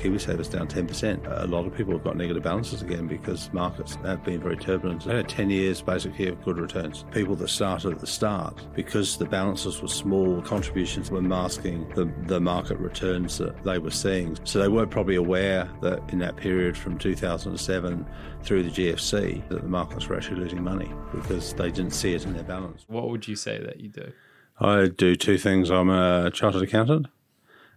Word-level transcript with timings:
KiwiSaver's 0.00 0.48
down 0.48 0.66
10%. 0.66 1.42
A 1.42 1.46
lot 1.46 1.66
of 1.66 1.74
people 1.74 1.92
have 1.92 2.02
got 2.02 2.16
negative 2.16 2.42
balances 2.42 2.82
again 2.82 3.06
because 3.06 3.52
markets 3.52 3.96
have 3.96 4.24
been 4.24 4.40
very 4.40 4.56
turbulent. 4.56 5.04
They 5.04 5.16
had 5.16 5.28
10 5.28 5.50
years 5.50 5.82
basically 5.82 6.28
of 6.28 6.42
good 6.42 6.58
returns. 6.58 7.04
People 7.12 7.36
that 7.36 7.48
started 7.48 7.92
at 7.92 8.00
the 8.00 8.06
start, 8.06 8.66
because 8.74 9.18
the 9.18 9.26
balances 9.26 9.82
were 9.82 9.88
small, 9.88 10.40
contributions 10.42 11.10
were 11.10 11.20
masking 11.20 11.88
the, 11.90 12.10
the 12.26 12.40
market 12.40 12.78
returns 12.78 13.38
that 13.38 13.62
they 13.62 13.78
were 13.78 13.90
seeing. 13.90 14.38
So 14.44 14.58
they 14.58 14.68
weren't 14.68 14.90
probably 14.90 15.16
aware 15.16 15.70
that 15.82 16.00
in 16.10 16.18
that 16.20 16.36
period 16.36 16.76
from 16.76 16.98
2007 16.98 18.06
through 18.42 18.62
the 18.62 18.70
GFC 18.70 19.46
that 19.48 19.62
the 19.62 19.68
markets 19.68 20.08
were 20.08 20.16
actually 20.16 20.40
losing 20.40 20.64
money 20.64 20.90
because 21.14 21.52
they 21.54 21.70
didn't 21.70 21.92
see 21.92 22.14
it 22.14 22.24
in 22.24 22.32
their 22.32 22.42
balance. 22.42 22.84
What 22.88 23.10
would 23.10 23.28
you 23.28 23.36
say 23.36 23.58
that 23.58 23.80
you 23.80 23.88
do? 23.88 24.12
I 24.58 24.88
do 24.88 25.14
two 25.16 25.38
things. 25.38 25.70
I'm 25.70 25.90
a 25.90 26.30
chartered 26.30 26.62
accountant 26.62 27.06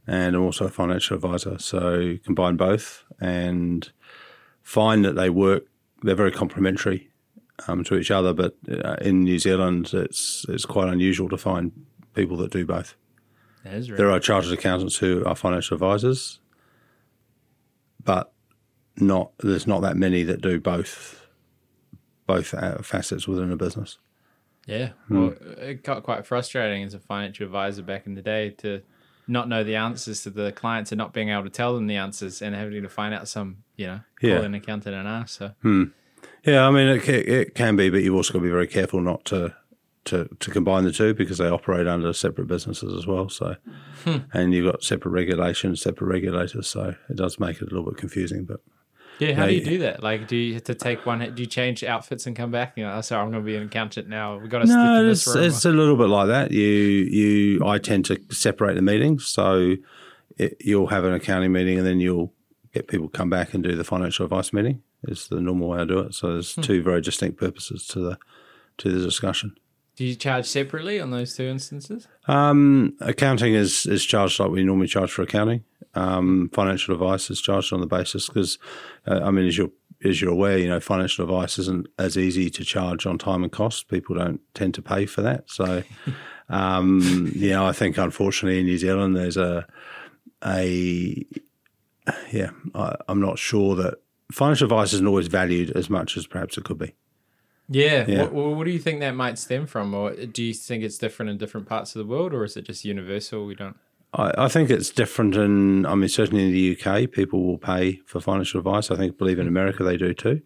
and 0.07 0.35
I'm 0.35 0.43
also 0.43 0.65
a 0.65 0.69
financial 0.69 1.15
advisor. 1.15 1.57
So 1.59 2.17
combine 2.25 2.57
both 2.57 3.03
and 3.19 3.89
find 4.61 5.05
that 5.05 5.15
they 5.15 5.29
work. 5.29 5.65
They're 6.01 6.15
very 6.15 6.31
complementary 6.31 7.09
um, 7.67 7.83
to 7.85 7.95
each 7.95 8.11
other. 8.11 8.33
But 8.33 8.55
uh, 8.69 8.95
in 9.01 9.23
New 9.23 9.39
Zealand, 9.39 9.91
it's 9.93 10.45
it's 10.49 10.65
quite 10.65 10.89
unusual 10.89 11.29
to 11.29 11.37
find 11.37 11.71
people 12.13 12.37
that 12.37 12.51
do 12.51 12.65
both. 12.65 12.95
That 13.63 13.75
is 13.75 13.89
right. 13.89 13.97
There 13.97 14.11
are 14.11 14.19
chartered 14.19 14.51
accountants 14.51 14.97
who 14.97 15.23
are 15.25 15.35
financial 15.35 15.75
advisors, 15.75 16.39
but 18.03 18.33
not 18.97 19.31
there's 19.39 19.67
not 19.67 19.81
that 19.81 19.97
many 19.97 20.23
that 20.23 20.41
do 20.41 20.59
both 20.59 21.27
both 22.27 22.53
uh, 22.53 22.81
facets 22.81 23.27
within 23.27 23.51
a 23.51 23.57
business. 23.57 23.97
Yeah. 24.65 24.91
Well, 25.09 25.33
it 25.57 25.83
got 25.83 26.03
quite 26.03 26.25
frustrating 26.25 26.83
as 26.83 26.93
a 26.93 26.99
financial 26.99 27.45
advisor 27.45 27.83
back 27.83 28.05
in 28.05 28.15
the 28.15 28.21
day 28.21 28.51
to 28.59 28.81
not 29.27 29.47
know 29.47 29.63
the 29.63 29.75
answers 29.75 30.23
to 30.23 30.29
the 30.29 30.51
clients 30.51 30.91
and 30.91 30.97
not 30.97 31.13
being 31.13 31.29
able 31.29 31.43
to 31.43 31.49
tell 31.49 31.73
them 31.75 31.87
the 31.87 31.95
answers 31.95 32.41
and 32.41 32.55
having 32.55 32.81
to 32.81 32.89
find 32.89 33.13
out 33.13 33.27
some, 33.27 33.57
you 33.77 33.87
know, 33.87 33.99
call 34.19 34.29
Yeah. 34.29 34.41
an 34.41 34.53
accountant 34.53 34.95
and 34.95 35.07
ask. 35.07 35.37
So, 35.37 35.51
hmm. 35.61 35.85
Yeah, 36.45 36.67
I 36.67 36.71
mean 36.71 36.87
it, 36.87 37.07
it 37.09 37.55
can 37.55 37.75
be, 37.75 37.89
but 37.89 38.03
you've 38.03 38.15
also 38.15 38.33
got 38.33 38.39
to 38.39 38.43
be 38.43 38.49
very 38.49 38.67
careful 38.67 39.01
not 39.01 39.23
to 39.25 39.55
to 40.05 40.27
to 40.39 40.51
combine 40.51 40.83
the 40.83 40.91
two 40.91 41.13
because 41.13 41.37
they 41.37 41.47
operate 41.47 41.87
under 41.87 42.11
separate 42.11 42.47
businesses 42.47 42.93
as 42.93 43.07
well. 43.07 43.29
So, 43.29 43.55
hmm. 44.03 44.17
and 44.33 44.53
you've 44.53 44.69
got 44.71 44.83
separate 44.83 45.11
regulations, 45.11 45.81
separate 45.81 46.07
regulators. 46.07 46.67
So 46.67 46.95
it 47.09 47.15
does 47.15 47.39
make 47.39 47.57
it 47.57 47.63
a 47.63 47.65
little 47.73 47.85
bit 47.85 47.97
confusing. 47.97 48.43
But 48.43 48.59
yeah, 49.27 49.33
how 49.35 49.43
Yeah, 49.43 49.49
do 49.49 49.55
you 49.55 49.63
do 49.63 49.77
that? 49.79 50.03
Like, 50.03 50.27
do 50.27 50.35
you 50.35 50.53
have 50.55 50.63
to 50.65 50.75
take 50.75 51.05
one, 51.05 51.19
do 51.33 51.41
you 51.41 51.47
change 51.47 51.83
outfits 51.83 52.25
and 52.25 52.35
come 52.35 52.51
back? 52.51 52.73
You 52.75 52.83
know, 52.83 52.93
oh, 52.93 53.01
sorry, 53.01 53.23
I'm 53.23 53.31
going 53.31 53.43
to 53.43 53.45
be 53.45 53.55
an 53.55 53.63
accountant 53.63 54.07
now. 54.07 54.37
We've 54.37 54.49
got 54.49 54.59
to 54.59 54.67
stick 54.67 54.77
no, 54.77 55.09
it's, 55.09 55.25
this 55.25 55.35
room. 55.35 55.45
it's 55.45 55.65
a 55.65 55.71
little 55.71 55.95
bit 55.95 56.09
like 56.09 56.27
that. 56.27 56.51
You 56.51 56.61
you 56.63 57.65
I 57.65 57.77
tend 57.77 58.05
to 58.05 58.19
separate 58.31 58.75
the 58.75 58.81
meetings, 58.81 59.25
so 59.25 59.75
it, 60.37 60.57
you'll 60.59 60.87
have 60.87 61.05
an 61.05 61.13
accounting 61.13 61.51
meeting, 61.51 61.77
and 61.77 61.87
then 61.87 61.99
you'll 61.99 62.33
get 62.73 62.87
people 62.87 63.07
come 63.07 63.29
back 63.29 63.53
and 63.53 63.63
do 63.63 63.75
the 63.75 63.83
financial 63.83 64.25
advice 64.25 64.53
meeting. 64.53 64.81
Is 65.07 65.27
the 65.27 65.41
normal 65.41 65.67
way 65.69 65.79
I 65.79 65.85
do 65.85 65.99
it. 65.99 66.13
So 66.13 66.33
there's 66.33 66.55
two 66.55 66.81
very 66.81 67.01
distinct 67.01 67.37
purposes 67.37 67.85
to 67.87 67.99
the 67.99 68.17
to 68.77 68.89
the 68.91 69.03
discussion. 69.03 69.55
do 69.95 70.05
you 70.05 70.15
charge 70.15 70.45
separately 70.45 70.99
on 70.99 71.11
those 71.11 71.35
two 71.35 71.43
instances? 71.43 72.07
Um, 72.27 72.95
accounting 72.99 73.53
is, 73.53 73.85
is 73.85 74.03
charged 74.03 74.39
like 74.39 74.49
we 74.49 74.63
normally 74.63 74.87
charge 74.87 75.11
for 75.11 75.21
accounting. 75.21 75.63
Um, 75.95 76.49
financial 76.53 76.93
advice 76.93 77.29
is 77.29 77.39
charged 77.41 77.71
on 77.71 77.81
the 77.81 77.87
basis 77.87 78.27
because, 78.27 78.57
uh, 79.05 79.21
I 79.23 79.31
mean, 79.31 79.47
as 79.47 79.57
you're 79.57 79.71
as 80.03 80.21
you're 80.21 80.31
aware, 80.31 80.57
you 80.57 80.67
know, 80.67 80.79
financial 80.79 81.23
advice 81.23 81.57
isn't 81.57 81.87
as 81.97 82.17
easy 82.17 82.49
to 82.49 82.65
charge 82.65 83.05
on 83.05 83.17
time 83.17 83.43
and 83.43 83.51
cost. 83.51 83.87
People 83.87 84.15
don't 84.15 84.41
tend 84.53 84.73
to 84.73 84.81
pay 84.81 85.05
for 85.05 85.21
that. 85.21 85.49
So, 85.49 85.83
um, 86.49 87.31
you 87.33 87.51
know, 87.51 87.65
I 87.65 87.71
think 87.71 87.97
unfortunately 87.97 88.59
in 88.59 88.65
New 88.65 88.77
Zealand 88.77 89.15
there's 89.15 89.37
a 89.37 89.65
a 90.45 91.25
yeah, 92.31 92.49
I, 92.75 92.95
I'm 93.07 93.21
not 93.21 93.39
sure 93.39 93.75
that 93.75 93.95
financial 94.31 94.65
advice 94.65 94.93
isn't 94.93 95.07
always 95.07 95.27
valued 95.27 95.71
as 95.71 95.89
much 95.89 96.17
as 96.17 96.27
perhaps 96.27 96.57
it 96.57 96.65
could 96.65 96.77
be. 96.77 96.93
Yeah. 97.69 98.05
Yeah. 98.07 98.23
What, 98.23 98.55
what 98.55 98.63
do 98.65 98.71
you 98.71 98.79
think 98.79 98.99
that 98.99 99.15
might 99.15 99.39
stem 99.39 99.65
from? 99.65 99.93
Or 99.93 100.13
do 100.13 100.43
you 100.43 100.53
think 100.53 100.83
it's 100.83 100.97
different 100.97 101.31
in 101.31 101.37
different 101.37 101.67
parts 101.67 101.95
of 101.95 101.99
the 101.99 102.05
world 102.05 102.33
or 102.33 102.43
is 102.43 102.57
it 102.57 102.65
just 102.65 102.83
universal? 102.83 103.45
We 103.45 103.55
don't. 103.55 103.77
I, 104.13 104.45
I 104.45 104.47
think 104.47 104.69
it's 104.69 104.89
different 104.89 105.35
in, 105.35 105.85
I 105.85 105.95
mean, 105.95 106.09
certainly 106.09 106.45
in 106.45 106.51
the 106.51 106.77
UK, 106.77 107.11
people 107.11 107.43
will 107.43 107.57
pay 107.57 108.01
for 108.05 108.19
financial 108.19 108.59
advice. 108.59 108.91
I 108.91 108.95
think, 108.95 109.17
believe 109.17 109.39
in 109.39 109.47
America, 109.47 109.83
they 109.83 109.97
do 109.97 110.13
too. 110.13 110.41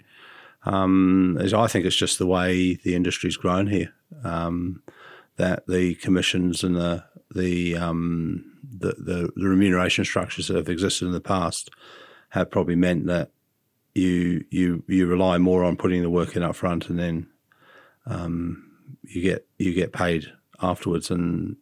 Um, 0.66 1.38
I 1.40 1.68
think 1.68 1.86
it's 1.86 1.96
just 1.96 2.18
the 2.20 2.28
way 2.28 2.76
the 2.76 2.96
industry's 2.96 3.38
grown 3.38 3.68
here. 3.68 3.94
Um, 4.24 4.82
that 5.38 5.68
the 5.68 5.96
commissions 5.96 6.64
and 6.64 6.76
the 6.76 7.04
the, 7.36 7.76
um, 7.76 8.54
the 8.64 8.96
the 8.98 9.30
the 9.36 9.48
remuneration 9.48 10.06
structures 10.06 10.48
that 10.48 10.56
have 10.56 10.70
existed 10.70 11.06
in 11.06 11.12
the 11.12 11.22
past 11.22 11.70
have 12.30 12.50
probably 12.50 12.76
meant 12.76 13.06
that 13.08 13.32
you 13.94 14.46
you 14.50 14.84
you 14.88 15.08
rely 15.08 15.38
more 15.38 15.64
on 15.64 15.76
putting 15.76 16.02
the 16.02 16.10
work 16.10 16.36
in 16.36 16.44
up 16.44 16.56
front 16.56 16.90
and 16.90 16.98
then 16.98 17.28
um, 18.06 18.72
you 19.04 19.22
get 19.22 19.48
you 19.58 19.74
get 19.74 19.94
paid 19.94 20.28
afterwards 20.62 21.12
and 21.12 21.58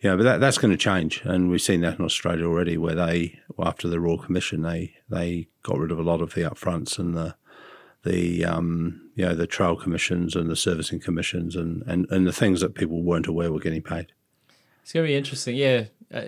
you 0.00 0.10
know 0.10 0.16
but 0.16 0.22
that, 0.22 0.40
that's 0.40 0.58
going 0.58 0.70
to 0.70 0.76
change 0.76 1.22
and 1.24 1.50
we've 1.50 1.62
seen 1.62 1.80
that 1.80 1.98
in 1.98 2.04
Australia 2.04 2.44
already 2.44 2.76
where 2.76 2.94
they 2.94 3.38
well, 3.56 3.68
after 3.68 3.88
the 3.88 4.00
Royal 4.00 4.18
Commission 4.18 4.62
they 4.62 4.94
they 5.08 5.48
got 5.62 5.78
rid 5.78 5.90
of 5.90 5.98
a 5.98 6.02
lot 6.02 6.20
of 6.20 6.34
the 6.34 6.42
upfronts 6.42 6.98
and 6.98 7.16
the 7.16 7.34
the 8.04 8.44
um, 8.44 9.10
you 9.14 9.24
know 9.24 9.34
the 9.34 9.46
trail 9.46 9.76
commissions 9.76 10.36
and 10.36 10.48
the 10.48 10.56
servicing 10.56 11.00
commissions 11.00 11.56
and, 11.56 11.82
and, 11.86 12.06
and 12.10 12.26
the 12.26 12.32
things 12.32 12.60
that 12.60 12.74
people 12.74 13.02
weren't 13.02 13.26
aware 13.26 13.52
were 13.52 13.58
getting 13.58 13.82
paid. 13.82 14.12
It's 14.82 14.92
going 14.92 15.04
to 15.04 15.10
be 15.10 15.16
interesting. 15.16 15.56
Yeah. 15.56 15.84
Uh, 16.12 16.22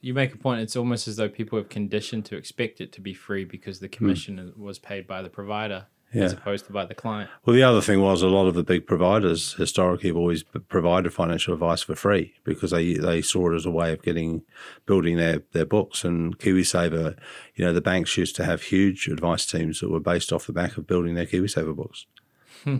you 0.00 0.14
make 0.14 0.32
a 0.32 0.38
point. 0.38 0.60
It's 0.60 0.76
almost 0.76 1.08
as 1.08 1.16
though 1.16 1.28
people 1.28 1.58
have 1.58 1.68
conditioned 1.68 2.24
to 2.26 2.36
expect 2.36 2.80
it 2.80 2.92
to 2.92 3.00
be 3.00 3.14
free 3.14 3.44
because 3.44 3.80
the 3.80 3.88
commission 3.88 4.52
was 4.56 4.78
paid 4.78 5.06
by 5.06 5.22
the 5.22 5.28
provider 5.28 5.86
as 6.14 6.32
opposed 6.32 6.66
to 6.66 6.72
by 6.72 6.84
the 6.84 6.94
client. 6.94 7.30
Well, 7.44 7.54
the 7.54 7.62
other 7.62 7.80
thing 7.80 8.00
was 8.00 8.22
a 8.22 8.28
lot 8.28 8.46
of 8.46 8.54
the 8.54 8.62
big 8.62 8.86
providers 8.86 9.54
historically 9.54 10.08
have 10.08 10.16
always 10.16 10.42
provided 10.42 11.12
financial 11.12 11.54
advice 11.54 11.82
for 11.82 11.94
free 11.94 12.34
because 12.44 12.70
they 12.70 12.94
they 12.94 13.20
saw 13.20 13.50
it 13.50 13.56
as 13.56 13.66
a 13.66 13.70
way 13.70 13.92
of 13.92 14.02
getting 14.02 14.42
building 14.86 15.16
their 15.16 15.42
their 15.52 15.66
books. 15.66 16.04
And 16.04 16.38
KiwiSaver, 16.38 17.16
you 17.54 17.64
know, 17.64 17.72
the 17.72 17.80
banks 17.80 18.16
used 18.16 18.36
to 18.36 18.44
have 18.44 18.62
huge 18.62 19.08
advice 19.08 19.44
teams 19.46 19.80
that 19.80 19.90
were 19.90 20.00
based 20.00 20.32
off 20.32 20.46
the 20.46 20.52
back 20.52 20.76
of 20.76 20.86
building 20.86 21.14
their 21.14 21.26
KiwiSaver 21.26 21.76
books. 21.76 22.06
Hmm. 22.64 22.78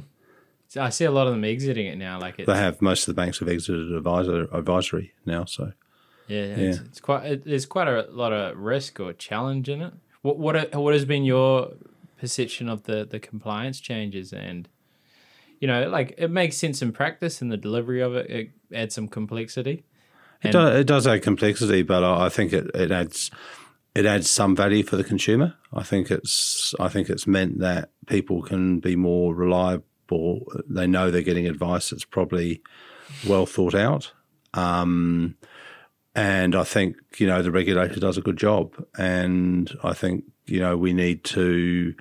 So 0.68 0.82
I 0.82 0.90
see 0.90 1.04
a 1.04 1.10
lot 1.10 1.26
of 1.26 1.32
them 1.32 1.44
exiting 1.44 1.86
it 1.86 1.96
now. 1.96 2.20
Like 2.20 2.38
it's, 2.38 2.46
They 2.46 2.58
have 2.58 2.82
most 2.82 3.08
of 3.08 3.14
the 3.14 3.20
banks 3.20 3.38
have 3.38 3.48
exited 3.48 3.92
advisor 3.92 4.48
advisory 4.52 5.12
now. 5.24 5.44
So 5.46 5.72
yeah, 6.28 6.44
It's, 6.44 6.78
it's 6.78 7.00
quite. 7.00 7.24
It, 7.24 7.44
there's 7.44 7.66
quite 7.66 7.88
a 7.88 8.06
lot 8.10 8.32
of 8.32 8.56
risk 8.58 9.00
or 9.00 9.12
challenge 9.14 9.68
in 9.68 9.80
it. 9.82 9.94
What 10.22 10.38
what 10.38 10.74
what 10.74 10.92
has 10.92 11.06
been 11.06 11.24
your 11.24 11.72
perception 12.18 12.68
of 12.68 12.84
the 12.84 13.06
the 13.08 13.18
compliance 13.18 13.80
changes 13.80 14.32
and 14.32 14.68
you 15.60 15.68
know 15.68 15.88
like 15.88 16.14
it 16.18 16.30
makes 16.30 16.56
sense 16.56 16.82
in 16.82 16.92
practice 16.92 17.40
and 17.40 17.50
the 17.50 17.56
delivery 17.56 18.00
of 18.00 18.14
it 18.14 18.30
it 18.30 18.50
adds 18.72 18.94
some 18.94 19.08
complexity. 19.08 19.84
It, 20.42 20.52
does, 20.52 20.76
it 20.78 20.86
does 20.86 21.06
add 21.06 21.22
complexity, 21.22 21.82
but 21.82 22.04
I 22.04 22.26
I 22.26 22.28
think 22.28 22.52
it, 22.52 22.70
it 22.74 22.92
adds 22.92 23.30
it 23.94 24.06
adds 24.06 24.30
some 24.30 24.54
value 24.54 24.84
for 24.84 24.96
the 24.96 25.04
consumer. 25.04 25.54
I 25.72 25.82
think 25.82 26.10
it's 26.10 26.74
I 26.78 26.88
think 26.88 27.08
it's 27.08 27.26
meant 27.26 27.58
that 27.58 27.90
people 28.06 28.42
can 28.42 28.78
be 28.78 28.94
more 28.94 29.34
reliable. 29.34 30.46
They 30.68 30.86
know 30.86 31.10
they're 31.10 31.22
getting 31.22 31.48
advice 31.48 31.90
that's 31.90 32.04
probably 32.04 32.62
well 33.26 33.46
thought 33.46 33.74
out. 33.74 34.12
Um, 34.54 35.36
and 36.14 36.54
I 36.54 36.64
think 36.64 36.96
you 37.18 37.26
know 37.26 37.42
the 37.42 37.50
regulator 37.50 38.00
does 38.00 38.18
a 38.18 38.22
good 38.22 38.36
job, 38.36 38.74
and 38.96 39.70
I 39.82 39.92
think 39.94 40.24
you 40.46 40.60
know 40.60 40.76
we 40.76 40.92
need 40.92 41.24
to. 41.24 41.94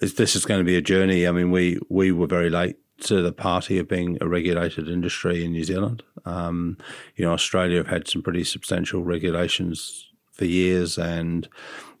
This 0.00 0.36
is 0.36 0.44
going 0.44 0.60
to 0.60 0.64
be 0.64 0.76
a 0.76 0.82
journey. 0.82 1.26
I 1.26 1.32
mean, 1.32 1.50
we 1.50 1.78
we 1.88 2.12
were 2.12 2.26
very 2.26 2.50
late 2.50 2.76
to 3.00 3.22
the 3.22 3.32
party 3.32 3.78
of 3.78 3.88
being 3.88 4.18
a 4.20 4.28
regulated 4.28 4.88
industry 4.88 5.44
in 5.44 5.52
New 5.52 5.64
Zealand. 5.64 6.02
Um, 6.24 6.78
you 7.16 7.24
know, 7.24 7.32
Australia 7.32 7.78
have 7.78 7.88
had 7.88 8.08
some 8.08 8.22
pretty 8.22 8.44
substantial 8.44 9.04
regulations 9.04 10.08
for 10.32 10.44
years, 10.44 10.98
and 10.98 11.48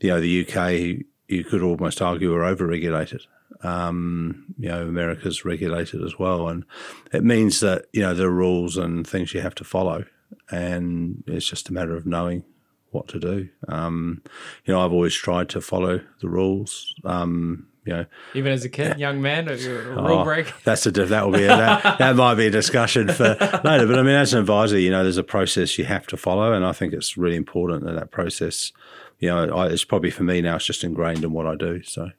you 0.00 0.10
know, 0.10 0.20
the 0.20 0.46
UK 0.46 1.04
you 1.28 1.44
could 1.44 1.62
almost 1.62 2.00
argue 2.00 2.34
are 2.34 2.44
over-regulated. 2.44 3.26
Um, 3.62 4.54
you 4.58 4.68
know, 4.68 4.82
America's 4.82 5.44
regulated 5.44 6.02
as 6.02 6.18
well, 6.18 6.48
and 6.48 6.64
it 7.12 7.24
means 7.24 7.60
that 7.60 7.86
you 7.92 8.00
know 8.00 8.14
there 8.14 8.28
are 8.28 8.32
rules 8.32 8.76
and 8.76 9.06
things 9.06 9.34
you 9.34 9.40
have 9.40 9.54
to 9.56 9.64
follow, 9.64 10.04
and 10.50 11.22
it's 11.26 11.46
just 11.48 11.68
a 11.68 11.72
matter 11.72 11.96
of 11.96 12.06
knowing 12.06 12.44
what 12.90 13.08
to 13.08 13.18
do. 13.18 13.48
Um, 13.68 14.22
you 14.64 14.72
know, 14.72 14.80
I've 14.84 14.92
always 14.92 15.14
tried 15.14 15.48
to 15.50 15.60
follow 15.60 16.00
the 16.20 16.28
rules. 16.28 16.94
Um, 17.04 17.66
you 17.84 17.92
know, 17.94 18.06
Even 18.34 18.52
as 18.52 18.64
a 18.64 18.68
kid, 18.68 18.98
young 18.98 19.22
man, 19.22 19.48
a, 19.48 19.52
a 19.52 19.80
rule 19.94 20.18
Oh, 20.20 20.24
break. 20.24 20.52
That's 20.64 20.84
a 20.86 20.90
that 20.90 21.24
will 21.24 21.32
be 21.32 21.44
a, 21.44 21.48
that, 21.48 21.98
that 21.98 22.16
might 22.16 22.34
be 22.34 22.46
a 22.46 22.50
discussion 22.50 23.08
for 23.08 23.28
later. 23.64 23.86
But 23.86 23.98
I 23.98 24.02
mean, 24.02 24.14
as 24.14 24.34
an 24.34 24.40
advisor, 24.40 24.78
you 24.78 24.90
know, 24.90 25.02
there's 25.02 25.16
a 25.16 25.22
process 25.22 25.78
you 25.78 25.84
have 25.86 26.06
to 26.08 26.16
follow, 26.18 26.52
and 26.52 26.64
I 26.66 26.72
think 26.72 26.92
it's 26.92 27.16
really 27.16 27.36
important 27.36 27.84
that 27.84 27.94
that 27.94 28.10
process, 28.10 28.72
you 29.20 29.28
know, 29.30 29.54
I, 29.56 29.68
it's 29.68 29.84
probably 29.84 30.10
for 30.10 30.22
me 30.24 30.42
now. 30.42 30.56
It's 30.56 30.66
just 30.66 30.84
ingrained 30.84 31.24
in 31.24 31.32
what 31.32 31.46
I 31.46 31.54
do. 31.56 31.82
So 31.82 32.10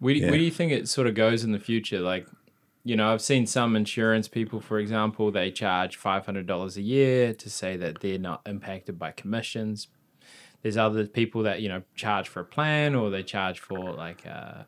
Where 0.00 0.14
do, 0.14 0.20
Yeah. 0.20 0.30
where 0.30 0.38
do 0.38 0.44
you 0.44 0.50
think 0.50 0.72
it 0.72 0.88
sort 0.88 1.06
of 1.06 1.14
goes 1.14 1.44
in 1.44 1.52
the 1.52 1.60
future? 1.60 2.00
Like, 2.00 2.26
you 2.84 2.96
know, 2.96 3.12
I've 3.12 3.22
seen 3.22 3.46
some 3.46 3.76
insurance 3.76 4.26
people, 4.28 4.60
for 4.60 4.78
example, 4.78 5.30
they 5.30 5.50
charge 5.50 5.96
five 5.96 6.26
hundred 6.26 6.46
dollars 6.46 6.76
a 6.76 6.82
year 6.82 7.32
to 7.34 7.50
say 7.50 7.76
that 7.76 8.00
they're 8.00 8.18
not 8.18 8.42
impacted 8.46 8.98
by 8.98 9.12
commissions. 9.12 9.88
there's 10.62 10.76
other 10.76 11.06
people 11.06 11.42
that 11.42 11.60
you 11.60 11.68
know 11.68 11.82
charge 11.94 12.28
for 12.28 12.40
a 12.40 12.44
plan 12.44 12.94
or 12.94 13.10
they 13.10 13.22
charge 13.22 13.60
for 13.60 13.92
like 13.92 14.24
a 14.24 14.66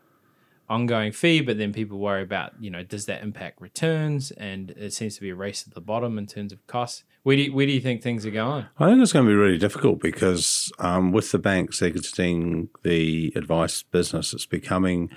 ongoing 0.69 1.13
fee, 1.13 1.41
but 1.41 1.59
then 1.59 1.73
people 1.73 1.99
worry 1.99 2.23
about 2.23 2.53
you 2.61 2.71
know 2.71 2.83
does 2.83 3.07
that 3.07 3.23
impact 3.23 3.61
returns, 3.61 4.31
and 4.33 4.71
it 4.73 4.93
seems 4.93 5.17
to 5.17 5.21
be 5.21 5.31
a 5.31 5.35
race 5.35 5.65
at 5.67 5.75
the 5.75 5.81
bottom 5.81 6.19
in 6.19 6.27
terms 6.27 6.53
of 6.53 6.67
costs. 6.67 7.05
Where 7.23 7.37
do 7.37 7.43
you, 7.43 7.55
where 7.55 7.65
do 7.65 7.73
you 7.73 7.81
think 7.81 8.03
things 8.03 8.27
are 8.27 8.31
going? 8.31 8.67
I 8.79 8.91
think 8.91 9.01
it's 9.01 9.13
going 9.13 9.25
to 9.25 9.31
be 9.31 9.35
really 9.35 9.57
difficult 9.57 9.99
because 9.99 10.71
um, 10.79 11.11
with 11.11 11.33
the 11.33 11.39
banks 11.39 11.81
exiting 11.81 12.69
the 12.83 13.33
advice 13.35 13.83
business, 13.83 14.35
it's 14.35 14.45
becoming 14.45 15.09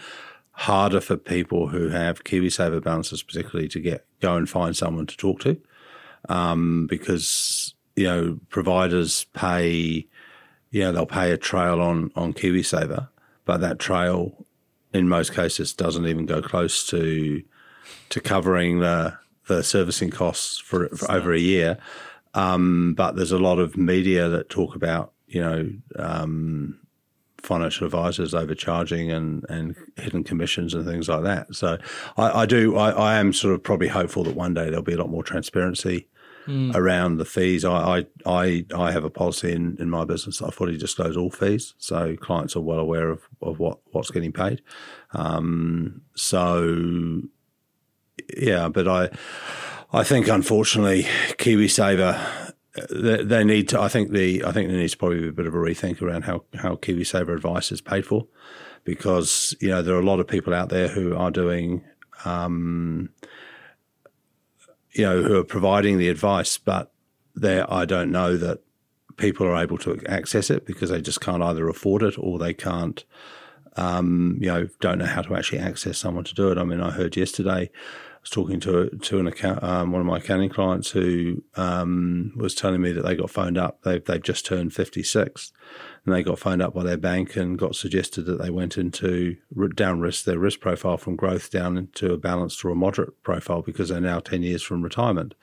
harder 0.58 1.00
for 1.00 1.16
people 1.16 1.68
who 1.68 1.90
have 1.90 2.24
KiwiSaver 2.24 2.84
balances, 2.84 3.22
particularly, 3.22 3.68
to 3.70 3.80
get 3.80 4.06
go 4.22 4.36
and 4.36 4.50
find 4.50 4.76
someone 4.76 5.06
to 5.06 5.16
talk 5.16 5.40
to, 5.42 5.56
um, 6.30 6.88
because 6.88 7.76
you 7.96 8.06
know 8.06 8.40
providers 8.50 9.26
pay, 9.34 10.08
you 10.72 10.82
know, 10.82 10.92
they'll 10.92 11.06
pay 11.06 11.32
a 11.32 11.38
trail 11.38 11.80
on 11.80 12.12
on 12.16 12.34
KiwiSaver, 12.34 13.08
but 13.46 13.62
that 13.62 13.78
trail, 13.78 14.46
in 14.94 15.08
most 15.08 15.36
cases, 15.36 15.74
doesn't 15.74 16.08
even 16.08 16.26
go 16.26 16.42
close 16.42 16.86
to 16.88 17.44
to 18.10 18.20
covering 18.20 18.80
the 18.80 19.16
the 19.48 19.64
servicing 19.64 20.10
costs 20.10 20.58
for, 20.58 20.90
for 20.90 21.10
over 21.10 21.34
a 21.34 21.40
year. 21.40 21.78
Um, 22.34 22.96
but 22.96 23.16
there's 23.16 23.32
a 23.32 23.38
lot 23.38 23.60
of 23.60 23.78
media 23.78 24.28
that 24.30 24.50
talk 24.50 24.76
about 24.76 25.14
you 25.28 25.42
know 25.42 25.70
um, 25.98 26.80
financial 27.48 27.86
advisors 27.86 28.36
overcharging 28.36 29.12
and, 29.12 29.46
and 29.50 29.76
hidden 29.96 30.24
commissions 30.24 30.74
and 30.74 30.86
things 30.86 31.10
like 31.10 31.24
that. 31.24 31.56
So 31.56 31.78
I, 32.18 32.42
I 32.42 32.46
do 32.46 32.76
I, 32.76 32.92
I, 32.92 33.16
am 33.18 33.34
sort 33.34 33.56
of 33.56 33.64
probably 33.64 33.88
hopeful 33.88 34.24
that 34.26 34.36
one 34.36 34.54
day 34.54 34.66
there'll 34.66 34.84
be 34.84 34.94
a 34.94 34.98
lot 34.98 35.10
more 35.10 35.24
transparency 35.24 36.08
mm. 36.46 36.76
around 36.76 37.18
the 37.18 37.26
fees. 37.26 37.66
I, 37.66 38.06
I 38.26 38.66
I 38.76 38.92
have 38.92 39.04
a 39.04 39.10
policy 39.10 39.54
in, 39.54 39.78
in 39.80 39.90
my 39.90 40.06
business 40.06 40.42
I 40.42 40.52
fully 40.52 40.78
disclose 40.78 41.18
all 41.18 41.32
fees, 41.32 41.74
so 41.78 42.16
clients 42.18 42.56
are 42.56 42.62
well 42.62 42.80
aware 42.80 43.10
of, 43.10 43.22
of 43.42 43.60
what, 43.60 43.80
what's 43.92 44.12
getting 44.12 44.34
paid. 44.34 44.62
Um, 45.14 46.02
so 46.16 47.22
yeah, 48.36 48.68
but 48.70 48.88
I 48.88 49.10
I 49.94 50.04
think 50.04 50.28
unfortunately 50.28 51.04
KiwiSaver 51.38 52.47
they, 52.90 53.24
they 53.24 53.44
need 53.44 53.70
to. 53.70 53.82
I 53.82 53.88
think 53.88 54.12
the 54.12 54.44
I 54.44 54.52
think 54.52 54.70
there 54.70 54.78
needs 54.78 54.94
to 54.94 54.98
probably 54.98 55.22
be 55.22 55.28
a 55.30 55.34
bit 55.34 55.48
of 55.48 55.54
a 55.54 55.58
rethink 55.58 56.02
around 56.02 56.24
how 56.24 56.44
how 56.56 56.76
KiwiSaver 56.76 57.34
advice 57.34 57.72
is 57.72 57.82
paid 57.82 58.06
for, 58.06 58.28
because 58.84 59.56
you 59.60 59.70
know 59.70 59.82
there 59.82 59.96
are 59.96 60.00
a 60.00 60.06
lot 60.06 60.20
of 60.20 60.28
people 60.28 60.54
out 60.54 60.70
there 60.70 60.88
who 60.90 61.16
are 61.16 61.32
doing. 61.32 61.84
Um, 62.26 63.10
you 64.98 65.04
know, 65.04 65.22
who 65.22 65.38
are 65.38 65.44
providing 65.44 66.00
the 66.00 66.10
advice, 66.10 66.58
but 66.58 66.92
there, 67.36 67.72
I 67.72 67.86
don't 67.86 68.12
know 68.12 68.36
that 68.36 68.62
people 69.18 69.46
are 69.46 69.62
able 69.62 69.78
to 69.80 70.02
access 70.08 70.50
it 70.50 70.66
because 70.66 70.90
they 70.90 71.02
just 71.02 71.22
can't 71.22 71.44
either 71.44 71.68
afford 71.70 72.02
it 72.02 72.18
or 72.18 72.40
they 72.40 72.54
can't, 72.54 73.04
um, 73.76 74.38
you 74.40 74.48
know, 74.48 74.68
don't 74.80 74.98
know 74.98 75.06
how 75.06 75.22
to 75.22 75.36
actually 75.36 75.60
access 75.60 75.98
someone 75.98 76.24
to 76.24 76.34
do 76.34 76.52
it. 76.52 76.58
I 76.58 76.64
mean, 76.64 76.82
I 76.82 76.92
heard 76.92 77.16
yesterday 77.16 77.70
was 78.28 78.34
talking 78.34 78.60
to 78.60 78.90
to 78.90 79.20
an 79.20 79.28
account, 79.28 79.64
um, 79.64 79.92
one 79.92 80.02
of 80.02 80.08
my 80.08 80.18
accounting 80.18 80.50
clients 80.50 80.92
who 80.92 81.44
um, 81.56 82.34
was 82.36 82.54
telling 82.54 82.82
me 82.82 82.92
that 82.92 83.04
they 83.04 83.16
got 83.16 83.30
phoned 83.30 83.58
up. 83.58 83.82
They 83.84 84.00
they've 84.00 84.22
just 84.22 84.46
turned 84.46 84.74
fifty 84.74 85.04
six, 85.04 85.52
and 86.06 86.14
they 86.14 86.24
got 86.24 86.40
phoned 86.40 86.62
up 86.62 86.74
by 86.74 86.84
their 86.84 86.98
bank 86.98 87.36
and 87.36 87.58
got 87.58 87.76
suggested 87.76 88.24
that 88.24 88.42
they 88.42 88.50
went 88.50 88.78
into 88.78 89.38
down 89.76 90.00
risk 90.00 90.26
their 90.26 90.40
risk 90.40 90.60
profile 90.60 90.98
from 90.98 91.16
growth 91.16 91.50
down 91.52 91.78
into 91.78 92.14
a 92.14 92.18
balanced 92.18 92.64
or 92.66 92.70
a 92.70 92.76
moderate 92.76 93.22
profile 93.24 93.62
because 93.62 93.90
they're 93.90 94.02
now 94.02 94.20
ten 94.20 94.44
years 94.44 94.62
from 94.62 94.82
retirement 94.82 95.34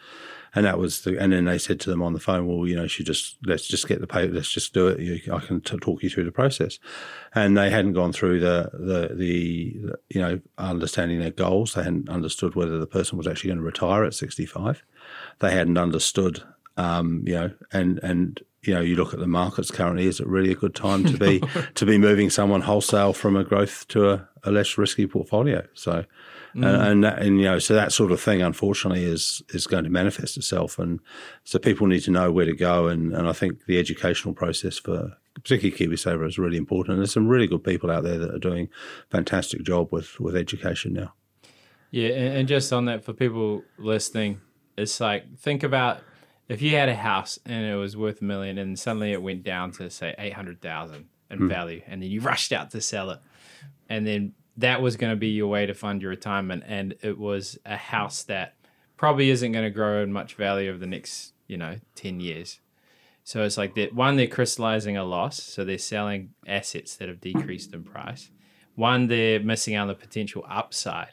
and 0.55 0.65
that 0.67 0.79
was 0.79 1.03
the, 1.03 1.19
and 1.21 1.33
then 1.33 1.45
they 1.47 1.59
said 1.59 1.81
to 1.81 1.91
them 1.91 2.03
on 2.03 2.13
the 2.13 2.21
phone, 2.21 2.47
well, 2.47 2.67
you 2.67 2.77
know, 2.77 2.83
you 2.83 3.05
just 3.05 3.37
let's 3.45 3.67
just 3.67 3.89
get 3.89 4.01
the 4.01 4.07
pay, 4.07 4.29
let's 4.29 4.51
just 4.51 4.73
do 4.73 4.89
it. 4.89 5.01
You, 5.01 5.21
I 5.33 5.41
can 5.41 5.61
t- 5.61 5.79
talk 5.79 6.03
you 6.03 6.11
through 6.11 6.25
the 6.25 6.33
process, 6.33 6.79
and 7.35 7.57
they 7.57 7.71
hadn't 7.71 7.95
gone 7.95 8.13
through 8.13 8.41
the, 8.41 8.71
the 8.73 9.15
the 9.15 9.97
you 10.11 10.21
know 10.21 10.41
understanding 10.59 11.21
their 11.21 11.31
goals. 11.31 11.75
They 11.75 11.83
hadn't 11.83 12.09
understood 12.09 12.55
whether 12.55 12.79
the 12.79 12.87
person 12.87 13.19
was 13.19 13.27
actually 13.27 13.49
going 13.49 13.59
to 13.59 13.65
retire 13.65 14.05
at 14.05 14.15
sixty 14.15 14.47
five. 14.47 14.85
They 15.41 15.53
hadn't 15.53 15.79
understood, 15.79 16.43
um, 16.77 17.23
you 17.27 17.35
know, 17.35 17.51
and 17.73 17.99
and 18.03 18.41
you 18.67 18.75
know, 18.75 18.81
you 18.81 18.97
look 18.97 19.13
at 19.13 19.21
the 19.21 19.27
markets 19.27 19.71
currently. 19.71 20.07
Is 20.07 20.21
it 20.21 20.27
really 20.27 20.53
a 20.53 20.57
good 20.57 20.75
time 20.75 21.05
to 21.05 21.17
be 21.19 21.43
to 21.75 21.87
be 21.87 21.99
moving 21.99 22.31
someone 22.31 22.63
wholesale 22.63 23.13
from 23.13 23.37
a 23.37 23.45
growth 23.45 23.87
to 23.89 24.11
a, 24.11 24.29
a 24.45 24.51
less 24.51 24.79
risky 24.79 25.07
portfolio? 25.07 25.67
So, 25.75 26.05
Mm. 26.55 26.67
And, 26.67 26.83
and, 26.87 27.05
that, 27.05 27.19
and, 27.21 27.39
you 27.39 27.45
know, 27.45 27.59
so 27.59 27.75
that 27.75 27.93
sort 27.93 28.13
of 28.13 28.21
thing, 28.21 28.41
unfortunately, 28.41 29.05
is 29.05 29.43
is 29.53 29.67
going 29.67 29.85
to 29.85 29.91
manifest 29.91 30.37
itself. 30.37 30.79
And 30.79 31.01
so 31.43 31.59
people 31.59 31.87
need 31.87 32.03
to 32.05 32.11
know 32.11 32.31
where 32.31 32.47
to 32.47 32.55
go. 32.55 32.89
And, 32.89 33.13
and 33.13 33.29
I 33.29 33.33
think 33.33 33.65
the 33.67 33.79
educational 33.79 34.35
process 34.35 34.79
for 34.79 35.17
particularly 35.35 35.77
KiwiSaver 35.77 36.27
is 36.29 36.39
really 36.39 36.57
important. 36.57 36.93
And 36.93 36.99
there's 37.01 37.13
some 37.13 37.27
really 37.27 37.49
good 37.49 37.65
people 37.65 37.91
out 37.91 38.05
there 38.05 38.19
that 38.19 38.33
are 38.33 38.39
doing 38.39 38.69
fantastic 39.11 39.63
job 39.65 39.89
with, 39.91 40.21
with 40.21 40.37
education 40.37 40.93
now. 40.93 41.13
Yeah, 41.91 42.11
and, 42.11 42.39
and 42.39 42.49
just 42.49 42.73
on 42.73 42.85
that, 42.85 43.05
for 43.05 43.13
people 43.13 43.63
listening, 43.79 44.41
it's 44.77 45.01
like 45.01 45.37
think 45.39 45.63
about 45.63 46.01
if 46.49 46.61
you 46.61 46.77
had 46.77 46.89
a 46.89 46.95
house 46.95 47.39
and 47.47 47.65
it 47.65 47.77
was 47.77 47.97
worth 47.97 48.21
a 48.21 48.25
million, 48.25 48.59
and 48.59 48.79
suddenly 48.79 49.13
it 49.13 49.23
went 49.23 49.43
down 49.43 49.73
to 49.73 49.89
say 49.91 50.15
eight 50.19 50.35
hundred 50.35 50.61
thousand 50.61 51.07
in 51.31 51.39
mm. 51.39 51.49
value, 51.49 51.83
and 51.87 52.03
then 52.03 52.11
you 52.11 52.21
rushed 52.21 52.53
out 52.53 52.71
to 52.73 52.81
sell 52.81 53.11
it, 53.11 53.21
and 53.89 54.07
then 54.07 54.35
that 54.57 54.81
was 54.81 54.97
going 54.97 55.13
to 55.13 55.17
be 55.17 55.29
your 55.29 55.49
way 55.49 55.67
to 55.67 55.75
fund 55.75 56.03
your 56.03 56.11
retirement, 56.11 56.65
and 56.67 56.95
it 57.03 57.19
was 57.19 57.59
a 57.65 57.77
house 57.77 58.23
that 58.25 58.55
probably 58.97 59.31
isn't 59.31 59.53
going 59.53 59.65
to 59.65 59.71
grow 59.71 60.03
in 60.03 60.13
much 60.13 60.35
value 60.35 60.71
over 60.71 60.79
the 60.79 60.87
next 60.87 61.33
you 61.47 61.57
know 61.57 61.77
ten 61.95 62.21
years. 62.21 62.61
So 63.25 63.43
it's 63.43 63.57
like 63.57 63.75
that 63.75 63.95
one, 63.95 64.17
they're 64.17 64.27
crystallizing 64.27 64.97
a 64.97 65.05
loss, 65.05 65.43
so 65.43 65.65
they're 65.65 65.79
selling 65.79 66.35
assets 66.47 66.97
that 66.97 67.09
have 67.09 67.21
decreased 67.21 67.73
in 67.73 67.83
price. 67.83 68.31
One, 68.75 69.07
they're 69.07 69.41
missing 69.41 69.75
out 69.75 69.83
on 69.83 69.89
the 69.89 69.95
potential 69.95 70.45
upside 70.49 71.13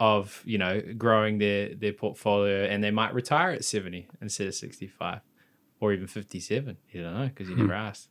of 0.00 0.42
you 0.44 0.58
know 0.58 0.82
growing 0.98 1.38
their 1.38 1.74
their 1.74 1.92
portfolio, 1.92 2.64
and 2.64 2.82
they 2.82 2.90
might 2.90 3.14
retire 3.14 3.50
at 3.50 3.64
seventy 3.64 4.08
instead 4.20 4.48
of 4.48 4.54
sixty 4.54 4.88
five, 4.88 5.20
or 5.80 5.92
even 5.92 6.06
fifty 6.06 6.40
seven. 6.40 6.76
You 6.90 7.04
don't 7.04 7.14
know 7.14 7.28
because 7.28 7.48
you 7.48 7.56
never 7.56 7.68
hmm. 7.68 7.88
asked. 7.88 8.08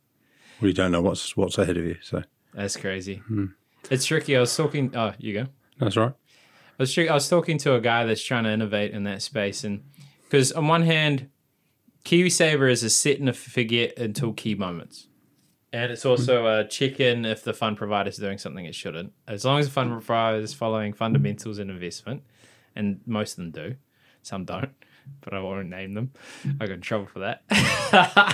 Well, 0.60 0.68
you 0.68 0.74
don't 0.74 0.92
know 0.92 1.02
what's 1.02 1.36
what's 1.36 1.58
ahead 1.58 1.76
of 1.76 1.84
you, 1.84 1.96
so 2.02 2.22
that's 2.54 2.76
crazy. 2.76 3.16
Hmm. 3.16 3.46
It's 3.90 4.04
tricky. 4.04 4.36
I 4.36 4.40
was 4.40 4.54
talking. 4.56 4.94
Oh, 4.94 5.12
you 5.18 5.34
go. 5.34 5.46
That's 5.78 5.96
right. 5.96 6.12
I 6.78 6.82
was, 6.82 6.98
I 6.98 7.12
was 7.12 7.28
talking 7.28 7.58
to 7.58 7.74
a 7.74 7.80
guy 7.80 8.04
that's 8.04 8.22
trying 8.22 8.44
to 8.44 8.50
innovate 8.50 8.92
in 8.92 9.04
that 9.04 9.22
space, 9.22 9.64
and 9.64 9.84
because 10.24 10.52
on 10.52 10.66
one 10.66 10.82
hand, 10.82 11.28
KiwiSaver 12.04 12.70
is 12.70 12.82
a 12.82 12.90
set 12.90 13.20
and 13.20 13.28
a 13.28 13.32
forget 13.32 13.96
until 13.98 14.32
key 14.32 14.54
moments, 14.54 15.06
and 15.72 15.92
it's 15.92 16.04
also 16.04 16.46
a 16.46 16.66
check 16.66 16.98
in 16.98 17.24
if 17.24 17.44
the 17.44 17.52
fund 17.52 17.76
provider 17.76 18.10
is 18.10 18.16
doing 18.16 18.38
something 18.38 18.64
it 18.64 18.74
shouldn't. 18.74 19.12
As 19.28 19.44
long 19.44 19.60
as 19.60 19.66
the 19.66 19.72
fund 19.72 19.90
provider 19.90 20.38
is 20.38 20.52
following 20.52 20.92
fundamentals 20.92 21.58
in 21.58 21.70
investment, 21.70 22.22
and 22.74 23.00
most 23.06 23.32
of 23.32 23.36
them 23.36 23.50
do, 23.52 23.76
some 24.22 24.44
don't, 24.44 24.70
but 25.20 25.34
I 25.34 25.40
won't 25.40 25.68
name 25.68 25.94
them. 25.94 26.12
I 26.60 26.66
got 26.66 26.74
in 26.74 26.80
trouble 26.80 27.06
for 27.06 27.20
that. 27.20 27.44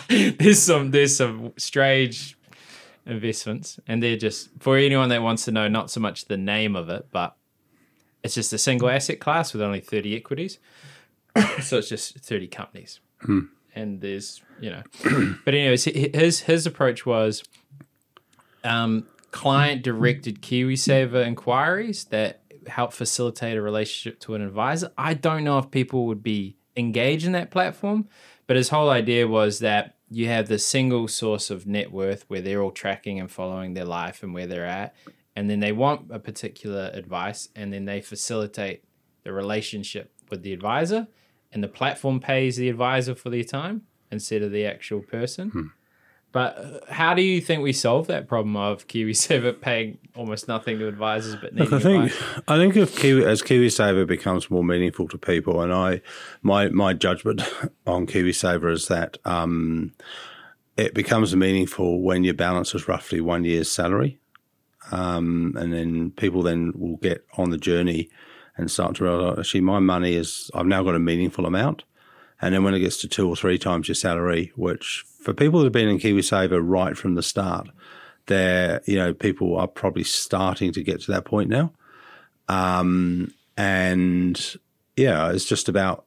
there's 0.39 0.63
some 0.63 0.93
there's 0.93 1.17
some 1.17 1.53
strange 1.59 2.39
investments, 3.11 3.79
and 3.87 4.03
they're 4.03 4.17
just 4.17 4.51
for 4.59 4.77
anyone 4.77 5.09
that 5.09 5.23
wants 5.23 5.45
to 5.45 5.53
know 5.53 5.69
not 5.69 5.91
so 5.91 6.01
much 6.01 6.27
the 6.27 6.37
name 6.37 6.77
of 6.77 6.89
it, 6.89 7.09
but 7.11 7.37
it's 8.23 8.35
just 8.35 8.53
a 8.53 8.59
single 8.59 8.89
asset 8.89 9.21
class 9.21 9.53
with 9.53 9.63
only 9.63 9.81
thirty 9.81 10.17
equities. 10.17 10.59
so 11.61 11.79
it's 11.79 11.89
just 11.89 12.19
thirty 12.21 12.49
companies, 12.49 13.01
hmm. 13.21 13.41
and 13.75 14.01
there's 14.01 14.43
you 14.61 14.71
know, 14.71 14.83
but 15.45 15.55
anyways, 15.55 15.85
his 15.85 16.41
his 16.41 16.67
approach 16.67 17.05
was 17.05 17.43
um, 18.65 19.07
client 19.31 19.83
directed 19.83 20.43
KiwiSaver 20.43 21.27
inquiries 21.27 22.05
that 22.07 22.43
help 22.67 22.93
facilitate 22.93 23.57
a 23.57 23.63
relationship 23.63 24.21
to 24.21 24.35
an 24.35 24.43
advisor. 24.43 24.93
I 24.99 25.15
don't 25.15 25.45
know 25.45 25.59
if 25.59 25.71
people 25.71 26.07
would 26.07 26.23
be 26.23 26.57
engaged 26.77 27.27
in 27.27 27.33
that 27.33 27.51
platform, 27.51 28.09
but 28.47 28.57
his 28.57 28.69
whole 28.69 28.91
idea 28.91 29.27
was 29.27 29.61
that 29.61 29.97
you 30.11 30.27
have 30.27 30.49
the 30.49 30.59
single 30.59 31.07
source 31.07 31.51
of 31.51 31.67
net 31.67 31.93
worth 31.93 32.25
where 32.29 32.41
they're 32.41 32.61
all 32.61 32.73
tracking 32.73 33.21
and 33.21 33.31
following 33.31 33.75
their 33.75 33.85
life 33.85 34.23
and 34.23 34.35
where 34.35 34.47
they're 34.47 34.67
at. 34.67 34.95
And 35.37 35.49
then 35.49 35.61
they 35.61 35.71
want 35.71 36.11
a 36.11 36.19
particular 36.19 36.91
advice 36.93 37.49
and 37.55 37.73
then 37.73 37.85
they 37.85 38.01
facilitate 38.01 38.83
the 39.23 39.33
relationship 39.33 40.13
with 40.29 40.43
the 40.43 40.53
advisor 40.53 41.07
and 41.53 41.63
the 41.63 41.69
platform 41.69 42.19
pays 42.19 42.57
the 42.57 42.69
advisor 42.69 43.15
for 43.15 43.31
their 43.31 43.45
time 43.45 43.83
instead 44.11 44.43
of 44.43 44.51
the 44.51 44.67
actual 44.67 45.01
person. 45.01 45.51
Hmm. 45.51 45.67
But 46.33 46.85
how 46.89 47.15
do 47.15 47.23
you 47.23 47.41
think 47.41 47.63
we 47.63 47.73
solve 47.73 48.07
that 48.07 48.29
problem 48.29 48.57
of 48.57 48.87
KiwiSaver 48.87 49.61
paying 49.61 49.99
almost 50.15 50.47
nothing 50.47 50.79
to 50.79 50.87
advisors 50.87 51.35
but 51.35 51.55
needing 51.55 51.71
Look, 51.71 51.81
I 51.81 51.83
think 51.83 52.05
advice? 52.13 52.43
I 52.47 52.57
think 52.57 52.77
if 52.77 52.97
Kiwi 52.97 53.25
as 53.25 53.43
KiwiSaver 53.43 54.07
becomes 54.07 54.49
more 54.49 54.63
meaningful 54.63 55.09
to 55.09 55.19
people, 55.19 55.61
and 55.61 55.73
I 55.73 56.03
my 56.43 56.69
my 56.69 56.93
judgment 56.93 57.43
on 57.87 58.07
KiwiSaver 58.07 58.71
is 58.73 58.87
that 58.87 59.19
um, 59.25 59.93
it 60.77 60.95
becomes 60.95 61.35
meaningful 61.35 62.01
when 62.01 62.23
your 62.23 62.35
balance 62.35 62.75
is 62.77 62.87
roughly 62.87 63.21
one 63.21 63.45
year's 63.45 63.71
salary, 63.71 64.21
um, 64.93 65.55
and 65.57 65.73
then 65.73 66.13
people 66.13 66.43
then 66.43 66.73
will 66.77 66.97
get 66.99 67.25
on 67.39 67.51
the 67.51 67.59
journey 67.59 68.09
and 68.57 68.71
start 68.71 68.95
to 68.97 69.05
realize 69.05 69.39
actually 69.39 69.63
my 69.63 69.81
money 69.81 70.15
is 70.15 70.49
I've 70.55 70.67
now 70.67 70.85
got 70.85 70.95
a 70.95 71.01
meaningful 71.01 71.45
amount 71.45 71.83
And 72.43 72.55
then 72.55 72.65
when 72.65 72.75
it 72.75 72.81
gets 72.81 72.99
to 72.99 73.09
two 73.09 73.29
or 73.29 73.37
three 73.37 73.59
times 73.59 73.89
your 73.89 73.95
salary, 73.95 74.53
which 74.57 75.05
for 75.21 75.35
people 75.35 75.61
that 75.61 75.67
have 75.67 75.73
been 75.73 75.89
in 75.89 75.99
KiwiSaver 75.99 76.61
right 76.63 76.97
from 76.97 77.15
the 77.15 77.23
start, 77.23 77.69
they're, 78.27 78.81
you 78.87 78.97
know, 78.97 79.13
people 79.13 79.57
are 79.57 79.69
probably 79.69 80.05
starting 80.05 80.73
to 80.73 80.83
get 80.83 81.01
to 81.03 81.13
that 81.13 81.25
point 81.25 81.51
now. 81.51 81.73
Um, 82.49 83.35
and 83.57 84.57
yeah, 84.97 85.31
it's 85.31 85.45
just 85.45 85.69
about, 85.69 86.07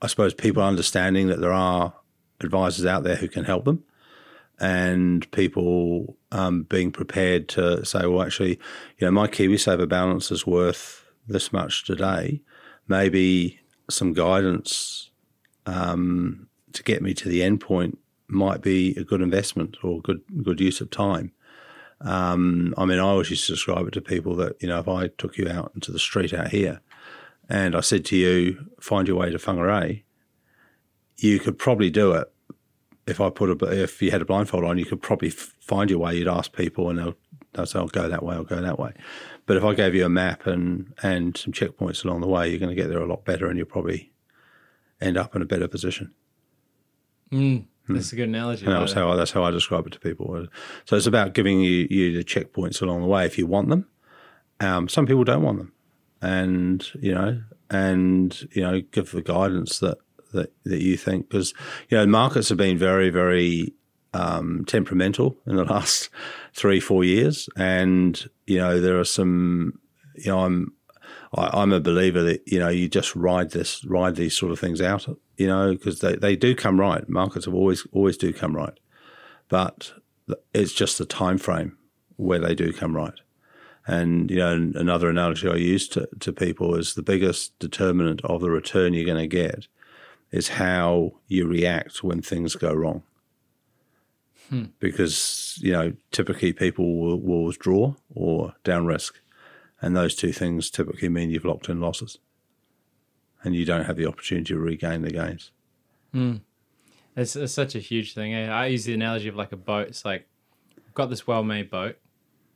I 0.00 0.06
suppose, 0.06 0.34
people 0.34 0.62
understanding 0.62 1.26
that 1.28 1.40
there 1.40 1.52
are 1.52 1.94
advisors 2.40 2.86
out 2.86 3.04
there 3.04 3.16
who 3.16 3.28
can 3.28 3.44
help 3.44 3.64
them 3.64 3.82
and 4.58 5.30
people 5.32 6.16
um, 6.32 6.62
being 6.62 6.90
prepared 6.90 7.48
to 7.50 7.84
say, 7.84 8.06
well, 8.06 8.22
actually, 8.22 8.58
you 8.98 9.06
know, 9.06 9.10
my 9.10 9.26
KiwiSaver 9.26 9.88
balance 9.88 10.30
is 10.30 10.46
worth 10.46 11.04
this 11.26 11.52
much 11.52 11.84
today. 11.84 12.40
Maybe 12.88 13.60
some 13.90 14.12
guidance 14.12 15.10
um, 15.66 16.48
to 16.72 16.82
get 16.82 17.02
me 17.02 17.12
to 17.14 17.28
the 17.28 17.42
end 17.42 17.60
point 17.60 17.98
might 18.28 18.60
be 18.60 18.94
a 18.96 19.04
good 19.04 19.20
investment 19.20 19.76
or 19.82 20.00
good 20.00 20.22
good 20.42 20.60
use 20.60 20.80
of 20.80 20.90
time. 20.90 21.32
Um, 22.00 22.74
I 22.76 22.84
mean, 22.84 22.98
I 22.98 23.02
always 23.02 23.30
used 23.30 23.46
to 23.46 23.52
describe 23.52 23.86
it 23.86 23.92
to 23.92 24.00
people 24.00 24.34
that 24.36 24.60
you 24.60 24.68
know, 24.68 24.78
if 24.78 24.88
I 24.88 25.08
took 25.08 25.38
you 25.38 25.48
out 25.48 25.72
into 25.74 25.92
the 25.92 25.98
street 25.98 26.34
out 26.34 26.48
here, 26.48 26.80
and 27.48 27.74
I 27.74 27.80
said 27.80 28.04
to 28.06 28.16
you, 28.16 28.66
find 28.80 29.06
your 29.08 29.16
way 29.16 29.30
to 29.30 29.38
Whangarei, 29.38 30.02
you 31.16 31.38
could 31.38 31.58
probably 31.58 31.90
do 31.90 32.12
it. 32.12 32.30
If 33.06 33.20
I 33.20 33.30
put 33.30 33.62
a, 33.62 33.82
if 33.82 34.02
you 34.02 34.10
had 34.10 34.20
a 34.20 34.24
blindfold 34.24 34.64
on, 34.64 34.78
you 34.78 34.84
could 34.84 35.00
probably 35.00 35.30
find 35.30 35.88
your 35.88 36.00
way. 36.00 36.16
You'd 36.16 36.28
ask 36.28 36.52
people, 36.52 36.90
and 36.90 36.98
they'll, 36.98 37.14
they'll 37.52 37.66
say, 37.66 37.78
"I'll 37.78 37.86
go 37.86 38.08
that 38.08 38.24
way. 38.24 38.34
I'll 38.34 38.44
go 38.44 38.60
that 38.60 38.78
way." 38.78 38.92
But 39.46 39.56
if 39.56 39.64
I 39.64 39.74
gave 39.74 39.94
you 39.94 40.04
a 40.04 40.08
map 40.08 40.46
and 40.46 40.92
and 41.02 41.36
some 41.36 41.52
checkpoints 41.52 42.04
along 42.04 42.20
the 42.20 42.26
way, 42.26 42.50
you're 42.50 42.58
going 42.58 42.74
to 42.74 42.80
get 42.80 42.88
there 42.88 42.98
a 42.98 43.06
lot 43.06 43.24
better, 43.24 43.46
and 43.46 43.56
you'll 43.56 43.66
probably 43.66 44.10
end 45.00 45.16
up 45.16 45.34
in 45.36 45.42
a 45.42 45.46
better 45.46 45.68
position. 45.68 46.14
Mm, 47.32 47.66
that's 47.88 48.12
a 48.12 48.16
good 48.16 48.28
analogy. 48.28 48.66
And 48.66 48.74
that's 48.74 48.92
how 48.92 49.10
I, 49.10 49.16
that's 49.16 49.32
how 49.32 49.44
I 49.44 49.50
describe 49.50 49.86
it 49.86 49.92
to 49.94 50.00
people. 50.00 50.46
So 50.84 50.96
it's 50.96 51.06
about 51.06 51.34
giving 51.34 51.60
you, 51.60 51.86
you 51.90 52.16
the 52.16 52.24
checkpoints 52.24 52.82
along 52.82 53.02
the 53.02 53.08
way 53.08 53.26
if 53.26 53.38
you 53.38 53.46
want 53.46 53.68
them. 53.68 53.86
Um, 54.60 54.88
some 54.88 55.06
people 55.06 55.24
don't 55.24 55.42
want 55.42 55.58
them, 55.58 55.72
and 56.22 56.86
you 56.94 57.14
know, 57.14 57.42
and 57.68 58.48
you 58.52 58.62
know, 58.62 58.80
give 58.80 59.10
the 59.10 59.22
guidance 59.22 59.80
that 59.80 59.98
that, 60.32 60.52
that 60.64 60.80
you 60.80 60.96
think 60.96 61.28
because 61.28 61.52
you 61.88 61.98
know 61.98 62.06
markets 62.06 62.48
have 62.48 62.58
been 62.58 62.78
very 62.78 63.10
very 63.10 63.74
um, 64.14 64.64
temperamental 64.66 65.36
in 65.46 65.56
the 65.56 65.64
last 65.72 66.08
three 66.54 66.80
four 66.80 67.04
years, 67.04 67.48
and 67.56 68.28
you 68.46 68.58
know 68.58 68.80
there 68.80 68.98
are 68.98 69.04
some 69.04 69.78
you 70.14 70.30
know 70.30 70.40
I'm 70.40 70.72
I, 71.34 71.62
am 71.62 71.72
a 71.72 71.80
believer 71.80 72.22
that 72.22 72.42
you 72.46 72.58
know 72.58 72.68
you 72.68 72.88
just 72.88 73.14
ride 73.16 73.50
this 73.50 73.84
ride 73.84 74.16
these 74.16 74.36
sort 74.36 74.52
of 74.52 74.58
things 74.58 74.80
out 74.80 75.06
you 75.36 75.46
know 75.46 75.72
because 75.72 76.00
they, 76.00 76.16
they 76.16 76.36
do 76.36 76.54
come 76.54 76.80
right. 76.80 77.08
Markets 77.08 77.46
have 77.46 77.54
always 77.54 77.86
always 77.92 78.16
do 78.16 78.32
come 78.32 78.54
right. 78.54 78.78
But 79.48 79.92
it's 80.52 80.72
just 80.72 80.98
the 80.98 81.06
time 81.06 81.38
frame 81.38 81.78
where 82.16 82.38
they 82.38 82.54
do 82.54 82.72
come 82.72 82.96
right. 82.96 83.18
And 83.86 84.30
you 84.30 84.38
know 84.38 84.52
another 84.74 85.08
analogy 85.08 85.48
I 85.48 85.56
use 85.56 85.88
to, 85.90 86.08
to 86.20 86.32
people 86.32 86.74
is 86.74 86.94
the 86.94 87.02
biggest 87.02 87.58
determinant 87.58 88.20
of 88.24 88.40
the 88.40 88.50
return 88.50 88.94
you're 88.94 89.04
going 89.04 89.18
to 89.18 89.26
get 89.26 89.68
is 90.32 90.48
how 90.48 91.12
you 91.28 91.46
react 91.46 92.02
when 92.02 92.20
things 92.20 92.56
go 92.56 92.72
wrong. 92.72 93.02
Hmm. 94.48 94.66
because 94.78 95.58
you 95.60 95.72
know 95.72 95.92
typically 96.12 96.52
people 96.52 97.00
will, 97.00 97.20
will 97.20 97.44
withdraw 97.46 97.94
or 98.14 98.54
down 98.62 98.86
risk 98.86 99.18
and 99.80 99.96
those 99.96 100.14
two 100.14 100.32
things 100.32 100.70
typically 100.70 101.08
mean 101.08 101.30
you've 101.30 101.44
locked 101.44 101.68
in 101.68 101.80
losses 101.80 102.18
and 103.44 103.54
you 103.54 103.64
don't 103.64 103.84
have 103.84 103.96
the 103.96 104.06
opportunity 104.06 104.54
to 104.54 104.58
regain 104.58 105.02
the 105.02 105.10
gains. 105.10 105.52
Mm. 106.14 106.40
It's, 107.14 107.36
it's, 107.36 107.52
such 107.52 107.74
a 107.74 107.78
huge 107.78 108.14
thing. 108.14 108.34
Eh? 108.34 108.50
I 108.50 108.66
use 108.66 108.84
the 108.84 108.94
analogy 108.94 109.28
of 109.28 109.36
like 109.36 109.52
a 109.52 109.56
boat. 109.56 109.88
It's 109.88 110.04
like, 110.04 110.26
I've 110.86 110.94
got 110.94 111.10
this 111.10 111.26
well 111.26 111.42
made 111.42 111.70
boat. 111.70 111.96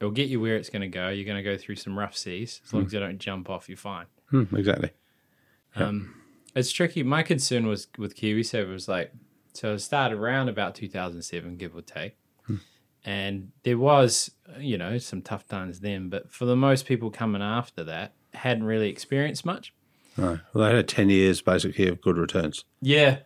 It'll 0.01 0.11
get 0.11 0.29
you 0.29 0.41
where 0.41 0.57
it's 0.57 0.71
going 0.71 0.83
to 0.83 0.89
go. 0.89 1.11
You're 1.11 1.27
going 1.27 1.37
to 1.37 1.43
go 1.43 1.57
through 1.57 1.77
some 1.77 1.99
rough 1.99 2.17
seas. 2.17 2.61
As 2.65 2.73
long 2.73 2.85
mm. 2.85 2.87
as 2.87 2.93
you 2.93 3.01
don't 3.01 3.19
jump 3.19 3.51
off, 3.51 3.69
you're 3.69 3.77
fine. 3.77 4.07
Mm, 4.33 4.53
exactly. 4.59 4.91
Um, 5.77 6.15
It's 6.55 6.73
tricky. 6.73 7.03
My 7.03 7.23
concern 7.23 7.67
was 7.67 7.87
with 7.99 8.17
KiwiSaver 8.17 8.73
was 8.73 8.89
like, 8.89 9.13
so 9.53 9.75
it 9.75 9.79
started 9.81 10.19
around 10.19 10.49
about 10.49 10.75
2007, 10.75 11.57
give 11.57 11.77
or 11.77 11.83
take 11.83 12.17
and 13.05 13.51
there 13.63 13.79
was 13.79 14.31
you 14.59 14.77
know 14.77 14.99
some 14.99 15.23
tough 15.23 15.47
times 15.47 15.81
then 15.81 16.09
but 16.09 16.31
for 16.31 16.45
the 16.45 16.57
most 16.57 16.87
people 16.87 17.11
coming 17.11 17.43
after 17.43 17.85
that 17.85 18.13
hadn't 18.35 18.65
really 18.65 18.89
experienced 18.89 19.45
much. 19.45 19.73
No. 20.17 20.39
Well 20.53 20.69
they 20.69 20.77
had 20.77 20.89
10 20.89 21.09
years 21.09 21.41
basically 21.41 21.89
of 21.89 22.01
good 22.01 22.17
returns. 22.17 22.65
Yeah. 22.81 23.19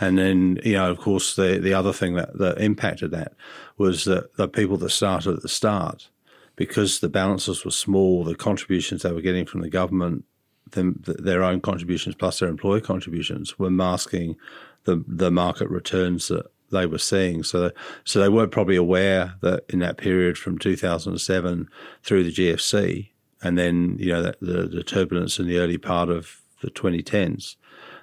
And 0.00 0.18
then 0.18 0.58
you 0.64 0.74
know 0.74 0.90
of 0.90 0.98
course 0.98 1.36
the 1.36 1.58
the 1.58 1.74
other 1.74 1.92
thing 1.92 2.14
that, 2.14 2.36
that 2.38 2.60
impacted 2.60 3.10
that 3.12 3.34
was 3.78 4.04
that 4.04 4.36
the 4.36 4.48
people 4.48 4.76
that 4.78 4.90
started 4.90 5.36
at 5.36 5.42
the 5.42 5.48
start 5.48 6.08
because 6.56 7.00
the 7.00 7.08
balances 7.08 7.64
were 7.64 7.70
small 7.70 8.24
the 8.24 8.34
contributions 8.34 9.02
they 9.02 9.12
were 9.12 9.20
getting 9.20 9.46
from 9.46 9.60
the 9.60 9.70
government 9.70 10.24
them, 10.72 11.02
their 11.04 11.42
own 11.42 11.60
contributions 11.60 12.14
plus 12.14 12.38
their 12.38 12.48
employer 12.48 12.80
contributions 12.80 13.58
were 13.58 13.70
masking 13.70 14.36
the 14.84 15.04
the 15.06 15.30
market 15.30 15.68
returns 15.68 16.28
that 16.28 16.46
they 16.72 16.86
were 16.86 16.98
seeing. 16.98 17.42
So, 17.42 17.70
so 18.04 18.20
they 18.20 18.28
were 18.28 18.46
probably 18.46 18.76
aware 18.76 19.34
that 19.40 19.64
in 19.68 19.78
that 19.80 19.98
period 19.98 20.36
from 20.36 20.58
2007 20.58 21.68
through 22.02 22.24
the 22.24 22.32
GFC, 22.32 23.10
and 23.42 23.58
then 23.58 23.96
you 23.98 24.12
know 24.12 24.22
the, 24.40 24.68
the 24.68 24.82
turbulence 24.82 25.38
in 25.38 25.46
the 25.46 25.58
early 25.58 25.78
part 25.78 26.08
of 26.08 26.40
the 26.62 26.70
2010s, 26.70 27.56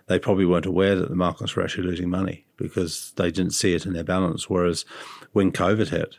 they 0.08 0.20
probably 0.20 0.46
weren't 0.46 0.66
aware 0.66 0.96
that 0.96 1.10
the 1.10 1.16
markets 1.16 1.56
were 1.56 1.64
actually 1.64 1.88
losing 1.88 2.10
money 2.10 2.46
because 2.58 3.14
they 3.16 3.32
didn't 3.32 3.54
see 3.54 3.74
it 3.74 3.86
in 3.86 3.94
their 3.94 4.04
balance. 4.04 4.50
Whereas 4.50 4.86
when 5.32 5.52
COVID 5.52 5.90
hit, 5.90 6.18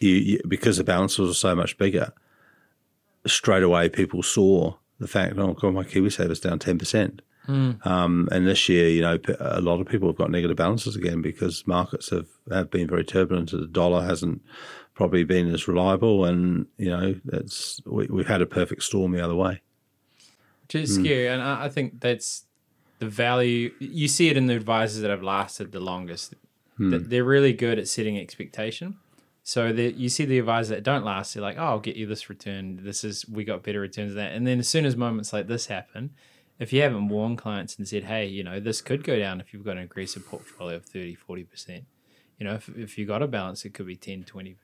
you, 0.00 0.10
you, 0.10 0.40
because 0.46 0.76
the 0.76 0.84
balances 0.84 1.28
were 1.28 1.34
so 1.34 1.54
much 1.54 1.78
bigger, 1.78 2.12
straight 3.26 3.62
away 3.62 3.88
people 3.88 4.22
saw 4.22 4.74
the 4.98 5.08
fact, 5.08 5.34
oh, 5.36 5.54
God, 5.54 5.74
my 5.74 5.84
KiwiSaver's 5.84 6.40
down 6.40 6.58
10%. 6.58 7.20
Mm. 7.48 7.86
Um, 7.86 8.28
and 8.32 8.46
this 8.46 8.68
year, 8.68 8.88
you 8.88 9.02
know, 9.02 9.18
a 9.38 9.60
lot 9.60 9.80
of 9.80 9.86
people 9.86 10.08
have 10.08 10.16
got 10.16 10.30
negative 10.30 10.56
balances 10.56 10.96
again 10.96 11.22
because 11.22 11.66
markets 11.66 12.10
have, 12.10 12.26
have 12.50 12.70
been 12.70 12.88
very 12.88 13.04
turbulent. 13.04 13.50
The 13.50 13.66
dollar 13.66 14.04
hasn't 14.04 14.42
probably 14.94 15.24
been 15.24 15.52
as 15.52 15.68
reliable, 15.68 16.24
and 16.24 16.66
you 16.78 16.90
know, 16.90 17.14
it's 17.32 17.80
we, 17.86 18.06
have 18.18 18.26
had 18.26 18.42
a 18.42 18.46
perfect 18.46 18.82
storm 18.82 19.12
the 19.12 19.24
other 19.24 19.34
way. 19.34 19.60
Which 20.62 20.74
is 20.74 20.98
mm. 20.98 21.02
scary, 21.02 21.28
and 21.28 21.42
I, 21.42 21.66
I 21.66 21.68
think 21.68 22.00
that's 22.00 22.44
the 22.98 23.08
value. 23.08 23.72
You 23.78 24.08
see 24.08 24.28
it 24.28 24.36
in 24.36 24.46
the 24.46 24.56
advisors 24.56 25.02
that 25.02 25.10
have 25.10 25.22
lasted 25.22 25.72
the 25.72 25.80
longest. 25.80 26.34
Mm. 26.80 26.90
That 26.90 27.10
they're 27.10 27.24
really 27.24 27.52
good 27.52 27.78
at 27.78 27.88
setting 27.88 28.18
expectation. 28.18 28.98
So 29.42 29.72
the, 29.72 29.92
you 29.92 30.08
see 30.08 30.24
the 30.24 30.40
advisors 30.40 30.70
that 30.70 30.82
don't 30.82 31.04
last, 31.04 31.34
they're 31.34 31.42
like, 31.42 31.56
"Oh, 31.56 31.64
I'll 31.64 31.78
get 31.78 31.96
you 31.96 32.06
this 32.06 32.28
return. 32.28 32.80
This 32.82 33.04
is 33.04 33.28
we 33.28 33.44
got 33.44 33.62
better 33.62 33.80
returns 33.80 34.14
than 34.14 34.24
that." 34.24 34.32
And 34.32 34.46
then 34.46 34.58
as 34.58 34.68
soon 34.68 34.84
as 34.84 34.96
moments 34.96 35.32
like 35.32 35.46
this 35.46 35.66
happen, 35.66 36.10
if 36.58 36.72
you 36.72 36.82
haven't 36.82 37.08
warned 37.08 37.38
clients 37.38 37.76
and 37.76 37.86
said, 37.86 38.04
hey, 38.04 38.26
you 38.26 38.42
know, 38.42 38.60
this 38.60 38.80
could 38.80 39.04
go 39.04 39.18
down 39.18 39.40
if 39.40 39.52
you've 39.52 39.64
got 39.64 39.76
an 39.76 39.84
aggressive 39.84 40.26
portfolio 40.26 40.76
of 40.76 40.86
30, 40.86 41.16
40%. 41.16 41.84
You 42.38 42.46
know, 42.46 42.54
if, 42.54 42.68
if 42.70 42.98
you 42.98 43.06
got 43.06 43.22
a 43.22 43.26
balance, 43.26 43.64
it 43.64 43.74
could 43.74 43.86
be 43.86 43.96
10, 43.96 44.24
20%. 44.24 44.56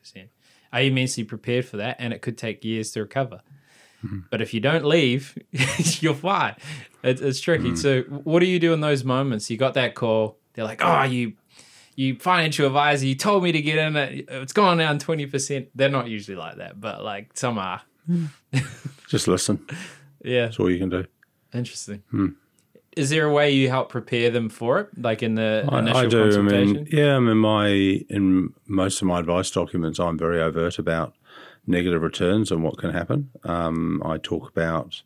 Are 0.73 0.83
you 0.83 0.93
mentally 0.93 1.25
prepared 1.25 1.67
for 1.67 1.77
that? 1.79 1.97
And 1.99 2.13
it 2.13 2.23
could 2.23 2.39
take 2.39 2.65
years 2.65 2.93
to 2.93 3.01
recover. 3.01 3.43
Mm-hmm. 4.05 4.21
But 4.31 4.41
if 4.41 4.53
you 4.53 4.61
don't 4.61 4.85
leave, 4.85 5.39
you're 6.01 6.15
fine. 6.15 6.57
It, 7.03 7.21
it's 7.21 7.41
tricky. 7.41 7.71
Mm-hmm. 7.71 7.77
So, 7.77 8.03
what 8.03 8.41
do 8.41 8.47
you 8.47 8.59
do 8.59 8.73
in 8.73 8.81
those 8.81 9.05
moments? 9.05 9.51
You 9.51 9.57
got 9.57 9.75
that 9.75 9.95
call. 9.95 10.39
They're 10.55 10.65
like, 10.65 10.83
"Oh, 10.83 11.05
you, 11.05 11.35
you 11.95 12.19
financial 12.19 12.67
advisor, 12.67 13.07
you 13.07 13.15
told 13.15 13.45
me 13.45 13.53
to 13.53 13.63
get 13.63 13.79
in 13.79 13.97
it. 13.97 14.27
It's 14.29 14.53
gone 14.53 14.79
down 14.79 14.99
twenty 14.99 15.27
percent." 15.27 15.69
They're 15.75 15.89
not 15.89 16.09
usually 16.09 16.37
like 16.37 16.57
that, 16.57 16.81
but 16.81 17.05
like 17.05 17.31
some 17.35 17.59
are. 17.59 17.83
Just 19.09 19.29
listen. 19.29 19.65
yeah, 20.25 20.47
that's 20.47 20.59
all 20.59 20.69
you 20.69 20.79
can 20.79 20.89
do. 20.89 21.07
Interesting. 21.55 22.03
Hmm. 22.11 22.29
Is 22.97 23.09
there 23.09 23.27
a 23.27 23.33
way 23.33 23.51
you 23.51 23.71
help 23.71 23.89
prepare 23.89 24.31
them 24.31 24.51
for 24.51 24.79
it, 24.81 24.89
like 24.99 25.23
in 25.23 25.35
the 25.35 25.67
I, 25.71 25.79
initial 25.79 25.99
I 25.99 26.07
do. 26.07 26.23
consultation? 26.25 26.77
I 26.77 26.81
mean, 26.81 26.89
yeah, 26.91 27.17
I 27.17 27.19
mean, 27.21 27.39
my 27.39 27.69
in 27.69 28.53
most 28.67 29.01
of 29.01 29.09
my 29.09 29.21
advice 29.21 29.51
documents, 29.51 29.99
I'm 29.99 30.19
very 30.19 30.41
overt 30.43 30.79
about 30.79 31.15
negative 31.67 32.03
returns 32.03 32.51
and 32.51 32.63
what 32.63 32.77
can 32.77 32.91
happen. 32.91 33.31
Um, 33.45 34.03
I 34.05 34.19
talk 34.19 34.51
about, 34.51 35.03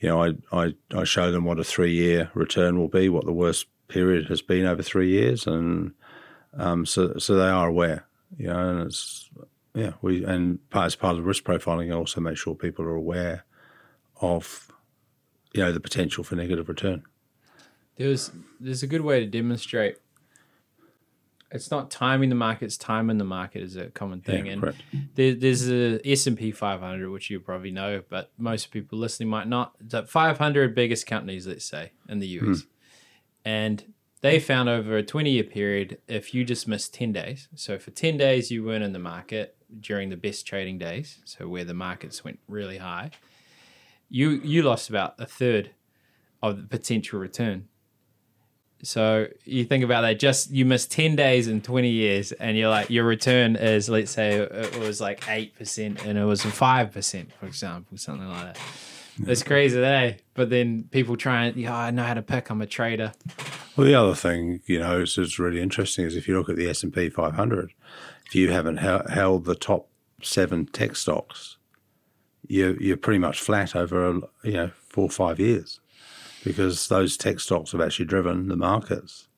you 0.00 0.08
know, 0.08 0.22
I, 0.22 0.34
I, 0.52 0.74
I 0.94 1.04
show 1.04 1.32
them 1.32 1.44
what 1.44 1.58
a 1.58 1.64
three 1.64 1.92
year 1.92 2.30
return 2.34 2.78
will 2.78 2.88
be, 2.88 3.08
what 3.08 3.24
the 3.24 3.32
worst 3.32 3.66
period 3.88 4.28
has 4.28 4.42
been 4.42 4.66
over 4.66 4.82
three 4.82 5.10
years, 5.10 5.46
and 5.46 5.92
um, 6.56 6.86
so 6.86 7.18
so 7.18 7.34
they 7.34 7.48
are 7.48 7.68
aware. 7.68 8.06
You 8.36 8.48
know, 8.48 8.68
and 8.68 8.80
it's 8.86 9.28
yeah, 9.74 9.92
we 10.02 10.24
and 10.24 10.60
as 10.72 10.94
part 10.94 11.18
of 11.18 11.26
risk 11.26 11.44
profiling, 11.44 11.90
I 11.92 11.96
also 11.96 12.20
make 12.20 12.36
sure 12.36 12.54
people 12.54 12.84
are 12.84 12.94
aware 12.94 13.44
of 14.20 14.70
you 15.52 15.62
know 15.62 15.72
the 15.72 15.80
potential 15.80 16.24
for 16.24 16.36
negative 16.36 16.68
return. 16.68 17.02
There's 17.96 18.30
there's 18.60 18.82
a 18.82 18.86
good 18.86 19.02
way 19.02 19.20
to 19.20 19.26
demonstrate. 19.26 19.96
It's 21.50 21.70
not 21.70 21.90
timing 21.90 22.28
the 22.28 22.34
market; 22.34 22.66
it's 22.66 22.76
timing 22.76 23.18
the 23.18 23.24
market 23.24 23.62
is 23.62 23.76
a 23.76 23.86
common 23.86 24.20
thing. 24.20 24.46
Yeah, 24.46 24.52
and 24.52 24.74
there, 25.14 25.34
there's 25.34 25.68
S 26.04 26.26
and 26.26 26.36
P 26.36 26.52
500, 26.52 27.10
which 27.10 27.30
you 27.30 27.40
probably 27.40 27.70
know, 27.70 28.02
but 28.08 28.30
most 28.36 28.70
people 28.70 28.98
listening 28.98 29.30
might 29.30 29.48
not. 29.48 29.74
The 29.80 30.04
500 30.04 30.74
biggest 30.74 31.06
companies, 31.06 31.46
let's 31.46 31.64
say, 31.64 31.92
in 32.08 32.18
the 32.18 32.26
US, 32.26 32.58
mm. 32.58 32.66
and 33.44 33.94
they 34.20 34.40
found 34.40 34.68
over 34.68 34.96
a 34.96 35.02
20 35.02 35.30
year 35.30 35.44
period, 35.44 35.98
if 36.08 36.34
you 36.34 36.44
just 36.44 36.66
missed 36.66 36.92
10 36.94 37.12
days, 37.12 37.48
so 37.54 37.78
for 37.78 37.90
10 37.90 38.16
days 38.16 38.50
you 38.50 38.64
weren't 38.64 38.84
in 38.84 38.92
the 38.92 38.98
market 38.98 39.56
during 39.80 40.08
the 40.08 40.16
best 40.16 40.46
trading 40.46 40.78
days, 40.78 41.20
so 41.24 41.46
where 41.46 41.64
the 41.64 41.74
markets 41.74 42.24
went 42.24 42.40
really 42.48 42.78
high, 42.78 43.10
you 44.08 44.30
you 44.30 44.62
lost 44.62 44.88
about 44.88 45.14
a 45.18 45.26
third 45.26 45.70
of 46.42 46.56
the 46.56 46.66
potential 46.66 47.18
return. 47.18 47.68
So 48.82 49.26
you 49.44 49.64
think 49.64 49.82
about 49.82 50.02
that, 50.02 50.20
just 50.20 50.52
you 50.52 50.64
missed 50.64 50.92
10 50.92 51.16
days 51.16 51.48
in 51.48 51.60
20 51.62 51.88
years, 51.88 52.30
and 52.30 52.56
you're 52.56 52.70
like, 52.70 52.90
your 52.90 53.04
return 53.04 53.56
is, 53.56 53.88
let's 53.88 54.12
say, 54.12 54.34
it 54.36 54.78
was 54.78 55.00
like 55.00 55.20
8% 55.22 56.04
and 56.04 56.16
it 56.16 56.24
was 56.24 56.42
5%, 56.42 57.32
for 57.32 57.46
example, 57.46 57.98
something 57.98 58.28
like 58.28 58.54
that. 58.54 58.60
It's 59.26 59.42
crazy, 59.42 59.82
eh? 59.82 60.14
But 60.34 60.50
then 60.50 60.84
people 60.92 61.16
try 61.16 61.46
and, 61.46 61.56
yeah, 61.56 61.76
I 61.76 61.90
know 61.90 62.04
how 62.04 62.14
to 62.14 62.22
pick. 62.22 62.50
I'm 62.50 62.62
a 62.62 62.66
trader. 62.66 63.12
Well, 63.76 63.86
the 63.86 63.94
other 63.94 64.14
thing, 64.14 64.60
you 64.66 64.78
know, 64.78 65.00
is, 65.00 65.18
is 65.18 65.40
really 65.40 65.60
interesting 65.60 66.04
is 66.04 66.14
if 66.14 66.28
you 66.28 66.38
look 66.38 66.48
at 66.48 66.54
the 66.54 66.70
S 66.70 66.84
and 66.84 66.92
P 66.92 67.10
500, 67.10 67.72
if 68.26 68.34
you 68.36 68.50
haven't 68.52 68.78
he- 68.78 69.12
held 69.12 69.44
the 69.44 69.56
top 69.56 69.88
seven 70.22 70.66
tech 70.66 70.94
stocks, 70.94 71.57
you 72.48 72.76
you're 72.80 72.96
pretty 72.96 73.18
much 73.18 73.40
flat 73.40 73.76
over 73.76 74.20
you 74.42 74.52
know 74.52 74.70
four 74.88 75.04
or 75.04 75.10
five 75.10 75.38
years 75.38 75.80
because 76.44 76.88
those 76.88 77.16
tech 77.16 77.40
stocks 77.40 77.72
have 77.72 77.80
actually 77.80 78.06
driven 78.06 78.48
the 78.48 78.56
markets. 78.56 79.28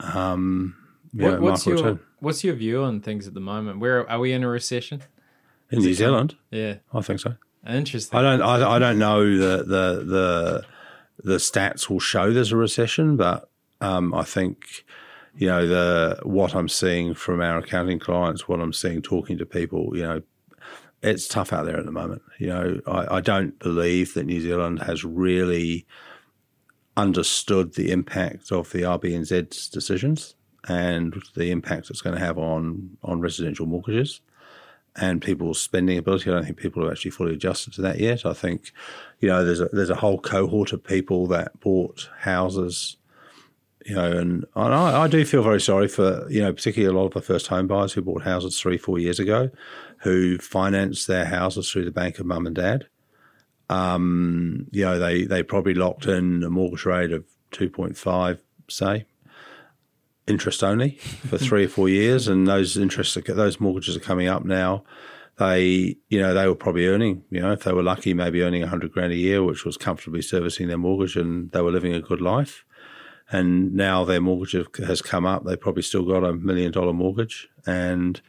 Um, 0.00 0.76
What, 1.12 1.40
what's 1.40 1.66
your 1.66 1.76
return. 1.76 2.00
What's 2.20 2.44
your 2.44 2.54
view 2.54 2.82
on 2.82 3.00
things 3.00 3.26
at 3.26 3.34
the 3.34 3.40
moment? 3.40 3.78
Where 3.80 4.08
are 4.10 4.18
we 4.18 4.32
in 4.32 4.42
a 4.42 4.48
recession? 4.48 5.02
in 5.70 5.80
New 5.80 5.94
Zealand? 5.94 6.36
Yeah, 6.50 6.76
I 6.92 7.00
think 7.00 7.20
so. 7.20 7.34
interesting. 7.66 8.18
I 8.18 8.22
don't. 8.22 8.42
I, 8.42 8.76
I 8.76 8.78
don't 8.78 8.98
know 8.98 9.24
the 9.24 9.58
the 9.64 10.04
the 10.04 10.64
the 11.24 11.36
stats 11.36 11.88
will 11.88 12.00
show 12.00 12.32
there's 12.32 12.52
a 12.52 12.56
recession, 12.56 13.16
but 13.16 13.48
um, 13.80 14.12
I 14.14 14.22
think 14.22 14.84
you 15.34 15.46
know 15.46 15.66
the 15.66 16.20
what 16.24 16.54
I'm 16.54 16.68
seeing 16.68 17.14
from 17.14 17.40
our 17.40 17.58
accounting 17.58 17.98
clients, 17.98 18.46
what 18.48 18.60
I'm 18.60 18.72
seeing 18.72 19.02
talking 19.02 19.38
to 19.38 19.46
people, 19.46 19.96
you 19.96 20.02
know, 20.02 20.22
it's 21.02 21.28
tough 21.28 21.52
out 21.52 21.66
there 21.66 21.78
at 21.78 21.84
the 21.84 21.92
moment. 21.92 22.22
You 22.38 22.46
know, 22.48 22.80
I, 22.86 23.16
I 23.16 23.20
don't 23.20 23.58
believe 23.58 24.14
that 24.14 24.24
New 24.24 24.40
Zealand 24.40 24.82
has 24.82 25.04
really 25.04 25.86
understood 26.96 27.74
the 27.74 27.90
impact 27.90 28.52
of 28.52 28.70
the 28.70 28.82
RBNZ's 28.82 29.68
decisions 29.68 30.34
and 30.68 31.20
the 31.34 31.50
impact 31.50 31.90
it's 31.90 32.02
going 32.02 32.14
to 32.14 32.24
have 32.24 32.38
on 32.38 32.96
on 33.02 33.20
residential 33.20 33.66
mortgages 33.66 34.20
and 34.96 35.22
people's 35.22 35.60
spending 35.60 35.98
ability. 35.98 36.30
I 36.30 36.34
don't 36.34 36.44
think 36.44 36.58
people 36.58 36.82
have 36.82 36.92
actually 36.92 37.12
fully 37.12 37.34
adjusted 37.34 37.72
to 37.74 37.82
that 37.82 37.98
yet. 37.98 38.26
I 38.26 38.34
think, 38.34 38.72
you 39.20 39.28
know, 39.28 39.44
there's 39.44 39.60
a 39.60 39.68
there's 39.72 39.90
a 39.90 39.96
whole 39.96 40.18
cohort 40.18 40.72
of 40.72 40.84
people 40.84 41.26
that 41.28 41.58
bought 41.60 42.08
houses, 42.20 42.96
you 43.86 43.94
know, 43.94 44.12
and, 44.12 44.44
and 44.54 44.74
I, 44.74 45.02
I 45.02 45.08
do 45.08 45.24
feel 45.24 45.42
very 45.42 45.60
sorry 45.60 45.88
for 45.88 46.28
you 46.30 46.42
know 46.42 46.52
particularly 46.52 46.94
a 46.94 46.98
lot 46.98 47.06
of 47.06 47.14
the 47.14 47.22
first 47.22 47.48
home 47.48 47.66
buyers 47.66 47.94
who 47.94 48.02
bought 48.02 48.22
houses 48.22 48.60
three 48.60 48.78
four 48.78 48.98
years 48.98 49.18
ago, 49.18 49.50
who 50.02 50.36
financed 50.38 51.06
their 51.06 51.24
houses 51.24 51.70
through 51.70 51.84
the 51.84 51.90
bank 51.90 52.18
of 52.18 52.26
mum 52.26 52.46
and 52.46 52.56
dad. 52.56 52.86
Um, 53.68 54.66
you 54.70 54.84
know, 54.84 54.98
they 54.98 55.24
they 55.24 55.42
probably 55.42 55.74
locked 55.74 56.06
in 56.06 56.42
a 56.42 56.50
mortgage 56.50 56.84
rate 56.84 57.12
of 57.12 57.24
two 57.50 57.70
point 57.70 57.96
five, 57.96 58.42
say, 58.68 59.06
interest 60.26 60.62
only 60.62 60.96
for 60.98 61.38
three 61.48 61.64
or 61.64 61.68
four 61.68 61.88
years, 61.88 62.28
and 62.28 62.46
those 62.46 62.76
interests, 62.76 63.16
are, 63.16 63.22
those 63.22 63.60
mortgages 63.60 63.96
are 63.96 64.00
coming 64.00 64.28
up 64.28 64.44
now. 64.44 64.84
They, 65.38 65.96
you 66.08 66.20
know, 66.20 66.34
they 66.34 66.46
were 66.46 66.54
probably 66.54 66.86
earning, 66.86 67.24
you 67.30 67.40
know, 67.40 67.52
if 67.52 67.62
they 67.62 67.72
were 67.72 67.82
lucky, 67.82 68.12
maybe 68.12 68.42
earning 68.42 68.62
a 68.62 68.68
hundred 68.68 68.92
grand 68.92 69.12
a 69.12 69.16
year, 69.16 69.42
which 69.42 69.64
was 69.64 69.76
comfortably 69.76 70.20
servicing 70.20 70.68
their 70.68 70.78
mortgage, 70.78 71.16
and 71.16 71.50
they 71.52 71.62
were 71.62 71.72
living 71.72 71.94
a 71.94 72.00
good 72.00 72.20
life. 72.20 72.64
And 73.30 73.72
now 73.72 74.04
their 74.04 74.20
mortgage 74.20 74.56
has 74.78 75.00
come 75.00 75.24
up. 75.24 75.44
They 75.44 75.56
probably 75.56 75.82
still 75.82 76.04
got 76.04 76.22
a 76.22 76.34
million 76.34 76.72
dollar 76.72 76.92
mortgage, 76.92 77.48
and 77.64 78.20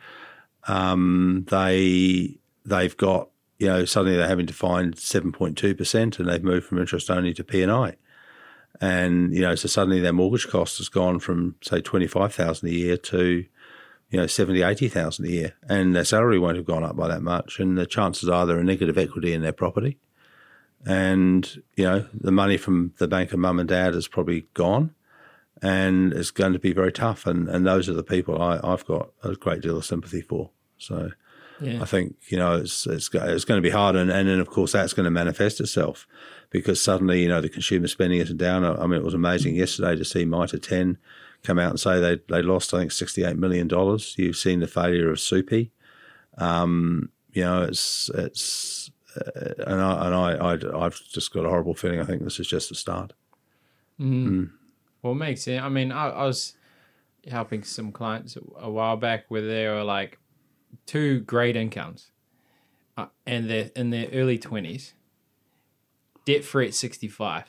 um, 0.67 1.45
they 1.49 2.39
they've 2.65 2.95
got, 2.97 3.29
you 3.59 3.67
know, 3.67 3.85
suddenly 3.85 4.17
they're 4.17 4.27
having 4.27 4.47
to 4.47 4.53
find 4.53 4.97
seven 4.97 5.31
point 5.31 5.57
two 5.57 5.75
percent, 5.75 6.19
and 6.19 6.27
they've 6.27 6.43
moved 6.43 6.67
from 6.67 6.79
interest 6.79 7.09
only 7.09 7.33
to 7.33 7.43
P 7.43 7.61
and 7.61 7.71
I. 7.71 7.95
And 8.81 9.33
you 9.33 9.41
know, 9.41 9.55
so 9.55 9.67
suddenly 9.67 9.99
their 9.99 10.13
mortgage 10.13 10.47
cost 10.47 10.77
has 10.77 10.89
gone 10.89 11.19
from 11.19 11.55
say 11.61 11.81
twenty 11.81 12.07
five 12.07 12.33
thousand 12.33 12.69
a 12.69 12.71
year 12.71 12.97
to 12.97 13.45
you 14.09 14.19
know 14.19 14.27
seventy 14.27 14.61
eighty 14.61 14.87
thousand 14.87 15.25
a 15.25 15.29
year, 15.29 15.53
and 15.67 15.95
their 15.95 16.05
salary 16.05 16.39
won't 16.39 16.57
have 16.57 16.65
gone 16.65 16.83
up 16.83 16.95
by 16.95 17.07
that 17.07 17.21
much, 17.21 17.59
and 17.59 17.77
the 17.77 17.85
chances 17.85 18.29
are 18.29 18.45
they're 18.45 18.59
a 18.59 18.63
negative 18.63 18.97
equity 18.97 19.33
in 19.33 19.41
their 19.41 19.53
property, 19.53 19.97
and 20.85 21.61
you 21.75 21.83
know 21.83 22.07
the 22.13 22.31
money 22.31 22.57
from 22.57 22.93
the 22.97 23.07
bank 23.07 23.31
of 23.31 23.39
mum 23.39 23.59
and 23.59 23.69
dad 23.69 23.93
is 23.95 24.07
probably 24.07 24.47
gone, 24.53 24.93
and 25.63 26.13
it's 26.13 26.29
going 26.29 26.53
to 26.53 26.59
be 26.59 26.73
very 26.73 26.91
tough, 26.91 27.25
and 27.25 27.47
and 27.47 27.65
those 27.65 27.89
are 27.89 27.93
the 27.93 28.03
people 28.03 28.39
I, 28.39 28.59
I've 28.63 28.85
got 28.85 29.11
a 29.23 29.33
great 29.33 29.61
deal 29.61 29.77
of 29.77 29.85
sympathy 29.85 30.21
for. 30.21 30.51
So. 30.77 31.11
yeah. 31.61 31.81
I 31.81 31.85
think 31.85 32.15
you 32.27 32.37
know 32.37 32.57
it's 32.57 32.85
it's 32.85 33.09
it's 33.13 33.45
going 33.45 33.57
to 33.57 33.61
be 33.61 33.69
hard, 33.69 33.95
and 33.95 34.11
and 34.11 34.27
then 34.27 34.39
of 34.39 34.49
course 34.49 34.73
that's 34.73 34.93
going 34.93 35.05
to 35.05 35.11
manifest 35.11 35.61
itself 35.61 36.05
because 36.49 36.81
suddenly 36.81 37.21
you 37.21 37.29
know 37.29 37.41
the 37.41 37.47
consumer 37.47 37.87
spending 37.87 38.19
isn't 38.19 38.37
down. 38.37 38.65
I 38.65 38.85
mean, 38.85 38.99
it 38.99 39.03
was 39.03 39.13
amazing 39.13 39.55
yesterday 39.55 39.95
to 39.95 40.03
see 40.03 40.25
Mitre 40.25 40.59
Ten 40.59 40.97
come 41.43 41.59
out 41.59 41.69
and 41.69 41.79
say 41.79 41.99
they 41.99 42.19
they 42.27 42.41
lost 42.41 42.73
I 42.73 42.79
think 42.79 42.91
sixty 42.91 43.23
eight 43.23 43.37
million 43.37 43.67
dollars. 43.67 44.15
You've 44.17 44.35
seen 44.35 44.59
the 44.59 44.67
failure 44.67 45.09
of 45.11 45.19
Soupy. 45.19 45.71
Um, 46.37 47.11
you 47.31 47.43
know, 47.43 47.63
it's 47.63 48.09
it's 48.13 48.91
uh, 49.15 49.53
and 49.67 49.81
I 49.81 50.05
and 50.07 50.15
I, 50.15 50.33
I 50.53 50.85
I've 50.85 50.99
just 51.01 51.31
got 51.33 51.45
a 51.45 51.49
horrible 51.49 51.75
feeling. 51.75 51.99
I 52.01 52.05
think 52.05 52.23
this 52.23 52.39
is 52.39 52.47
just 52.47 52.69
the 52.69 52.75
start. 52.75 53.13
Well, 54.43 54.49
it 55.11 55.15
makes 55.15 55.43
sense. 55.43 55.61
I 55.61 55.69
mean, 55.69 55.91
I, 55.91 56.09
I 56.09 56.25
was 56.25 56.55
helping 57.29 57.63
some 57.63 57.91
clients 57.91 58.37
a 58.57 58.69
while 58.69 58.97
back 58.97 59.25
where 59.27 59.45
they 59.45 59.67
were 59.67 59.83
like 59.83 60.17
two 60.85 61.19
great 61.19 61.55
incomes, 61.55 62.11
uh, 62.97 63.07
and 63.25 63.49
they're 63.49 63.69
in 63.75 63.89
their 63.89 64.07
early 64.13 64.37
twenties, 64.37 64.93
debt 66.25 66.43
free 66.43 66.67
at 66.67 66.73
sixty 66.73 67.07
five. 67.07 67.45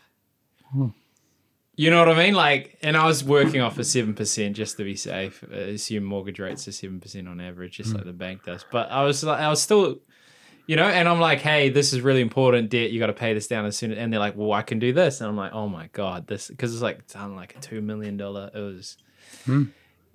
You 1.76 1.90
know 1.90 1.98
what 1.98 2.08
I 2.08 2.16
mean? 2.16 2.34
Like, 2.34 2.78
and 2.82 2.96
I 2.96 3.06
was 3.06 3.24
working 3.24 3.60
off 3.60 3.78
a 3.78 3.84
seven 3.84 4.14
percent 4.14 4.54
just 4.56 4.76
to 4.76 4.84
be 4.84 4.96
safe. 4.96 5.42
Assume 5.44 6.04
mortgage 6.04 6.38
rates 6.38 6.68
are 6.68 6.72
seven 6.72 7.00
percent 7.00 7.28
on 7.28 7.40
average, 7.40 7.78
just 7.78 7.94
like 7.94 8.04
the 8.04 8.12
bank 8.12 8.44
does. 8.44 8.64
But 8.70 8.90
I 8.90 9.02
was 9.04 9.24
like, 9.24 9.40
I 9.40 9.48
was 9.48 9.60
still, 9.60 9.98
you 10.66 10.76
know, 10.76 10.84
and 10.84 11.08
I'm 11.08 11.20
like, 11.20 11.40
hey, 11.40 11.68
this 11.68 11.92
is 11.92 12.00
really 12.00 12.20
important 12.20 12.70
debt. 12.70 12.90
You 12.90 12.98
got 12.98 13.08
to 13.08 13.12
pay 13.12 13.34
this 13.34 13.46
down 13.46 13.66
as 13.66 13.76
soon. 13.76 13.92
As 13.92 13.98
and 13.98 14.12
they're 14.12 14.20
like, 14.20 14.36
well, 14.36 14.52
I 14.52 14.62
can 14.62 14.78
do 14.78 14.92
this, 14.92 15.20
and 15.20 15.28
I'm 15.28 15.36
like, 15.36 15.52
oh 15.52 15.68
my 15.68 15.88
god, 15.92 16.26
this 16.26 16.48
because 16.48 16.72
it's 16.72 16.82
like 16.82 17.06
done 17.08 17.36
like 17.36 17.56
a 17.56 17.60
two 17.60 17.80
million 17.80 18.16
dollar. 18.16 18.50
It 18.54 18.60
was. 18.60 18.96
Hmm. 19.44 19.64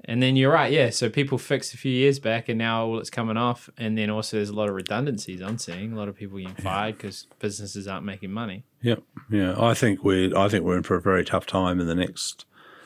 And 0.05 0.23
then 0.23 0.37
you're 0.37 0.51
right, 0.51 0.71
yeah. 0.71 0.91
So 0.91 1.09
people 1.09 1.37
fixed 1.37 1.73
a 1.73 1.77
few 1.77 1.91
years 1.91 2.19
back, 2.19 2.47
and 2.47 2.57
now 2.57 2.85
all 2.85 2.99
it's 2.99 3.09
coming 3.09 3.35
off. 3.35 3.69
And 3.77 3.97
then 3.97 4.09
also, 4.09 4.37
there's 4.37 4.49
a 4.49 4.55
lot 4.55 4.69
of 4.69 4.75
redundancies. 4.75 5.41
I'm 5.41 5.57
seeing 5.57 5.91
a 5.91 5.95
lot 5.95 6.07
of 6.07 6.15
people 6.15 6.37
getting 6.39 6.55
fired 6.55 6.95
because 6.95 7.27
businesses 7.39 7.85
aren't 7.85 8.05
making 8.05 8.31
money. 8.31 8.63
Yeah, 8.81 8.95
yeah. 9.29 9.55
I 9.61 9.73
think 9.73 10.03
we're 10.03 10.35
I 10.35 10.47
think 10.47 10.63
we're 10.63 10.77
in 10.77 10.83
for 10.83 10.95
a 10.95 11.01
very 11.01 11.25
tough 11.25 11.45
time 11.45 11.79
in 11.79 11.87
the 11.87 11.95
next 11.95 12.45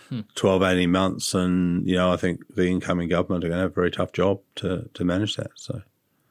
hmm. 0.10 0.22
12, 0.36 0.64
18 0.64 0.92
months, 0.92 1.34
and 1.34 1.88
you 1.88 1.96
know 1.96 2.12
I 2.12 2.18
think 2.18 2.42
the 2.56 2.68
incoming 2.68 3.10
government 3.10 3.46
are 3.46 3.50
going 3.50 3.60
to 3.60 3.64
have 3.64 3.72
a 3.72 3.76
very 3.76 3.92
tough 3.92 4.12
job 4.12 4.40
to 4.56 4.90
to 4.94 5.06
manage 5.06 5.36
that. 5.36 5.52
So 5.56 5.84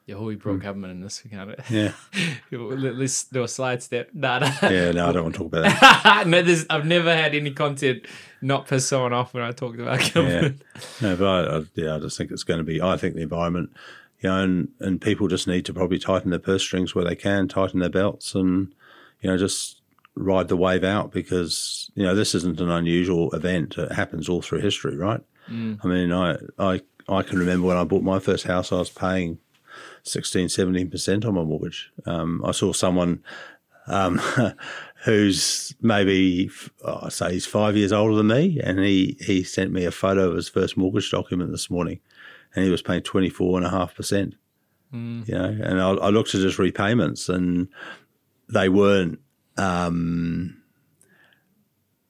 Yeah, 0.05 0.17
we 0.17 0.35
brought 0.35 0.55
hmm. 0.55 0.59
government 0.59 0.91
in 0.91 1.01
this 1.01 1.23
account. 1.23 1.55
yeah, 1.69 1.93
Let's 2.51 3.23
do 3.25 3.43
a 3.43 3.47
slide 3.47 3.81
step. 3.81 4.09
Nah, 4.13 4.39
nah. 4.39 4.51
yeah. 4.63 4.91
No, 4.91 5.09
I 5.09 5.11
don't 5.13 5.23
want 5.23 5.35
to 5.35 5.39
talk 5.39 5.47
about 5.47 5.79
that. 5.79 6.27
no, 6.27 6.41
there's, 6.41 6.65
I've 6.69 6.85
never 6.85 7.15
had 7.15 7.33
any 7.33 7.51
content 7.51 8.05
not 8.41 8.67
piss 8.67 8.87
someone 8.87 9.13
off 9.13 9.33
when 9.33 9.43
I 9.43 9.51
talked 9.51 9.79
about 9.79 10.01
Yeah, 10.01 10.09
government. 10.09 10.61
no, 11.01 11.15
but 11.15 11.25
I, 11.25 11.57
I, 11.57 11.63
yeah, 11.75 11.95
I 11.95 11.99
just 11.99 12.17
think 12.17 12.31
it's 12.31 12.43
going 12.43 12.57
to 12.57 12.65
be. 12.65 12.81
I 12.81 12.97
think 12.97 13.15
the 13.15 13.21
environment, 13.21 13.71
you 14.19 14.29
know, 14.29 14.43
and 14.43 14.69
and 14.79 15.01
people 15.01 15.29
just 15.29 15.47
need 15.47 15.65
to 15.65 15.73
probably 15.73 15.99
tighten 15.99 16.31
their 16.31 16.39
purse 16.39 16.63
strings 16.63 16.93
where 16.93 17.05
they 17.05 17.15
can, 17.15 17.47
tighten 17.47 17.79
their 17.79 17.89
belts, 17.89 18.35
and 18.35 18.73
you 19.21 19.29
know, 19.29 19.37
just 19.37 19.81
ride 20.15 20.47
the 20.49 20.57
wave 20.57 20.83
out 20.83 21.11
because 21.11 21.89
you 21.95 22.03
know 22.03 22.13
this 22.13 22.35
isn't 22.35 22.59
an 22.59 22.69
unusual 22.69 23.31
event. 23.31 23.77
It 23.77 23.93
happens 23.93 24.27
all 24.27 24.41
through 24.41 24.59
history, 24.59 24.97
right? 24.97 25.21
Mm. 25.49 25.79
I 25.81 25.87
mean, 25.87 26.11
I 26.11 26.37
I 26.59 26.81
I 27.07 27.23
can 27.23 27.39
remember 27.39 27.67
when 27.67 27.77
I 27.77 27.85
bought 27.85 28.03
my 28.03 28.19
first 28.19 28.45
house, 28.45 28.71
I 28.71 28.79
was 28.79 28.89
paying 28.89 29.39
16, 30.03 30.49
17 30.49 30.89
percent 30.89 31.25
on 31.25 31.35
my 31.35 31.43
mortgage. 31.43 31.91
Um, 32.05 32.43
I 32.45 32.51
saw 32.51 32.73
someone 32.73 33.23
um, 33.87 34.17
who's 35.03 35.75
maybe 35.81 36.49
oh, 36.83 36.99
I 37.03 37.09
say 37.09 37.33
he's 37.33 37.45
five 37.45 37.75
years 37.75 37.91
older 37.91 38.15
than 38.15 38.27
me, 38.27 38.59
and 38.63 38.79
he 38.79 39.17
he 39.19 39.43
sent 39.43 39.71
me 39.71 39.85
a 39.85 39.91
photo 39.91 40.29
of 40.29 40.35
his 40.35 40.49
first 40.49 40.77
mortgage 40.77 41.09
document 41.11 41.51
this 41.51 41.69
morning, 41.69 41.99
and 42.55 42.65
he 42.65 42.71
was 42.71 42.81
paying 42.81 43.01
twenty 43.01 43.29
four 43.29 43.57
and 43.57 43.65
a 43.65 43.69
half 43.69 43.95
percent. 43.95 44.35
You 45.27 45.33
know, 45.33 45.57
and 45.63 45.81
I, 45.81 45.89
I 45.89 46.09
looked 46.09 46.35
at 46.35 46.41
his 46.41 46.59
repayments, 46.59 47.29
and 47.29 47.67
they 48.49 48.69
weren't. 48.69 49.19
Um, 49.57 50.61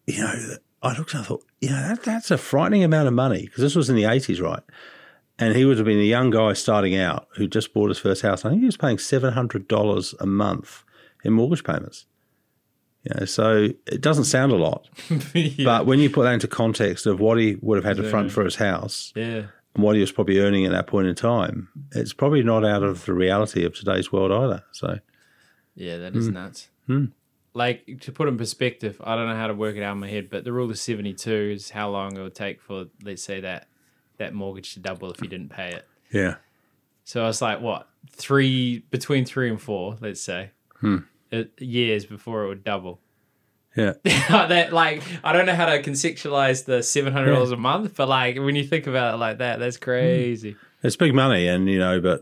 you 0.05 0.19
know, 0.19 0.33
I 0.81 0.97
looked 0.97 1.13
and 1.13 1.23
I 1.23 1.25
thought, 1.25 1.45
you 1.61 1.69
know, 1.69 1.87
that, 1.87 2.03
that's 2.03 2.29
a 2.29 2.37
frightening 2.37 2.83
amount 2.83 3.07
of 3.07 3.13
money 3.13 3.43
because 3.43 3.61
this 3.61 3.75
was 3.75 3.89
in 3.89 3.95
the 3.95 4.05
eighties, 4.05 4.41
right? 4.41 4.63
And 5.43 5.57
he 5.57 5.65
would 5.65 5.77
have 5.77 5.85
been 5.85 5.99
a 5.99 6.03
young 6.03 6.29
guy 6.29 6.53
starting 6.53 6.95
out 6.95 7.27
who 7.35 7.47
just 7.47 7.73
bought 7.73 7.89
his 7.89 7.99
first 7.99 8.21
house. 8.21 8.45
I 8.45 8.49
think 8.49 8.61
he 8.61 8.65
was 8.65 8.77
paying 8.77 8.97
seven 8.97 9.33
hundred 9.33 9.67
dollars 9.67 10.15
a 10.21 10.25
month 10.25 10.83
in 11.23 11.33
mortgage 11.33 11.65
payments. 11.65 12.05
You 13.03 13.19
know, 13.19 13.25
so 13.25 13.67
it 13.85 13.99
doesn't 13.99 14.23
sound 14.23 14.53
a 14.53 14.55
lot, 14.55 14.87
yeah. 15.33 15.65
but 15.65 15.85
when 15.85 15.99
you 15.99 16.09
put 16.09 16.23
that 16.23 16.35
into 16.35 16.47
context 16.47 17.05
of 17.05 17.19
what 17.19 17.37
he 17.37 17.57
would 17.61 17.75
have 17.75 17.83
had 17.83 18.01
to 18.01 18.09
front 18.09 18.31
for 18.31 18.45
his 18.45 18.55
house 18.55 19.11
yeah. 19.13 19.47
and 19.75 19.83
what 19.83 19.95
he 19.95 19.99
was 19.99 20.13
probably 20.13 20.39
earning 20.39 20.65
at 20.65 20.71
that 20.71 20.87
point 20.87 21.07
in 21.07 21.15
time, 21.15 21.67
it's 21.91 22.13
probably 22.13 22.43
not 22.43 22.63
out 22.63 22.81
of 22.81 23.03
the 23.03 23.13
reality 23.13 23.65
of 23.65 23.75
today's 23.75 24.13
world 24.13 24.31
either. 24.31 24.63
So 24.71 24.99
Yeah, 25.75 25.97
that 25.97 26.15
is 26.15 26.27
is 26.27 26.33
nuts. 26.33 26.69
Hmm. 26.87 27.07
Like 27.53 27.99
to 28.01 28.13
put 28.13 28.29
in 28.29 28.37
perspective, 28.37 29.01
I 29.03 29.17
don't 29.17 29.27
know 29.27 29.35
how 29.35 29.47
to 29.47 29.53
work 29.53 29.75
it 29.75 29.83
out 29.83 29.91
in 29.91 29.99
my 29.99 30.07
head, 30.07 30.29
but 30.29 30.45
the 30.45 30.53
rule 30.53 30.71
of 30.71 30.79
seventy 30.79 31.13
two 31.13 31.51
is 31.53 31.71
how 31.71 31.89
long 31.89 32.15
it 32.15 32.21
would 32.21 32.35
take 32.35 32.61
for 32.61 32.85
let's 33.03 33.21
say 33.21 33.41
that 33.41 33.67
that 34.23 34.33
mortgage 34.33 34.73
to 34.73 34.79
double 34.79 35.11
if 35.11 35.21
you 35.21 35.27
didn't 35.27 35.49
pay 35.49 35.69
it. 35.69 35.87
yeah, 36.11 36.35
So 37.03 37.23
I 37.23 37.27
was 37.27 37.41
like, 37.41 37.61
what 37.61 37.87
three 38.09 38.79
between 38.91 39.25
three 39.25 39.49
and 39.49 39.61
four, 39.61 39.97
let's 40.01 40.21
say, 40.21 40.51
Hmm. 40.79 40.97
it, 41.31 41.51
years 41.61 42.05
before 42.05 42.43
it 42.43 42.47
would 42.49 42.63
double. 42.63 42.99
yeah, 43.75 43.93
that 44.03 44.71
like 44.73 45.01
I 45.23 45.33
don't 45.33 45.45
know 45.45 45.55
how 45.55 45.65
to 45.65 45.81
conceptualize 45.81 46.65
the 46.65 46.83
seven 46.83 47.11
hundred 47.13 47.33
dollars 47.33 47.51
a 47.51 47.57
month, 47.57 47.95
but 47.95 48.07
like 48.07 48.37
when 48.37 48.55
you 48.55 48.63
think 48.63 48.85
about 48.87 49.13
it 49.15 49.17
like 49.17 49.37
that, 49.39 49.59
that's 49.59 49.77
crazy. 49.77 50.55
it's 50.83 50.95
big 50.95 51.13
money, 51.15 51.47
and 51.47 51.67
you 51.69 51.79
know, 51.79 51.99
but 52.01 52.21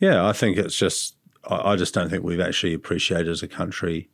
yeah, 0.00 0.26
I 0.26 0.32
think 0.32 0.56
it's 0.58 0.76
just 0.76 1.14
I, 1.44 1.72
I 1.72 1.76
just 1.76 1.94
don't 1.94 2.08
think 2.10 2.24
we've 2.24 2.40
actually 2.40 2.74
appreciated 2.74 3.28
as 3.28 3.42
a 3.42 3.48
country 3.48 4.08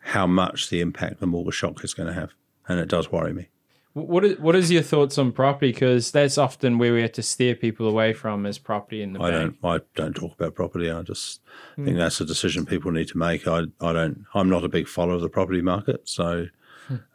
how 0.00 0.26
much 0.26 0.68
the 0.68 0.80
impact 0.80 1.20
the 1.20 1.26
mortgage 1.26 1.54
shock 1.54 1.82
is 1.84 1.94
going 1.94 2.08
to 2.08 2.12
have, 2.14 2.32
and 2.68 2.78
it 2.80 2.88
does 2.88 3.10
worry 3.10 3.32
me. 3.32 3.48
Wh- 3.96 4.08
What 4.08 4.24
is, 4.24 4.38
what 4.38 4.54
is 4.54 4.70
your 4.70 4.82
thoughts 4.82 5.16
on 5.18 5.32
property? 5.32 5.72
Because 5.72 6.10
that's 6.10 6.36
often 6.38 6.78
where 6.78 6.92
we 6.92 7.00
have 7.02 7.12
to 7.12 7.22
steer 7.22 7.54
people 7.54 7.88
away 7.88 8.12
from 8.12 8.44
is 8.46 8.58
property 8.58 9.02
in 9.02 9.12
the 9.14 9.20
I 9.22 9.30
bank. 9.30 9.56
don't. 9.62 9.70
I 9.80 9.84
don't 9.94 10.14
talk 10.14 10.34
about 10.34 10.54
property. 10.54 10.90
I 10.90 11.02
just 11.02 11.40
think 11.76 11.96
that's 11.96 12.20
a 12.20 12.24
decision 12.26 12.66
people 12.66 12.90
need 12.92 13.08
to 13.08 13.18
make. 13.18 13.48
I. 13.48 13.60
I 13.80 13.92
don't. 13.92 14.26
I'm 14.34 14.48
not 14.50 14.64
a 14.64 14.68
big 14.68 14.86
follower 14.88 15.14
of 15.14 15.22
the 15.22 15.28
property 15.28 15.62
market, 15.62 16.08
so 16.08 16.46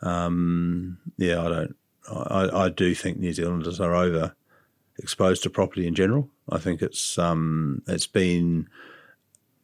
um, 0.02 0.98
yeah, 1.18 1.42
I 1.42 1.50
don't. 1.50 1.76
I, 2.12 2.50
I 2.66 2.70
do 2.70 2.96
think 2.96 3.20
New 3.20 3.32
Zealanders 3.34 3.80
are 3.80 3.96
over 3.96 4.36
exposed 4.98 5.44
to 5.44 5.50
property 5.50 5.88
in 5.88 5.96
general. 5.96 6.30
I 6.50 6.58
think 6.58 6.82
it's 6.82 7.18
um, 7.18 7.82
it's 7.88 8.08
been 8.08 8.68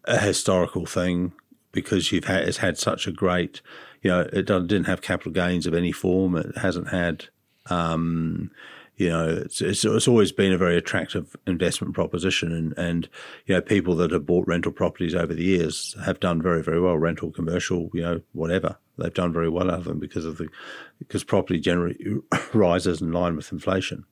a 0.06 0.17
historical 0.19 0.86
thing 0.86 1.34
because 1.71 2.12
you've 2.12 2.25
had 2.25 2.47
it's 2.47 2.58
had 2.58 2.77
such 2.77 3.08
a 3.08 3.12
great, 3.12 3.62
you 4.01 4.12
know, 4.12 4.21
it 4.21 4.45
didn't 4.45 4.86
have 4.86 5.01
capital 5.01 5.31
gains 5.31 5.65
of 5.65 5.73
any 5.73 5.91
form. 5.91 6.36
It 6.36 6.57
hasn't 6.57 6.89
had 6.89 7.25
um, 7.69 8.51
you 8.97 9.10
know, 9.10 9.29
it's, 9.29 9.62
it's, 9.62 9.86
it's 9.86 10.07
always 10.07 10.31
been 10.31 10.51
a 10.51 10.57
very 10.57 10.75
attractive 10.75 11.36
investment 11.45 11.93
proposition. 11.93 12.51
And, 12.51 12.73
and, 12.77 13.07
you 13.45 13.53
know, 13.53 13.62
people 13.62 13.95
that 13.97 14.12
have 14.12 14.25
bought 14.25 14.47
rental 14.47 14.71
properties 14.71 15.13
over 15.13 15.36
the 15.36 15.43
years 15.43 15.95
have 16.03 16.19
done 16.19 16.41
very, 16.41 16.63
very 16.63 16.81
well, 16.81 16.97
rental, 16.97 17.31
commercial, 17.31 17.91
you 17.93 18.01
know, 18.01 18.21
whatever. 18.33 18.77
They've 18.97 19.13
done 19.13 19.31
very 19.31 19.49
well 19.49 19.69
out 19.69 19.79
of 19.79 19.86
them 19.86 19.99
because 19.99 20.25
of 20.25 20.38
the, 20.39 20.49
because 20.97 21.23
property 21.23 21.60
generally 21.60 21.97
rises 22.53 22.99
in 22.99 23.12
line 23.12 23.36
with 23.36 23.51
inflation. 23.51 24.03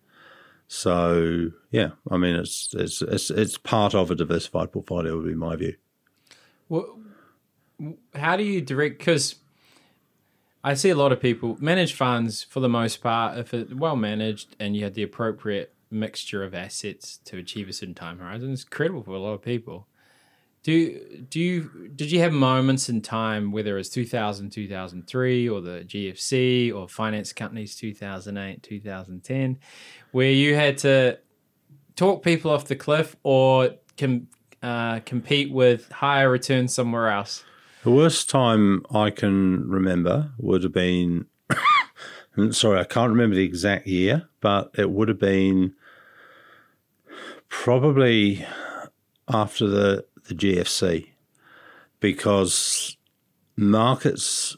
So, 0.68 1.52
yeah, 1.72 1.92
I 2.12 2.18
mean, 2.18 2.36
it's, 2.36 2.74
it's, 2.76 3.02
it's, 3.02 3.32
it's 3.32 3.58
part 3.58 3.96
of 3.96 4.12
a 4.12 4.16
diversified 4.16 4.72
portfolio 4.72 5.18
would 5.18 5.26
be 5.26 5.34
my 5.34 5.56
view. 5.56 5.76
Well, 6.70 7.00
how 8.14 8.38
do 8.38 8.44
you 8.44 8.62
direct? 8.62 9.00
Because 9.00 9.36
I 10.66 10.74
see 10.74 10.90
a 10.90 10.96
lot 10.96 11.12
of 11.12 11.20
people 11.20 11.58
manage 11.60 11.94
funds 11.94 12.42
for 12.42 12.60
the 12.60 12.68
most 12.68 13.00
part. 13.00 13.38
If 13.38 13.54
it's 13.54 13.72
well 13.72 13.96
managed 13.96 14.56
and 14.60 14.76
you 14.76 14.84
had 14.84 14.96
the 14.96 15.04
appropriate 15.04 15.76
mixture 15.92 16.44
of 16.44 16.56
assets 16.56 17.18
to 17.26 17.38
achieve 17.38 17.70
a 17.70 17.74
certain 17.74 17.94
time 17.94 18.18
horizon, 18.18 18.52
it's 18.52 18.64
credible 18.64 19.04
for 19.04 19.12
a 19.12 19.20
lot 19.20 19.34
of 19.34 19.44
people. 19.44 19.88
Do 20.64 21.24
do 21.30 21.40
you 21.40 21.92
did 21.96 22.12
you 22.12 22.20
have 22.22 22.34
moments 22.34 22.90
in 22.90 23.04
time 23.04 23.52
whether 23.52 23.78
it's 23.78 23.90
2000 23.90 24.50
2003 24.50 25.48
or 25.48 25.62
the 25.62 25.86
GFC 25.86 26.74
or 26.74 26.90
finance 26.90 27.32
companies 27.32 27.76
2008 27.76 28.64
2010 28.64 29.60
where 30.14 30.32
you 30.32 30.56
had 30.56 30.80
to 30.80 31.20
talk 31.96 32.24
people 32.24 32.50
off 32.50 32.66
the 32.66 32.76
cliff 32.76 33.16
or 33.22 33.76
com, 34.00 34.30
uh, 34.64 35.02
compete 35.02 35.52
with 35.52 35.92
higher 35.92 36.32
returns 36.32 36.74
somewhere 36.74 37.12
else? 37.12 37.44
The 37.86 37.92
worst 37.92 38.32
time 38.32 38.84
I 38.90 39.12
can 39.12 39.70
remember 39.70 40.32
would 40.40 40.64
have 40.64 40.72
been, 40.72 41.28
sorry, 42.50 42.80
I 42.80 42.84
can't 42.84 43.12
remember 43.12 43.36
the 43.36 43.44
exact 43.44 43.86
year, 43.86 44.28
but 44.42 44.72
it 44.76 44.90
would 44.90 45.08
have 45.08 45.20
been 45.20 45.76
probably 47.48 48.44
after 49.28 49.68
the, 49.68 50.04
the 50.28 50.34
GFC 50.34 51.10
because 52.00 52.98
markets 53.56 54.58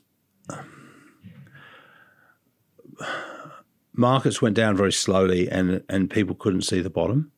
markets 3.92 4.42
went 4.42 4.56
down 4.56 4.78
very 4.78 4.94
slowly 4.94 5.50
and 5.50 5.84
and 5.90 6.10
people 6.10 6.34
couldn't 6.34 6.62
see 6.62 6.80
the 6.80 6.90
bottom. 6.90 7.34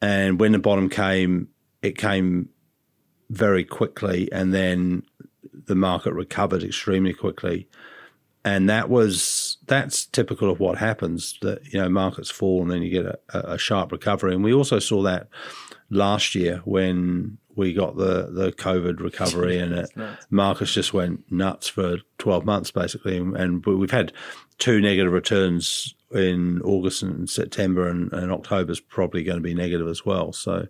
And 0.00 0.40
when 0.40 0.52
the 0.52 0.58
bottom 0.58 0.88
came 0.88 1.48
it 1.82 1.98
came 1.98 2.48
very 3.30 3.64
quickly, 3.64 4.30
and 4.32 4.54
then 4.54 5.02
the 5.52 5.74
market 5.74 6.12
recovered 6.14 6.62
extremely 6.62 7.12
quickly. 7.12 7.68
And 8.44 8.68
that 8.68 8.88
was 8.88 9.58
that's 9.66 10.06
typical 10.06 10.50
of 10.50 10.60
what 10.60 10.78
happens. 10.78 11.38
That 11.42 11.60
you 11.72 11.80
know 11.80 11.88
markets 11.88 12.30
fall 12.30 12.62
and 12.62 12.70
then 12.70 12.82
you 12.82 12.90
get 12.90 13.06
a, 13.06 13.52
a 13.52 13.58
sharp 13.58 13.92
recovery. 13.92 14.34
And 14.34 14.44
we 14.44 14.54
also 14.54 14.78
saw 14.78 15.02
that 15.02 15.28
last 15.90 16.34
year 16.34 16.62
when 16.64 17.38
we 17.56 17.74
got 17.74 17.96
the 17.96 18.30
the 18.30 18.52
COVID 18.52 19.00
recovery 19.00 19.58
and 19.60 19.74
it, 19.74 19.90
markets 20.30 20.72
just 20.72 20.94
went 20.94 21.30
nuts 21.30 21.68
for 21.68 21.98
twelve 22.16 22.46
months 22.46 22.70
basically. 22.70 23.18
And, 23.18 23.36
and 23.36 23.66
we've 23.66 23.90
had 23.90 24.12
two 24.58 24.80
negative 24.80 25.12
returns 25.12 25.94
in 26.12 26.62
August 26.62 27.02
and 27.02 27.28
September, 27.28 27.88
and, 27.88 28.12
and 28.12 28.70
is 28.70 28.80
probably 28.80 29.22
going 29.22 29.36
to 29.36 29.42
be 29.42 29.54
negative 29.54 29.88
as 29.88 30.06
well. 30.06 30.32
So 30.32 30.66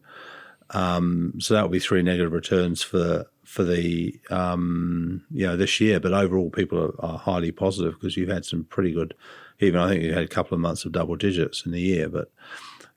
so 0.71 1.55
that 1.55 1.63
will 1.63 1.69
be 1.69 1.79
three 1.79 2.03
negative 2.03 2.33
returns 2.33 2.83
for 2.83 3.27
for 3.45 3.65
the 3.65 4.21
um, 4.31 5.25
you 5.31 5.47
know 5.47 5.57
this 5.57 5.81
year. 5.81 5.99
But 6.01 6.13
overall, 6.13 6.51
people 6.51 6.79
are, 6.79 7.05
are 7.05 7.19
highly 7.19 7.51
positive 7.51 7.95
because 7.95 8.17
you've 8.17 8.29
had 8.29 8.45
some 8.45 8.65
pretty 8.65 8.93
good. 8.93 9.15
Even 9.61 9.81
I 9.81 9.89
think 9.89 10.03
you 10.03 10.13
had 10.13 10.25
a 10.25 10.29
couple 10.29 10.55
of 10.55 10.61
months 10.61 10.85
of 10.85 10.93
double 10.93 11.17
digits 11.17 11.65
in 11.65 11.73
the 11.73 11.81
year. 11.81 12.09
But 12.09 12.31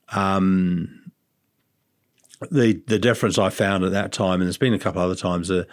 um, 0.10 1.12
the 2.52 2.82
the 2.88 3.00
difference 3.00 3.38
I 3.38 3.50
found 3.50 3.84
at 3.84 3.92
that 3.94 4.12
time, 4.12 4.42
and 4.42 4.44
there's 4.44 4.58
been 4.58 4.74
a 4.74 4.80
couple 4.80 5.02
other 5.02 5.16
times, 5.16 5.50
uh, 5.50 5.64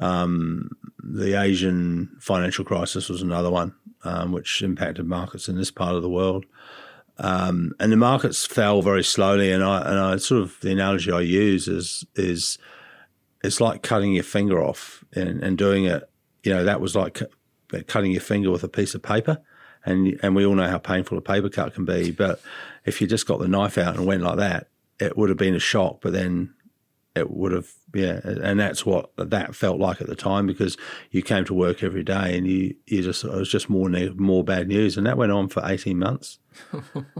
um, 0.00 0.70
the 1.02 1.40
Asian 1.40 2.16
financial 2.18 2.64
crisis 2.64 3.10
was 3.10 3.20
another 3.20 3.50
one, 3.50 3.74
um, 4.04 4.32
which 4.32 4.62
impacted 4.62 5.06
markets 5.06 5.48
in 5.48 5.56
this 5.56 5.70
part 5.70 5.94
of 5.94 6.02
the 6.02 6.08
world 6.08 6.46
Um, 7.18 7.72
and 7.78 7.92
the 7.92 7.96
markets 7.96 8.46
fell 8.46 8.82
very 8.82 9.04
slowly. 9.04 9.52
And 9.52 9.62
I 9.62 9.80
and 9.80 9.98
I 9.98 10.16
sort 10.16 10.42
of 10.42 10.58
the 10.60 10.72
analogy 10.72 11.12
I 11.12 11.20
use 11.20 11.68
is 11.68 12.04
is 12.14 12.58
it's 13.42 13.60
like 13.60 13.82
cutting 13.82 14.12
your 14.12 14.24
finger 14.24 14.62
off 14.62 15.04
and, 15.14 15.42
and 15.42 15.58
doing 15.58 15.84
it. 15.84 16.08
You 16.42 16.52
know, 16.54 16.64
that 16.64 16.80
was 16.80 16.96
like 16.96 17.20
cutting 17.86 18.12
your 18.12 18.20
finger 18.20 18.50
with 18.50 18.64
a 18.64 18.68
piece 18.68 18.94
of 18.94 19.02
paper, 19.02 19.38
and 19.84 20.18
and 20.22 20.34
we 20.34 20.44
all 20.44 20.54
know 20.54 20.68
how 20.68 20.78
painful 20.78 21.18
a 21.18 21.22
paper 21.22 21.48
cut 21.48 21.74
can 21.74 21.84
be. 21.84 22.10
But 22.10 22.40
if 22.84 23.00
you 23.00 23.06
just 23.06 23.26
got 23.26 23.38
the 23.38 23.48
knife 23.48 23.78
out 23.78 23.96
and 23.96 24.06
went 24.06 24.22
like 24.22 24.38
that, 24.38 24.68
it 24.98 25.16
would 25.16 25.28
have 25.28 25.38
been 25.38 25.54
a 25.54 25.60
shock. 25.60 26.00
But 26.00 26.12
then 26.12 26.54
it 27.14 27.30
would 27.30 27.52
have 27.52 27.70
yeah 27.94 28.20
and 28.24 28.58
that's 28.58 28.86
what 28.86 29.10
that 29.16 29.54
felt 29.54 29.78
like 29.78 30.00
at 30.00 30.06
the 30.06 30.16
time 30.16 30.46
because 30.46 30.76
you 31.10 31.22
came 31.22 31.44
to 31.44 31.52
work 31.52 31.82
every 31.82 32.02
day 32.02 32.36
and 32.36 32.46
you 32.46 32.74
you 32.86 33.02
just 33.02 33.24
it 33.24 33.30
was 33.30 33.50
just 33.50 33.68
more 33.68 33.88
more 34.14 34.44
bad 34.44 34.68
news. 34.68 34.96
And 34.96 35.06
that 35.06 35.18
went 35.18 35.32
on 35.32 35.48
for 35.48 35.62
18 35.64 35.98
months. 35.98 36.38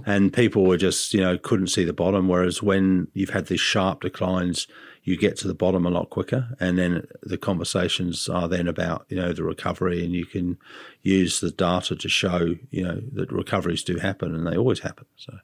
And 0.05 0.33
people 0.33 0.67
were 0.67 0.77
just 0.77 1.15
you 1.15 1.21
know 1.21 1.39
couldn't 1.39 1.69
see 1.69 1.85
the 1.85 1.93
bottom. 1.93 2.29
Whereas 2.29 2.63
when 2.63 3.09
you've 3.15 3.31
had 3.31 3.47
these 3.47 3.61
sharp 3.61 4.03
declines 4.03 4.67
you 5.05 5.17
get 5.17 5.37
to 5.37 5.49
the 5.49 5.55
bottom 5.55 5.85
a 5.85 5.91
lot 5.91 6.11
quicker. 6.11 6.51
And 6.61 6.79
then 6.79 7.07
the 7.23 7.39
conversations 7.39 8.29
are 8.29 8.49
then 8.49 8.69
about 8.69 9.07
you 9.09 9.17
know 9.17 9.33
the 9.33 9.45
recovery 9.45 10.05
and 10.05 10.15
you 10.15 10.27
can 10.27 10.59
use 11.03 11.41
the 11.41 11.51
data 11.51 11.97
to 11.97 12.09
show 12.09 12.55
you 12.71 12.85
know 12.85 13.01
that 13.13 13.33
recoveries 13.33 13.83
do 13.83 13.97
happen 13.97 14.35
and 14.35 14.47
they 14.47 14.57
always 14.57 14.81
happen. 14.81 15.07
So 15.17 15.39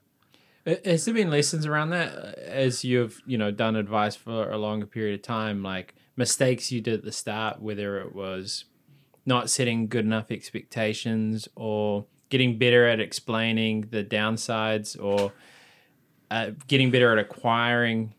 Has 0.65 1.05
there 1.05 1.13
been 1.13 1.31
lessons 1.31 1.65
around 1.65 1.91
that 1.91 2.15
uh, 2.15 2.39
as 2.39 2.83
you've 2.83 3.21
you 3.25 3.37
know 3.37 3.51
done 3.51 3.75
advice 3.75 4.15
for 4.15 4.51
a 4.51 4.57
longer 4.57 4.85
period 4.85 5.19
of 5.19 5.23
time, 5.23 5.63
like 5.63 5.95
mistakes 6.15 6.71
you 6.71 6.81
did 6.81 6.95
at 6.95 7.03
the 7.03 7.11
start, 7.11 7.61
whether 7.61 7.99
it 7.99 8.13
was 8.13 8.65
not 9.25 9.49
setting 9.49 9.87
good 9.87 10.05
enough 10.05 10.31
expectations 10.31 11.47
or 11.55 12.05
getting 12.29 12.57
better 12.57 12.87
at 12.87 12.99
explaining 12.99 13.87
the 13.91 14.03
downsides 14.03 15.01
or 15.01 15.31
uh, 16.31 16.51
getting 16.67 16.91
better 16.91 17.11
at 17.11 17.17
acquiring 17.17 18.13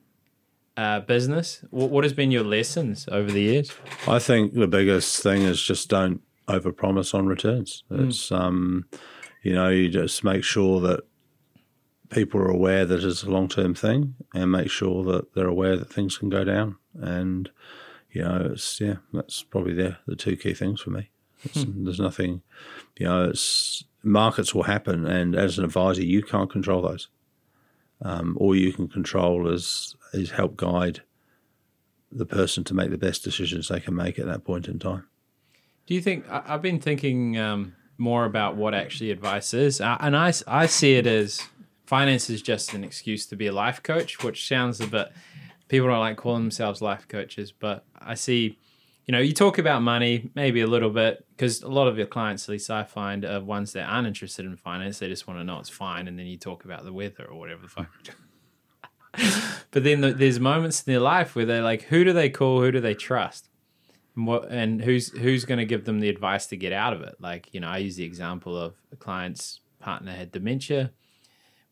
uh, 0.77 1.01
business? 1.01 1.65
What, 1.71 1.91
what 1.91 2.05
has 2.05 2.13
been 2.13 2.31
your 2.31 2.45
lessons 2.45 3.09
over 3.11 3.31
the 3.31 3.41
years? 3.41 3.73
I 4.09 4.19
think 4.19 4.55
the 4.55 4.67
biggest 4.67 5.23
thing 5.23 5.43
is 5.43 5.63
just 5.63 5.89
don't 5.89 6.23
overpromise 6.49 7.15
on 7.15 7.27
returns. 7.27 7.85
It's 7.91 8.33
um, 8.33 8.87
you 9.43 9.55
know, 9.55 9.69
you 9.69 9.89
just 9.89 10.25
make 10.25 10.45
sure 10.45 10.81
that 10.81 11.01
people 12.11 12.41
are 12.41 12.51
aware 12.51 12.85
that 12.85 13.03
it's 13.03 13.23
a 13.23 13.31
long 13.31 13.49
term 13.49 13.75
thing, 13.75 14.15
and 14.35 14.53
make 14.53 14.71
sure 14.71 15.05
that 15.05 15.35
they're 15.35 15.47
aware 15.47 15.77
that 15.77 15.93
things 15.93 16.19
can 16.19 16.29
go 16.29 16.45
down. 16.45 16.77
And 17.01 17.51
you 18.11 18.23
know, 18.23 18.51
it's 18.53 18.81
yeah, 18.81 18.97
that's 19.13 19.43
probably 19.43 19.75
the 19.75 19.97
the 20.07 20.17
two 20.17 20.37
key 20.37 20.55
things 20.55 20.81
for 20.81 20.91
me. 20.91 21.11
There's 21.55 22.01
nothing, 22.01 22.43
you 22.99 23.07
know, 23.07 23.31
it's 23.31 23.85
markets 24.03 24.55
will 24.55 24.65
happen, 24.65 25.07
and 25.07 25.35
as 25.35 25.59
an 25.59 25.65
advisor, 25.65 26.03
you 26.03 26.23
can't 26.23 26.51
control 26.51 26.83
those. 26.83 27.09
Um, 28.03 28.37
all 28.39 28.55
you 28.55 28.73
can 28.73 28.89
control 28.89 29.49
is 29.49 29.95
is 30.13 30.33
help 30.33 30.57
guide 30.57 31.03
the 32.13 32.27
person 32.27 32.65
to 32.65 32.75
make 32.75 32.91
the 32.91 32.99
best 32.99 33.23
decisions 33.23 33.69
they 33.69 33.81
can 33.81 33.95
make 33.95 34.19
at 34.19 34.27
that 34.27 34.45
point 34.45 34.67
in 34.67 34.79
time. 34.79 35.07
Do 35.87 35.95
you 35.95 36.01
think 36.01 36.25
I've 36.29 36.63
been 36.63 36.81
thinking 36.81 37.39
um, 37.39 37.77
more 37.99 38.25
about 38.25 38.57
what 38.57 38.75
actually 38.75 39.11
advice 39.11 39.55
is, 39.55 39.81
and 39.81 40.17
I 40.17 40.33
I 40.47 40.67
see 40.67 40.97
it 40.97 41.07
as 41.07 41.43
finance 41.91 42.31
is 42.31 42.41
just 42.41 42.73
an 42.73 42.85
excuse 42.85 43.27
to 43.27 43.35
be 43.35 43.49
a 43.49 43.53
life 43.53 43.83
coach, 43.83 44.23
which 44.23 44.47
sounds 44.47 44.81
a 44.81 44.87
bit 44.87 45.13
people 45.67 45.89
don't 45.89 45.99
like 45.99 46.17
calling 46.17 46.45
themselves 46.45 46.81
life 46.81 47.09
coaches, 47.09 47.53
but 47.53 47.85
I 47.99 48.15
see, 48.15 48.59
you 49.07 49.13
know, 49.13 49.19
you 49.19 49.33
talk 49.33 49.59
about 49.59 49.83
money 49.83 50.31
maybe 50.37 50.61
a 50.61 50.69
little 50.69 50.91
bit 50.91 51.27
because 51.31 51.63
a 51.63 51.69
lot 51.69 51.89
of 51.89 51.99
your 51.99 52.07
clients, 52.07 52.45
at 52.45 52.53
least 52.53 52.71
I 52.71 52.85
find, 52.85 53.25
are 53.25 53.41
ones 53.41 53.73
that 53.73 53.85
aren't 53.85 54.07
interested 54.07 54.47
in 54.47 54.57
finance. 54.57 55.01
They 55.01 55.09
just 55.09 55.27
want 55.27 55.41
to 55.41 55.45
know 55.45 55.59
it's 55.59 55.69
fine, 55.69 56.07
and 56.07 56.17
then 56.17 56.27
you 56.27 56.37
talk 56.37 56.65
about 56.65 56.85
the 56.85 56.93
weather 56.93 57.25
or 57.25 57.39
whatever 57.39 57.63
the 57.63 57.69
fuck. 57.69 57.89
but 59.73 59.83
then 59.83 60.01
the, 60.01 60.13
there's 60.13 60.39
moments 60.39 60.83
in 60.83 60.93
their 60.93 61.01
life 61.01 61.35
where 61.35 61.45
they're 61.45 61.63
like, 61.63 61.83
who 61.83 62.05
do 62.05 62.13
they 62.13 62.31
call? 62.31 62.61
Who 62.61 62.71
do 62.71 62.81
they 62.81 62.95
trust? 62.95 63.49
And 64.15 64.29
what 64.29 64.49
and 64.49 64.81
who's 64.81 65.11
who's 65.11 65.45
going 65.45 65.59
to 65.59 65.65
give 65.65 65.85
them 65.85 65.99
the 65.99 66.09
advice 66.09 66.47
to 66.49 66.57
get 66.57 66.73
out 66.73 66.93
of 66.93 67.03
it? 67.03 67.17
Like, 67.19 67.53
you 67.53 67.59
know, 67.59 67.69
I 67.69 67.79
use 67.79 67.97
the 67.97 68.05
example 68.05 68.57
of 68.57 68.75
a 68.93 68.97
client's 68.97 69.61
partner 69.81 70.13
had 70.13 70.31
dementia. 70.33 70.93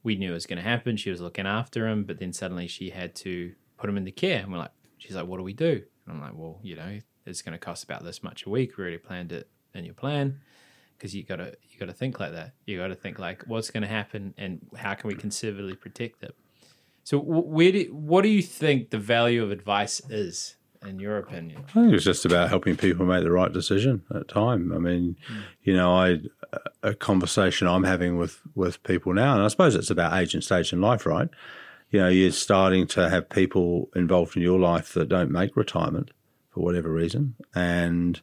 We 0.08 0.16
knew 0.16 0.30
it 0.30 0.34
was 0.34 0.46
going 0.46 0.56
to 0.56 0.62
happen. 0.62 0.96
She 0.96 1.10
was 1.10 1.20
looking 1.20 1.46
after 1.46 1.86
him, 1.86 2.04
but 2.04 2.18
then 2.18 2.32
suddenly 2.32 2.66
she 2.66 2.88
had 2.88 3.14
to 3.16 3.52
put 3.76 3.90
him 3.90 3.98
into 3.98 4.10
care. 4.10 4.40
And 4.40 4.50
we're 4.50 4.56
like, 4.56 4.70
she's 4.96 5.14
like, 5.14 5.26
what 5.26 5.36
do 5.36 5.42
we 5.42 5.52
do? 5.52 5.82
And 6.06 6.16
I'm 6.16 6.18
like, 6.18 6.32
well, 6.34 6.60
you 6.62 6.76
know, 6.76 6.98
it's 7.26 7.42
going 7.42 7.52
to 7.52 7.58
cost 7.58 7.84
about 7.84 8.04
this 8.04 8.22
much 8.22 8.46
a 8.46 8.48
week. 8.48 8.78
We 8.78 8.84
already 8.84 8.96
planned 8.96 9.32
it 9.32 9.50
in 9.74 9.84
your 9.84 9.92
plan 9.92 10.40
because 10.96 11.14
you 11.14 11.24
got 11.24 11.36
to 11.36 11.54
you 11.68 11.78
got 11.78 11.86
to 11.86 11.92
think 11.92 12.18
like 12.18 12.32
that. 12.32 12.54
You 12.64 12.78
got 12.78 12.88
to 12.88 12.94
think 12.94 13.18
like 13.18 13.42
what's 13.46 13.70
going 13.70 13.82
to 13.82 13.88
happen 13.88 14.32
and 14.38 14.66
how 14.78 14.94
can 14.94 15.08
we 15.08 15.14
conservatively 15.14 15.76
protect 15.76 16.22
it. 16.22 16.34
So, 17.04 17.18
where 17.18 17.72
do, 17.72 17.84
what 17.92 18.22
do 18.22 18.28
you 18.28 18.42
think 18.42 18.88
the 18.88 18.98
value 18.98 19.42
of 19.42 19.50
advice 19.50 20.00
is, 20.08 20.56
in 20.86 20.98
your 20.98 21.18
opinion? 21.18 21.64
I 21.68 21.72
think 21.72 21.92
it's 21.92 22.04
just 22.04 22.24
about 22.24 22.48
helping 22.48 22.76
people 22.76 23.06
make 23.06 23.24
the 23.24 23.30
right 23.30 23.52
decision 23.52 24.02
at 24.14 24.28
time. 24.28 24.72
I 24.72 24.78
mean, 24.78 25.16
mm. 25.30 25.42
you 25.62 25.74
know, 25.74 25.92
I 25.92 26.20
a 26.82 26.94
conversation 26.94 27.66
I'm 27.66 27.84
having 27.84 28.16
with 28.16 28.40
with 28.54 28.82
people 28.82 29.12
now, 29.12 29.34
and 29.34 29.42
I 29.42 29.48
suppose 29.48 29.74
it's 29.74 29.90
about 29.90 30.18
age 30.20 30.34
and 30.34 30.42
stage 30.42 30.72
in 30.72 30.80
life, 30.80 31.06
right? 31.06 31.28
You 31.90 32.00
know, 32.00 32.08
you're 32.08 32.32
starting 32.32 32.86
to 32.88 33.08
have 33.08 33.30
people 33.30 33.88
involved 33.96 34.36
in 34.36 34.42
your 34.42 34.58
life 34.58 34.92
that 34.94 35.08
don't 35.08 35.30
make 35.30 35.56
retirement 35.56 36.10
for 36.50 36.60
whatever 36.60 36.90
reason, 36.90 37.34
and 37.54 38.20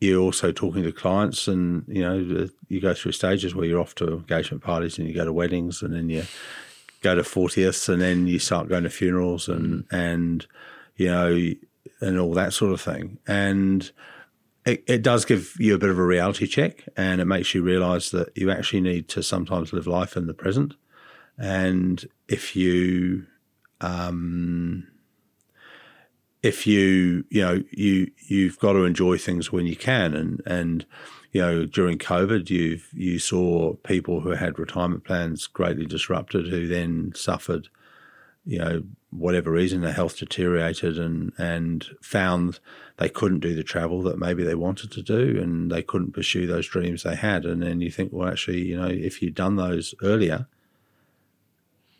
you're 0.00 0.22
also 0.22 0.50
talking 0.50 0.82
to 0.82 0.92
clients, 0.92 1.46
and 1.46 1.84
you 1.86 2.02
know, 2.02 2.48
you 2.68 2.80
go 2.80 2.94
through 2.94 3.12
stages 3.12 3.54
where 3.54 3.66
you're 3.66 3.80
off 3.80 3.94
to 3.96 4.08
engagement 4.08 4.62
parties 4.62 4.98
and 4.98 5.06
you 5.06 5.14
go 5.14 5.24
to 5.24 5.32
weddings, 5.32 5.82
and 5.82 5.94
then 5.94 6.08
you 6.08 6.24
go 7.02 7.14
to 7.14 7.22
40ths 7.22 7.88
and 7.88 8.00
then 8.00 8.26
you 8.26 8.38
start 8.38 8.68
going 8.68 8.84
to 8.84 8.90
funerals 8.90 9.48
and, 9.48 9.84
and, 9.90 10.46
you 11.00 11.06
know, 11.08 11.52
and 12.02 12.18
all 12.18 12.34
that 12.34 12.52
sort 12.52 12.72
of 12.72 12.80
thing. 12.80 13.18
And 13.26 13.90
it, 14.66 14.84
it 14.86 15.02
does 15.02 15.24
give 15.24 15.54
you 15.58 15.74
a 15.74 15.78
bit 15.78 15.88
of 15.88 15.98
a 15.98 16.04
reality 16.04 16.46
check 16.46 16.84
and 16.94 17.22
it 17.22 17.24
makes 17.24 17.54
you 17.54 17.62
realize 17.62 18.10
that 18.10 18.36
you 18.36 18.50
actually 18.50 18.82
need 18.82 19.08
to 19.08 19.22
sometimes 19.22 19.72
live 19.72 19.86
life 19.86 20.14
in 20.14 20.26
the 20.26 20.34
present. 20.34 20.74
And 21.38 22.06
if 22.28 22.54
you, 22.54 23.24
um, 23.80 24.88
if 26.42 26.66
you, 26.66 27.24
you 27.30 27.40
know, 27.40 27.64
you, 27.70 28.10
you've 28.28 28.58
got 28.58 28.74
to 28.74 28.84
enjoy 28.84 29.16
things 29.16 29.50
when 29.50 29.64
you 29.64 29.76
can 29.76 30.14
and, 30.14 30.42
and, 30.44 30.84
you 31.32 31.40
know, 31.40 31.64
during 31.64 31.96
COVID, 31.96 32.50
you 32.50 32.80
you 32.92 33.20
saw 33.20 33.74
people 33.84 34.20
who 34.20 34.30
had 34.30 34.58
retirement 34.58 35.04
plans 35.04 35.46
greatly 35.46 35.86
disrupted, 35.86 36.48
who 36.48 36.66
then 36.66 37.12
suffered, 37.14 37.68
you 38.44 38.58
know, 38.58 38.82
whatever 39.10 39.50
reason, 39.50 39.80
their 39.80 39.92
health 39.92 40.18
deteriorated 40.18 40.98
and 40.98 41.32
and 41.38 41.86
found 42.00 42.60
they 42.96 43.08
couldn't 43.08 43.40
do 43.40 43.54
the 43.54 43.62
travel 43.62 44.02
that 44.02 44.18
maybe 44.18 44.42
they 44.44 44.54
wanted 44.54 44.90
to 44.92 45.02
do, 45.02 45.38
and 45.40 45.70
they 45.70 45.82
couldn't 45.82 46.12
pursue 46.12 46.46
those 46.46 46.66
dreams 46.66 47.02
they 47.02 47.16
had. 47.16 47.44
And 47.44 47.62
then 47.62 47.80
you 47.80 47.90
think, 47.90 48.12
well, 48.12 48.28
actually, 48.28 48.62
you 48.62 48.76
know, 48.76 48.88
if 48.88 49.22
you'd 49.22 49.34
done 49.34 49.56
those 49.56 49.94
earlier, 50.02 50.46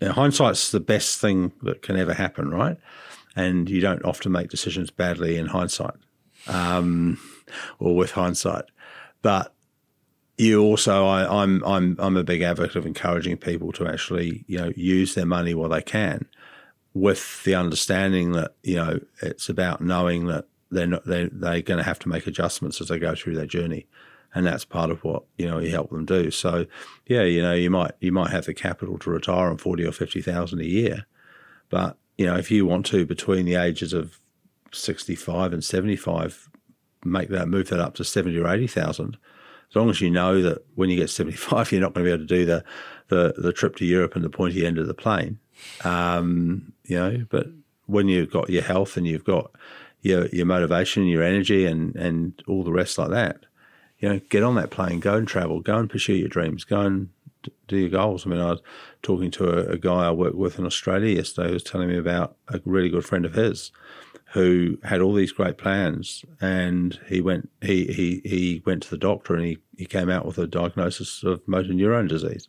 know, 0.09 0.15
hindsight's 0.15 0.71
the 0.71 0.81
best 0.81 1.21
thing 1.21 1.53
that 1.63 1.83
can 1.83 1.97
ever 1.97 2.15
happen, 2.15 2.51
right? 2.51 2.79
And 3.37 3.69
you 3.69 3.81
don't 3.81 4.05
often 4.05 4.33
make 4.33 4.49
decisions 4.49 4.91
badly 4.91 5.37
in 5.37 5.47
hindsight, 5.47 5.95
um, 6.49 7.19
or 7.79 7.97
with 7.97 8.13
hindsight. 8.13 8.65
But 9.23 9.55
you 10.41 10.63
also, 10.63 11.07
I, 11.07 11.43
I'm, 11.43 11.63
I'm, 11.65 11.97
I'm 11.99 12.17
a 12.17 12.25
big 12.25 12.41
advocate 12.43 12.77
of 12.77 12.87
encouraging 12.87 13.37
people 13.37 13.73
to 13.73 13.87
actually, 13.87 14.45
you 14.47 14.59
know, 14.59 14.73
use 14.75 15.15
their 15.15 15.27
money 15.27 15.55
while 15.55 15.69
they 15.69 15.83
can, 15.83 16.27
with 16.95 17.45
the 17.45 17.55
understanding 17.55 18.33
that 18.33 18.55
you 18.63 18.77
know 18.77 18.99
it's 19.23 19.49
about 19.49 19.81
knowing 19.81 20.27
that 20.27 20.47
they're 20.71 20.87
not, 20.87 21.05
they're, 21.05 21.29
they're 21.31 21.63
going 21.63 21.79
to 21.79 21.85
have 21.85 21.99
to 22.01 22.09
make 22.09 22.27
adjustments 22.27 22.81
as 22.81 22.89
they 22.89 22.99
go 22.99 23.15
through 23.15 23.37
their 23.37 23.47
journey, 23.47 23.87
and 24.35 24.47
that's 24.47 24.65
part 24.65 24.91
of 24.91 25.05
what 25.05 25.23
you 25.37 25.47
know 25.47 25.61
you 25.61 25.71
help 25.71 25.91
them 25.91 26.05
do. 26.05 26.31
So, 26.31 26.67
yeah, 27.07 27.23
you 27.23 27.43
know, 27.43 27.53
you 27.53 27.71
might 27.71 27.93
you 28.01 28.11
might 28.11 28.31
have 28.31 28.47
the 28.47 28.55
capital 28.55 28.99
to 28.99 29.11
retire 29.11 29.51
on 29.51 29.59
forty 29.59 29.85
or 29.85 29.93
fifty 29.93 30.23
thousand 30.23 30.61
a 30.61 30.67
year, 30.67 31.07
but 31.69 31.97
you 32.19 32.27
know, 32.27 32.37
if 32.37 32.51
you 32.51 32.67
want 32.67 32.87
to 32.87 33.07
between 33.07 33.47
the 33.47 33.57
ages 33.57 33.93
of 33.93 34.19
sixty 34.73 35.15
five 35.15 35.53
and 35.53 35.63
seventy 35.63 35.97
five 35.97 36.49
make 37.05 37.29
that 37.29 37.49
move 37.49 37.69
that 37.69 37.81
up 37.81 37.95
to 37.95 38.05
seventy 38.05 38.39
or 38.39 38.49
eighty 38.49 38.67
thousand. 38.67 39.17
As 39.71 39.77
long 39.77 39.89
as 39.89 40.01
you 40.01 40.11
know 40.11 40.43
that 40.43 40.65
when 40.75 40.91
you 40.91 40.97
get 40.97 41.11
seventy 41.11 41.37
five, 41.37 41.71
you're 41.71 41.81
not 41.81 41.95
going 41.95 42.05
to 42.05 42.09
be 42.11 42.15
able 42.15 42.27
to 42.27 42.37
do 42.39 42.45
the, 42.45 42.65
the 43.09 43.35
the 43.39 43.53
trip 43.53 43.77
to 43.77 43.85
Europe 43.85 44.17
and 44.17 44.25
the 44.25 44.31
pointy 44.31 44.67
end 44.67 44.79
of 44.79 44.87
the 44.87 44.95
plane. 44.95 45.39
Um, 45.85 46.73
you 46.85 46.97
know, 46.97 47.25
but 47.29 47.47
when 47.87 48.09
you've 48.09 48.31
got 48.31 48.51
your 48.51 48.63
health 48.63 48.97
and 48.97 49.07
you've 49.07 49.25
got 49.25 49.51
your 50.03 50.27
your 50.27 50.47
motivation, 50.47 51.07
your 51.07 51.23
energy, 51.23 51.67
and 51.67 51.95
and 51.95 52.43
all 52.49 52.65
the 52.65 52.73
rest 52.73 52.99
like 52.99 53.11
that, 53.11 53.47
you 53.99 54.09
know, 54.09 54.21
get 54.29 54.43
on 54.43 54.57
that 54.57 54.71
plane, 54.71 54.99
go 54.99 55.15
and 55.15 55.29
travel, 55.29 55.61
go 55.61 55.77
and 55.77 55.89
pursue 55.89 56.15
your 56.15 56.29
dreams, 56.29 56.65
go 56.65 56.81
and 56.81 57.11
do 57.69 57.77
your 57.77 57.89
goals. 57.89 58.27
I 58.27 58.31
mean, 58.31 58.41
I 58.41 58.51
was 58.51 58.63
talking 59.03 59.31
to 59.33 59.49
a, 59.49 59.73
a 59.73 59.79
guy 59.79 60.09
I 60.09 60.11
work 60.11 60.35
with 60.35 60.59
in 60.59 60.67
Australia 60.67 61.17
yesterday 61.17 61.49
who 61.49 61.55
was 61.55 61.63
telling 61.63 61.89
me 61.89 61.97
about 61.97 62.37
a 62.49 62.61
really 62.65 62.91
good 62.91 63.05
friend 63.05 63.25
of 63.25 63.35
his 63.35 63.73
who 64.33 64.79
had 64.85 65.01
all 65.01 65.13
these 65.13 65.33
great 65.33 65.59
plans, 65.59 66.25
and 66.41 66.99
he 67.07 67.21
went 67.21 67.51
he 67.63 67.87
he 67.87 68.23
he 68.25 68.63
went 68.65 68.83
to 68.85 68.91
the 68.91 68.99
doctor, 68.99 69.35
and 69.35 69.45
he 69.45 69.59
he 69.77 69.87
came 69.87 70.09
out 70.09 70.25
with 70.25 70.39
a 70.39 70.47
diagnosis 70.47 71.23
of 71.25 71.47
motor 71.47 71.73
neurone 71.73 72.07
disease, 72.07 72.49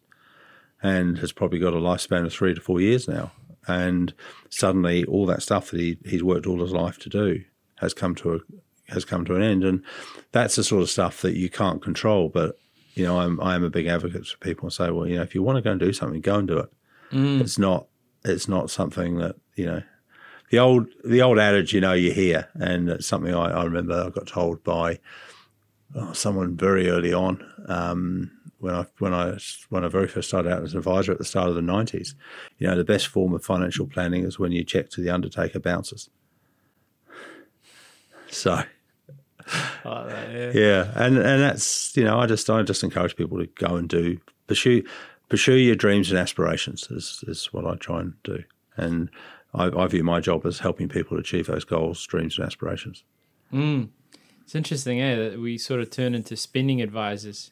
and 0.83 1.17
has 1.19 1.31
probably 1.31 1.59
got 1.59 1.73
a 1.73 1.77
lifespan 1.77 2.25
of 2.25 2.33
three 2.33 2.53
to 2.53 2.61
four 2.61 2.79
years 2.79 3.07
now. 3.07 3.31
And 3.67 4.13
suddenly, 4.49 5.05
all 5.05 5.25
that 5.27 5.41
stuff 5.41 5.71
that 5.71 5.79
he 5.79 5.97
he's 6.05 6.23
worked 6.23 6.45
all 6.45 6.61
his 6.61 6.71
life 6.71 6.99
to 6.99 7.09
do 7.09 7.43
has 7.77 7.93
come 7.93 8.13
to 8.15 8.35
a 8.35 8.39
has 8.93 9.03
come 9.03 9.25
to 9.25 9.35
an 9.35 9.41
end, 9.41 9.63
and 9.63 9.83
that's 10.31 10.55
the 10.55 10.63
sort 10.63 10.83
of 10.83 10.89
stuff 10.89 11.21
that 11.21 11.35
you 11.35 11.49
can't 11.49 11.81
control. 11.81 12.29
But 12.29 12.59
you 12.93 13.05
know, 13.05 13.19
I'm 13.19 13.41
I 13.41 13.55
am 13.55 13.63
a 13.63 13.71
big 13.71 13.87
advocate 13.87 14.27
for 14.27 14.37
people 14.37 14.65
and 14.65 14.73
say, 14.73 14.91
well, 14.91 15.07
you 15.07 15.15
know, 15.15 15.23
if 15.23 15.33
you 15.33 15.41
want 15.41 15.57
to 15.57 15.63
go 15.63 15.71
and 15.71 15.79
do 15.79 15.93
something, 15.93 16.21
go 16.21 16.35
and 16.35 16.47
do 16.47 16.59
it. 16.59 16.71
Mm. 17.11 17.41
It's 17.41 17.57
not 17.57 17.87
it's 18.23 18.47
not 18.47 18.69
something 18.69 19.17
that 19.17 19.35
you 19.55 19.65
know 19.65 19.81
the 20.51 20.59
old 20.59 20.87
the 21.03 21.21
old 21.21 21.39
adage, 21.39 21.73
you 21.73 21.81
know, 21.81 21.93
you 21.93 22.11
hear, 22.11 22.49
and 22.55 22.89
it's 22.89 23.07
something 23.07 23.33
I, 23.33 23.61
I 23.61 23.63
remember 23.63 23.93
I 23.93 24.09
got 24.09 24.27
told 24.27 24.63
by 24.63 24.99
oh, 25.95 26.11
someone 26.11 26.57
very 26.57 26.89
early 26.89 27.13
on 27.13 27.43
um, 27.67 28.31
when 28.59 28.75
I 28.75 28.85
when 28.99 29.13
I 29.13 29.37
when 29.69 29.85
I 29.85 29.87
very 29.87 30.09
first 30.09 30.27
started 30.27 30.51
out 30.51 30.61
as 30.61 30.73
an 30.73 30.79
advisor 30.79 31.13
at 31.13 31.17
the 31.17 31.25
start 31.25 31.47
of 31.47 31.55
the 31.55 31.61
nineties. 31.61 32.15
You 32.57 32.67
know, 32.67 32.75
the 32.75 32.83
best 32.83 33.07
form 33.07 33.33
of 33.33 33.45
financial 33.45 33.87
planning 33.87 34.25
is 34.25 34.37
when 34.37 34.51
you 34.51 34.65
check 34.65 34.89
to 34.91 35.01
the 35.01 35.09
undertaker 35.09 35.59
bounces. 35.59 36.09
So. 38.29 38.61
that, 39.83 40.29
yeah. 40.31 40.51
yeah, 40.53 40.91
and 40.95 41.17
and 41.17 41.41
that's 41.41 41.97
you 41.97 42.03
know 42.03 42.19
I 42.19 42.27
just 42.27 42.49
I 42.49 42.61
just 42.61 42.83
encourage 42.83 43.15
people 43.15 43.39
to 43.39 43.47
go 43.47 43.75
and 43.75 43.89
do 43.89 44.19
pursue 44.47 44.83
pursue 45.29 45.55
your 45.55 45.75
dreams 45.75 46.11
and 46.11 46.19
aspirations 46.19 46.87
is 46.91 47.23
is 47.27 47.47
what 47.51 47.65
I 47.65 47.75
try 47.75 48.01
and 48.01 48.13
do, 48.23 48.43
and 48.77 49.09
I, 49.53 49.65
I, 49.65 49.87
view 49.87 50.03
my 50.03 50.19
job 50.19 50.45
as 50.45 50.59
helping 50.59 50.87
people 50.87 51.17
achieve 51.17 51.47
those 51.47 51.65
goals, 51.65 52.05
dreams, 52.05 52.37
and 52.37 52.45
aspirations. 52.45 53.03
Mm. 53.51 53.89
It's 54.43 54.55
interesting, 54.55 55.01
eh? 55.01 55.15
That 55.15 55.39
we 55.39 55.57
sort 55.57 55.81
of 55.81 55.89
turn 55.89 56.15
into 56.15 56.35
spending 56.35 56.81
advisors, 56.81 57.51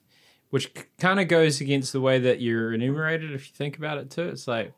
which 0.50 0.74
kind 0.98 1.20
of 1.20 1.28
goes 1.28 1.62
against 1.62 1.94
the 1.94 2.02
way 2.02 2.20
that 2.20 2.42
you're 2.42 2.74
enumerated. 2.74 3.32
If 3.32 3.48
you 3.48 3.54
think 3.54 3.78
about 3.78 3.98
it, 3.98 4.10
too, 4.10 4.30
it's 4.30 4.48
like 4.48 4.74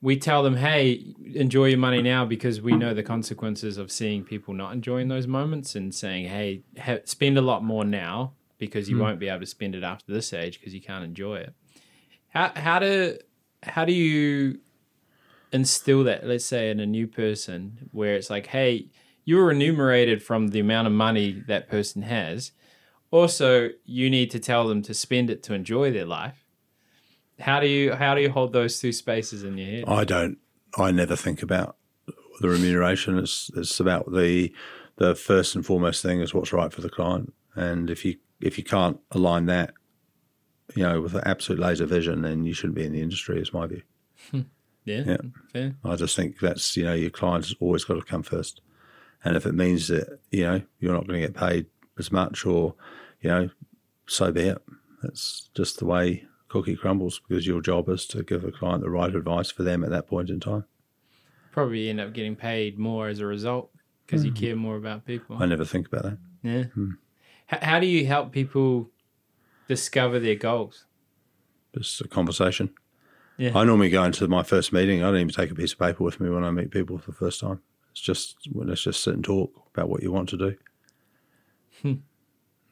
we 0.00 0.16
tell 0.16 0.42
them, 0.42 0.56
"Hey, 0.56 1.14
enjoy 1.34 1.66
your 1.66 1.78
money 1.78 2.02
now," 2.02 2.24
because 2.24 2.60
we 2.60 2.72
know 2.72 2.92
the 2.94 3.02
consequences 3.02 3.78
of 3.78 3.90
seeing 3.90 4.24
people 4.24 4.54
not 4.54 4.72
enjoying 4.72 5.08
those 5.08 5.26
moments, 5.26 5.74
and 5.74 5.94
saying, 5.94 6.28
"Hey, 6.28 6.62
ha- 6.78 7.00
spend 7.04 7.38
a 7.38 7.42
lot 7.42 7.64
more 7.64 7.84
now." 7.84 8.34
Because 8.56 8.88
you 8.88 8.96
mm. 8.96 9.00
won't 9.00 9.18
be 9.18 9.28
able 9.28 9.40
to 9.40 9.46
spend 9.46 9.74
it 9.74 9.82
after 9.82 10.12
this 10.12 10.32
age 10.32 10.60
because 10.60 10.72
you 10.72 10.80
can't 10.80 11.04
enjoy 11.04 11.36
it. 11.38 11.54
How 12.28 12.52
how 12.54 12.78
do 12.78 13.18
how 13.62 13.84
do 13.84 13.92
you 13.92 14.60
instill 15.54 16.02
that, 16.04 16.26
let's 16.26 16.44
say, 16.44 16.68
in 16.68 16.80
a 16.80 16.86
new 16.86 17.06
person 17.06 17.88
where 17.92 18.16
it's 18.16 18.28
like, 18.28 18.48
hey, 18.48 18.88
you're 19.24 19.46
remunerated 19.46 20.22
from 20.22 20.48
the 20.48 20.58
amount 20.58 20.88
of 20.88 20.92
money 20.92 21.42
that 21.46 21.68
person 21.68 22.02
has. 22.02 22.50
Also, 23.10 23.70
you 23.84 24.10
need 24.10 24.30
to 24.32 24.40
tell 24.40 24.66
them 24.66 24.82
to 24.82 24.92
spend 24.92 25.30
it 25.30 25.44
to 25.44 25.54
enjoy 25.54 25.92
their 25.92 26.04
life. 26.04 26.44
How 27.38 27.60
do 27.60 27.68
you 27.68 27.94
how 27.94 28.14
do 28.14 28.20
you 28.20 28.30
hold 28.30 28.52
those 28.52 28.80
two 28.80 28.92
spaces 28.92 29.44
in 29.44 29.56
your 29.56 29.70
head? 29.70 29.84
I 29.86 30.04
don't. 30.04 30.38
I 30.76 30.90
never 30.90 31.16
think 31.16 31.42
about 31.42 31.76
the 32.40 32.48
remuneration. 32.48 33.18
It's 33.18 33.50
it's 33.56 33.78
about 33.80 34.12
the 34.12 34.52
the 34.96 35.14
first 35.14 35.54
and 35.54 35.64
foremost 35.64 36.02
thing 36.02 36.20
is 36.20 36.34
what's 36.34 36.52
right 36.52 36.72
for 36.72 36.80
the 36.80 36.90
client. 36.90 37.32
And 37.54 37.90
if 37.90 38.04
you 38.04 38.16
if 38.40 38.58
you 38.58 38.64
can't 38.64 38.98
align 39.12 39.46
that, 39.46 39.72
you 40.74 40.82
know, 40.82 41.00
with 41.00 41.14
an 41.14 41.22
absolute 41.24 41.60
laser 41.60 41.86
vision, 41.86 42.22
then 42.22 42.44
you 42.44 42.52
shouldn't 42.52 42.76
be 42.76 42.84
in 42.84 42.92
the 42.92 43.02
industry. 43.02 43.40
Is 43.40 43.52
my 43.52 43.66
view. 43.66 43.82
Hmm. 44.30 44.42
Yeah, 44.84 45.04
Yeah. 45.06 45.16
fair. 45.52 45.76
I 45.84 45.96
just 45.96 46.16
think 46.16 46.38
that's 46.40 46.76
you 46.76 46.84
know 46.84 46.94
your 46.94 47.10
client's 47.10 47.54
always 47.60 47.84
got 47.84 47.94
to 47.94 48.02
come 48.02 48.22
first, 48.22 48.60
and 49.24 49.36
if 49.36 49.46
it 49.46 49.54
means 49.54 49.88
that 49.88 50.18
you 50.30 50.42
know 50.42 50.62
you're 50.78 50.92
not 50.92 51.06
going 51.06 51.20
to 51.20 51.26
get 51.26 51.36
paid 51.36 51.66
as 51.98 52.12
much, 52.12 52.44
or 52.44 52.74
you 53.20 53.30
know, 53.30 53.50
so 54.06 54.30
be 54.30 54.42
it. 54.42 54.62
That's 55.02 55.50
just 55.54 55.78
the 55.78 55.86
way 55.86 56.26
cookie 56.48 56.76
crumbles 56.76 57.20
because 57.26 57.46
your 57.46 57.60
job 57.60 57.88
is 57.88 58.06
to 58.06 58.22
give 58.22 58.44
a 58.44 58.52
client 58.52 58.82
the 58.82 58.90
right 58.90 59.14
advice 59.14 59.50
for 59.50 59.64
them 59.64 59.82
at 59.82 59.90
that 59.90 60.06
point 60.06 60.30
in 60.30 60.40
time. 60.40 60.64
Probably 61.50 61.88
end 61.88 62.00
up 62.00 62.12
getting 62.12 62.36
paid 62.36 62.78
more 62.78 63.08
as 63.08 63.20
a 63.20 63.26
result 63.26 63.70
because 64.06 64.24
you 64.24 64.30
hmm. 64.30 64.36
care 64.36 64.56
more 64.56 64.76
about 64.76 65.04
people. 65.04 65.36
I 65.40 65.46
never 65.46 65.64
think 65.64 65.88
about 65.88 66.04
that. 66.04 66.18
Yeah. 66.42 66.64
Hmm. 66.64 66.90
H- 67.52 67.62
how 67.62 67.80
do 67.80 67.86
you 67.86 68.06
help 68.06 68.32
people 68.32 68.90
discover 69.68 70.18
their 70.18 70.34
goals? 70.34 70.84
Just 71.76 72.00
a 72.00 72.08
conversation. 72.08 72.70
Yeah. 73.36 73.58
I 73.58 73.64
normally 73.64 73.90
go 73.90 74.04
into 74.04 74.28
my 74.28 74.42
first 74.42 74.72
meeting. 74.72 75.02
I 75.02 75.06
don't 75.06 75.16
even 75.20 75.28
take 75.28 75.50
a 75.50 75.54
piece 75.54 75.72
of 75.72 75.78
paper 75.78 76.04
with 76.04 76.20
me 76.20 76.30
when 76.30 76.44
I 76.44 76.50
meet 76.50 76.70
people 76.70 76.98
for 76.98 77.10
the 77.10 77.16
first 77.16 77.40
time. 77.40 77.60
It's 77.90 78.00
just 78.00 78.48
let's 78.52 78.82
just 78.82 79.02
sit 79.02 79.14
and 79.14 79.24
talk 79.24 79.52
about 79.72 79.88
what 79.88 80.02
you 80.02 80.12
want 80.12 80.28
to 80.30 80.36
do 80.36 80.56
hmm. 81.82 81.94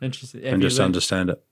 Interesting. 0.01 0.43
Have 0.43 0.55
and 0.55 0.63
just 0.63 0.79
learned- 0.79 0.87
understand 0.87 1.31
it. 1.31 1.43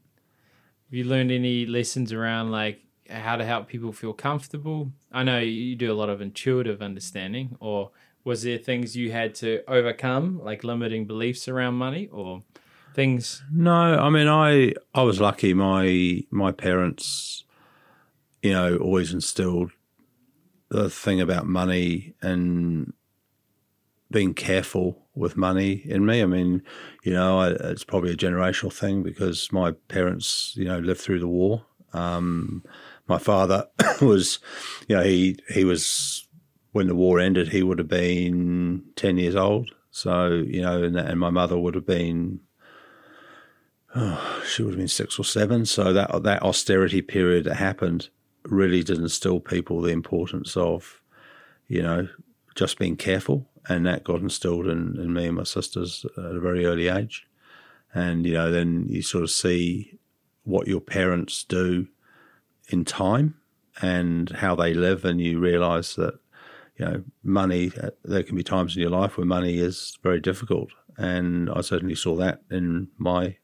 Have 0.86 0.94
you 0.98 1.04
learned 1.04 1.30
any 1.30 1.66
lessons 1.66 2.12
around 2.12 2.50
like 2.50 2.80
how 3.08 3.36
to 3.36 3.44
help 3.44 3.68
people 3.68 3.92
feel 3.92 4.12
comfortable? 4.12 4.90
I 5.12 5.22
know 5.22 5.38
you 5.38 5.76
do 5.76 5.92
a 5.92 5.94
lot 5.94 6.08
of 6.08 6.20
intuitive 6.20 6.82
understanding, 6.82 7.56
or 7.60 7.90
was 8.24 8.42
there 8.42 8.58
things 8.58 8.96
you 8.96 9.12
had 9.12 9.36
to 9.36 9.62
overcome, 9.68 10.40
like 10.42 10.64
limiting 10.64 11.06
beliefs 11.06 11.46
around 11.46 11.74
money, 11.74 12.08
or 12.08 12.42
things? 12.92 13.44
No, 13.52 13.72
I 13.72 14.10
mean, 14.10 14.26
I 14.26 14.72
I 14.92 15.02
was 15.02 15.20
lucky. 15.20 15.54
My 15.54 16.22
my 16.30 16.50
parents, 16.50 17.44
you 18.42 18.52
know, 18.52 18.76
always 18.78 19.12
instilled 19.12 19.72
the 20.68 20.88
thing 20.88 21.20
about 21.20 21.46
money 21.46 22.14
and 22.22 22.92
being 24.10 24.34
careful 24.34 25.06
with 25.14 25.36
money 25.36 25.82
in 25.84 26.06
me. 26.06 26.22
I 26.22 26.26
mean, 26.26 26.62
you 27.04 27.12
know, 27.12 27.40
I, 27.40 27.50
it's 27.50 27.84
probably 27.84 28.12
a 28.12 28.16
generational 28.16 28.72
thing 28.72 29.02
because 29.02 29.52
my 29.52 29.72
parents, 29.88 30.54
you 30.56 30.64
know, 30.64 30.78
lived 30.78 31.00
through 31.00 31.20
the 31.20 31.28
war. 31.28 31.64
Um, 31.92 32.64
my 33.08 33.18
father 33.18 33.66
was, 34.00 34.38
you 34.88 34.96
know, 34.96 35.02
he 35.02 35.38
he 35.48 35.64
was 35.64 36.26
when 36.72 36.86
the 36.86 36.94
war 36.94 37.18
ended. 37.18 37.48
He 37.48 37.62
would 37.62 37.78
have 37.78 37.88
been 37.88 38.84
ten 38.96 39.18
years 39.18 39.36
old. 39.36 39.70
So 39.90 40.28
you 40.28 40.62
know, 40.62 40.82
and, 40.82 40.96
and 40.96 41.20
my 41.20 41.30
mother 41.30 41.58
would 41.58 41.74
have 41.74 41.86
been 41.86 42.40
she 44.46 44.62
would 44.62 44.74
have 44.74 44.78
been 44.78 44.88
six 44.88 45.18
or 45.18 45.24
seven. 45.24 45.66
So 45.66 45.92
that 45.92 46.22
that 46.22 46.42
austerity 46.42 47.02
period 47.02 47.44
that 47.44 47.56
happened 47.56 48.08
really 48.44 48.82
did 48.82 48.98
instill 48.98 49.40
people 49.40 49.80
the 49.80 49.92
importance 49.92 50.56
of, 50.56 51.00
you 51.68 51.82
know, 51.82 52.08
just 52.54 52.78
being 52.78 52.96
careful, 52.96 53.48
and 53.68 53.86
that 53.86 54.04
got 54.04 54.20
instilled 54.20 54.66
in, 54.66 54.96
in 54.98 55.12
me 55.12 55.26
and 55.26 55.36
my 55.36 55.44
sisters 55.44 56.04
at 56.16 56.36
a 56.36 56.40
very 56.40 56.66
early 56.66 56.88
age. 56.88 57.26
And 57.94 58.24
you 58.26 58.34
know, 58.34 58.50
then 58.50 58.86
you 58.88 59.02
sort 59.02 59.24
of 59.24 59.30
see 59.30 59.98
what 60.44 60.68
your 60.68 60.80
parents 60.80 61.44
do 61.44 61.88
in 62.68 62.84
time 62.84 63.36
and 63.82 64.30
how 64.30 64.54
they 64.54 64.74
live, 64.74 65.04
and 65.04 65.20
you 65.20 65.38
realise 65.38 65.94
that 65.94 66.18
you 66.76 66.84
know 66.84 67.04
money. 67.22 67.72
uh, 67.80 67.90
There 68.04 68.22
can 68.22 68.36
be 68.36 68.42
times 68.42 68.76
in 68.76 68.82
your 68.82 68.90
life 68.90 69.16
where 69.16 69.26
money 69.26 69.58
is 69.58 69.98
very 70.02 70.20
difficult, 70.20 70.70
and 70.96 71.50
I 71.50 71.60
certainly 71.62 71.94
saw 71.94 72.16
that 72.16 72.42
in 72.50 72.88
my 72.96 73.36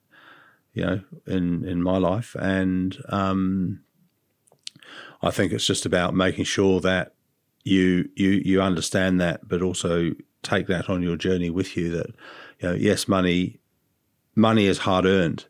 you 0.76 0.85
know, 0.85 1.00
in 1.26 1.64
in 1.64 1.82
my 1.82 1.96
life, 1.96 2.37
and 2.38 2.96
um, 3.09 3.80
I 5.22 5.31
think 5.31 5.52
it's 5.52 5.66
just 5.66 5.87
about 5.87 6.14
making 6.14 6.44
sure 6.44 6.81
that 6.81 7.14
you 7.64 8.09
you 8.14 8.42
you 8.44 8.62
understand 8.62 9.20
that, 9.20 9.48
but 9.48 9.62
also 9.62 10.12
take 10.42 10.66
that 10.68 10.88
on 10.88 11.02
your 11.02 11.16
journey 11.16 11.50
with 11.50 11.76
you. 11.76 11.90
That 11.90 12.14
you 12.61 12.68
know, 12.68 12.74
yes, 12.74 13.09
money 13.09 13.59
money 14.35 14.66
is 14.66 14.79
hard 14.79 15.05
earned, 15.05 15.46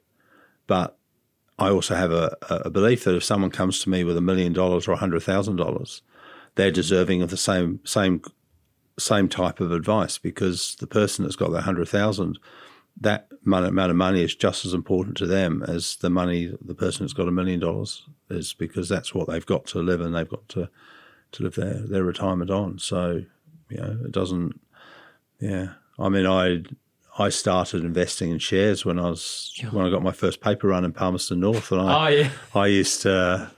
but 0.66 0.96
I 1.58 1.70
also 1.70 1.94
have 1.94 2.12
a, 2.12 2.36
a 2.50 2.70
belief 2.70 3.04
that 3.04 3.16
if 3.16 3.24
someone 3.24 3.50
comes 3.50 3.80
to 3.80 3.90
me 3.90 4.04
with 4.04 4.16
a 4.16 4.22
million 4.22 4.52
dollars 4.52 4.86
or 4.86 4.92
a 4.92 4.96
hundred 4.96 5.22
thousand 5.22 5.56
dollars, 5.56 6.02
they're 6.54 6.70
deserving 6.70 7.22
of 7.22 7.30
the 7.30 7.36
same 7.36 7.80
same 7.84 8.22
same 8.98 9.28
type 9.28 9.60
of 9.60 9.72
advice 9.72 10.16
because 10.18 10.76
the 10.80 10.86
person 10.86 11.24
that's 11.24 11.36
got 11.36 11.52
that 11.52 11.62
hundred 11.62 11.88
thousand 11.88 12.38
that 13.00 13.28
amount 13.44 13.90
of 13.90 13.96
money 13.96 14.22
is 14.22 14.34
just 14.34 14.64
as 14.64 14.72
important 14.72 15.16
to 15.18 15.26
them 15.26 15.62
as 15.68 15.96
the 15.96 16.10
money 16.10 16.52
the 16.60 16.74
person 16.74 17.04
that's 17.04 17.12
got 17.12 17.28
a 17.28 17.32
million 17.32 17.60
dollars 17.60 18.06
is 18.30 18.54
because 18.54 18.88
that's 18.88 19.14
what 19.14 19.28
they've 19.28 19.46
got 19.46 19.66
to 19.66 19.78
live 19.80 20.00
and 20.00 20.14
they've 20.14 20.28
got 20.28 20.48
to 20.48 20.68
to 21.32 21.42
live 21.42 21.54
their, 21.56 21.74
their 21.74 22.04
retirement 22.04 22.50
on. 22.50 22.78
So, 22.78 23.22
you 23.68 23.76
know, 23.76 23.98
it 24.04 24.12
doesn't 24.12 24.58
yeah. 25.40 25.74
I 25.98 26.08
mean 26.08 26.26
I 26.26 26.62
I 27.18 27.30
started 27.30 27.84
investing 27.84 28.30
in 28.30 28.38
shares 28.38 28.84
when 28.84 28.98
I 28.98 29.10
was 29.10 29.52
when 29.70 29.86
I 29.86 29.90
got 29.90 30.02
my 30.02 30.12
first 30.12 30.40
paper 30.40 30.68
run 30.68 30.84
in 30.84 30.92
Palmerston 30.92 31.40
North 31.40 31.72
and 31.72 31.80
I 31.80 32.04
Oh 32.04 32.08
yeah, 32.08 32.30
I 32.54 32.66
used 32.66 33.02
to, 33.02 33.50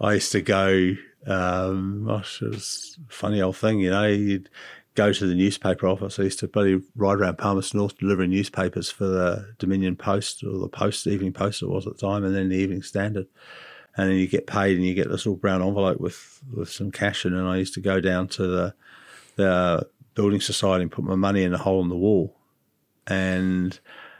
I 0.00 0.14
used 0.14 0.32
to 0.32 0.42
go. 0.42 0.94
Um, 1.26 2.04
gosh, 2.06 2.40
it 2.40 2.50
was 2.50 2.98
a 3.08 3.12
funny 3.12 3.42
old 3.42 3.56
thing, 3.56 3.80
you 3.80 3.90
know. 3.90 4.06
You'd 4.06 4.48
go 4.96 5.12
to 5.12 5.26
the 5.26 5.34
newspaper 5.34 5.86
office. 5.86 6.18
I 6.18 6.24
used 6.24 6.40
to 6.40 6.48
bloody 6.48 6.80
ride 6.96 7.18
around 7.18 7.38
Palmerston 7.38 7.78
North 7.78 7.98
delivering 7.98 8.30
newspapers 8.30 8.90
for 8.90 9.06
the 9.06 9.54
Dominion 9.58 9.94
Post 9.94 10.42
or 10.42 10.58
the 10.58 10.68
Post 10.68 11.04
the 11.04 11.10
Evening 11.10 11.32
Post 11.32 11.62
it 11.62 11.68
was 11.68 11.86
at 11.86 11.96
the 11.96 12.06
time, 12.06 12.24
and 12.24 12.34
then 12.34 12.48
the 12.48 12.56
Evening 12.56 12.82
Standard. 12.82 13.26
And 13.96 14.10
then 14.10 14.16
you 14.16 14.26
get 14.26 14.46
paid, 14.46 14.76
and 14.76 14.84
you 14.84 14.94
get 14.94 15.08
this 15.08 15.24
little 15.24 15.36
brown 15.36 15.62
envelope 15.62 16.00
with 16.00 16.42
with 16.52 16.70
some 16.70 16.90
cash 16.90 17.24
in. 17.24 17.34
And 17.34 17.46
I 17.46 17.56
used 17.56 17.74
to 17.74 17.80
go 17.80 18.00
down 18.00 18.28
to 18.28 18.46
the 18.46 18.74
the 19.36 19.86
building 20.14 20.40
society 20.40 20.82
and 20.82 20.92
put 20.92 21.04
my 21.04 21.14
money 21.14 21.44
in 21.44 21.54
a 21.54 21.58
hole 21.58 21.82
in 21.82 21.88
the 21.88 21.96
wall. 21.96 22.36
And 23.06 23.78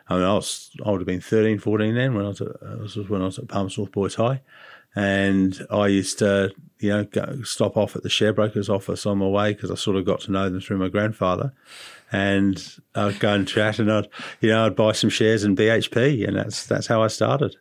I 0.08 0.14
mean, 0.14 0.24
I 0.24 0.34
was 0.34 0.70
I 0.84 0.90
would 0.90 1.00
have 1.00 1.06
been 1.06 1.20
13, 1.20 1.58
14 1.58 1.94
then 1.94 2.14
when 2.14 2.24
I 2.24 2.28
was 2.28 2.40
at, 2.40 2.62
was 2.78 2.96
when 2.96 3.22
I 3.22 3.26
was 3.26 3.38
at 3.38 3.48
Palmerston 3.48 3.82
North 3.82 3.92
Boys 3.92 4.14
High, 4.14 4.42
and 4.96 5.64
I 5.70 5.87
used 5.88 6.18
to 6.18 6.52
you 6.80 6.90
know 6.90 7.04
go 7.04 7.42
stop 7.42 7.76
off 7.76 7.94
at 7.94 8.02
the 8.02 8.09
sharebroker's 8.09 8.68
office 8.68 9.06
on 9.06 9.18
my 9.18 9.28
way 9.28 9.52
because 9.52 9.70
I 9.70 9.76
sort 9.76 9.96
of 9.96 10.04
got 10.04 10.20
to 10.22 10.32
know 10.32 10.48
them 10.48 10.61
through 10.61 10.78
my 10.78 10.88
grandfather, 10.88 11.52
and 12.11 12.61
I'd 12.94 13.20
go 13.20 13.32
and 13.32 13.46
chat 13.46 13.78
and 13.78 13.92
I'd 13.92 14.09
you 14.40 14.48
know 14.48 14.66
I'd 14.66 14.74
buy 14.74 14.92
some 14.92 15.11
shares 15.11 15.44
in 15.44 15.54
BHP 15.54 16.26
and 16.26 16.37
that's 16.37 16.66
that's 16.66 16.87
how 16.87 17.02
I 17.02 17.09
started. 17.09 17.56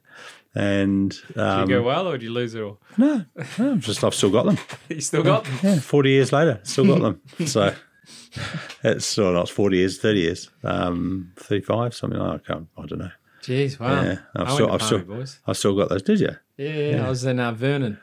And 0.58 1.12
did 1.28 1.38
um, 1.38 1.70
you 1.70 1.76
go 1.76 1.84
well 1.84 2.08
or 2.08 2.14
did 2.14 2.24
you 2.24 2.32
lose 2.32 2.56
it 2.56 2.62
all? 2.62 2.80
no, 2.98 3.26
no, 3.60 3.76
just 3.76 4.04
I've 4.06 4.16
still 4.16 4.32
got 4.32 4.46
them. 4.46 4.58
You 4.90 5.02
still 5.02 5.24
got 5.24 5.44
them. 5.44 5.60
Yeah, 5.62 5.80
40 5.80 6.10
years 6.10 6.32
later, 6.32 6.62
still 6.64 6.88
got 6.88 7.02
them. 7.02 7.22
So 7.48 7.76
it's 8.84 9.18
well, 9.18 9.34
not 9.34 9.50
40 9.50 9.78
years, 9.78 9.98
30 9.98 10.20
years, 10.20 10.50
um, 10.64 11.34
35, 11.38 11.94
something 11.94 12.20
like 12.20 12.44
that. 12.44 12.52
I, 12.52 12.54
can't, 12.54 12.68
I 12.78 12.86
don't 12.86 13.00
know. 13.00 13.12
Jeez, 13.46 13.80
wow. 13.80 14.02
Yeah, 14.02 14.18
I've 14.36 14.48
I 14.48 14.54
still, 14.54 14.72
I've 14.72 14.82
still. 14.82 15.26
I've 15.46 15.58
still 15.58 15.76
got 15.76 15.90
those. 15.90 16.02
Did 16.02 16.20
you? 16.20 16.36
Yeah, 16.58 16.70
yeah, 16.70 17.06
I 17.06 17.10
was 17.10 17.24
in 17.26 17.40
uh, 17.40 17.52
Vernon. 17.52 18.00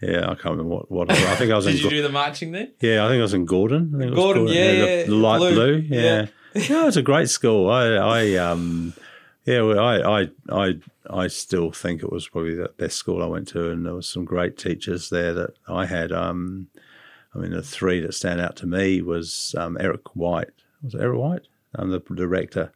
Yeah, 0.00 0.22
I 0.24 0.34
can't 0.34 0.56
remember 0.56 0.74
what. 0.74 0.90
what 0.90 1.10
I. 1.10 1.32
I 1.32 1.36
think 1.36 1.50
I 1.50 1.56
was 1.56 1.64
Did 1.66 1.76
in. 1.76 1.82
you 1.84 1.90
do 1.90 2.02
the 2.02 2.08
marching 2.10 2.52
there? 2.52 2.68
yeah, 2.80 3.04
I 3.04 3.08
think 3.08 3.18
I 3.18 3.22
was 3.22 3.34
in 3.34 3.44
Gordon. 3.46 3.92
I 3.94 3.98
think 3.98 4.08
it 4.08 4.10
was 4.10 4.18
Gordon, 4.18 4.46
yeah, 4.48 4.70
yeah, 4.72 5.02
the 5.04 5.14
light 5.14 5.38
blue. 5.38 5.54
blue. 5.54 5.76
Yeah. 5.88 6.00
Yeah, 6.00 6.26
yeah, 6.68 6.86
it's 6.86 6.96
a 6.96 7.02
great 7.02 7.28
school. 7.28 7.68
I, 7.70 7.86
I, 7.94 8.34
um, 8.36 8.94
yeah, 9.44 9.62
well, 9.62 9.80
I, 9.80 10.22
I, 10.22 10.28
I, 10.50 10.74
I 11.10 11.26
still 11.26 11.72
think 11.72 12.02
it 12.02 12.12
was 12.12 12.28
probably 12.28 12.54
the 12.54 12.68
best 12.76 12.96
school 12.96 13.22
I 13.22 13.26
went 13.26 13.48
to, 13.48 13.70
and 13.70 13.84
there 13.84 13.94
was 13.94 14.06
some 14.08 14.24
great 14.24 14.56
teachers 14.56 15.10
there 15.10 15.34
that 15.34 15.54
I 15.66 15.86
had. 15.86 16.12
Um, 16.12 16.68
I 17.34 17.38
mean, 17.38 17.50
the 17.50 17.62
three 17.62 18.00
that 18.00 18.14
stand 18.14 18.40
out 18.40 18.54
to 18.56 18.66
me 18.66 19.02
was 19.02 19.54
um, 19.58 19.76
Eric 19.80 20.14
White. 20.14 20.50
Was 20.82 20.94
it 20.94 21.00
Eric 21.00 21.18
White? 21.18 21.48
Um, 21.74 21.90
the 21.90 21.98
director, 21.98 22.70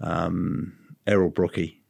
um, 0.00 0.77
Errol 1.08 1.30
Brookie, 1.30 1.80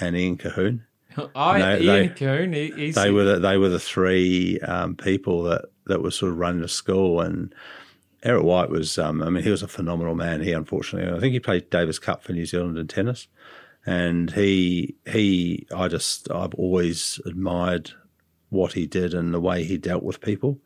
and 0.00 0.16
Ian 0.16 0.38
Cahoon. 0.38 0.82
Oh, 1.34 1.54
They- 1.54 1.80
Ian 1.80 2.14
they-. 2.14 2.52
He, 2.52 2.70
he's, 2.72 2.94
They 2.94 3.10
were 3.10 3.24
the, 3.24 3.38
they 3.38 3.56
were 3.56 3.70
the 3.70 3.80
three 3.80 4.60
um, 4.60 4.96
people 4.96 5.44
that, 5.44 5.64
that 5.86 6.02
were 6.02 6.10
sort 6.10 6.32
of 6.32 6.38
running 6.38 6.60
the 6.60 6.68
school, 6.68 7.22
and 7.22 7.54
Eric 8.22 8.44
White 8.44 8.68
was. 8.68 8.98
Um, 8.98 9.22
I 9.22 9.30
mean, 9.30 9.42
he 9.42 9.50
was 9.50 9.62
a 9.62 9.68
phenomenal 9.68 10.14
man. 10.14 10.42
He 10.42 10.52
unfortunately, 10.52 11.10
I 11.10 11.18
think 11.18 11.32
he 11.32 11.40
played 11.40 11.70
Davis 11.70 11.98
Cup 11.98 12.22
for 12.22 12.32
New 12.32 12.44
Zealand 12.44 12.76
in 12.76 12.86
tennis, 12.86 13.28
and 13.86 14.30
he 14.32 14.96
he. 15.10 15.66
I 15.74 15.88
just 15.88 16.30
I've 16.30 16.52
always 16.54 17.18
admired 17.24 17.92
what 18.50 18.74
he 18.74 18.86
did 18.86 19.14
and 19.14 19.32
the 19.32 19.40
way 19.40 19.64
he 19.64 19.78
dealt 19.78 20.02
with 20.02 20.20
people. 20.20 20.58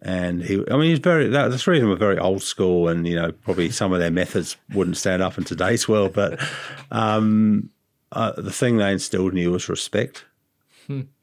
And 0.00 0.42
he, 0.42 0.64
I 0.70 0.76
mean, 0.76 0.90
he's 0.90 1.00
very. 1.00 1.28
That, 1.28 1.50
the 1.50 1.58
three 1.58 1.78
of 1.78 1.82
them 1.82 1.90
were 1.90 1.96
very 1.96 2.18
old 2.18 2.42
school, 2.42 2.88
and 2.88 3.06
you 3.06 3.16
know, 3.16 3.32
probably 3.32 3.70
some 3.72 3.92
of 3.92 3.98
their 3.98 4.10
methods 4.10 4.56
wouldn't 4.72 4.96
stand 4.96 5.22
up 5.22 5.38
in 5.38 5.44
today's 5.44 5.88
world. 5.88 6.12
But 6.12 6.40
um, 6.90 7.70
uh, 8.12 8.32
the 8.32 8.52
thing 8.52 8.76
they 8.76 8.92
instilled 8.92 9.32
in 9.32 9.38
you 9.38 9.50
was 9.50 9.68
respect. 9.68 10.24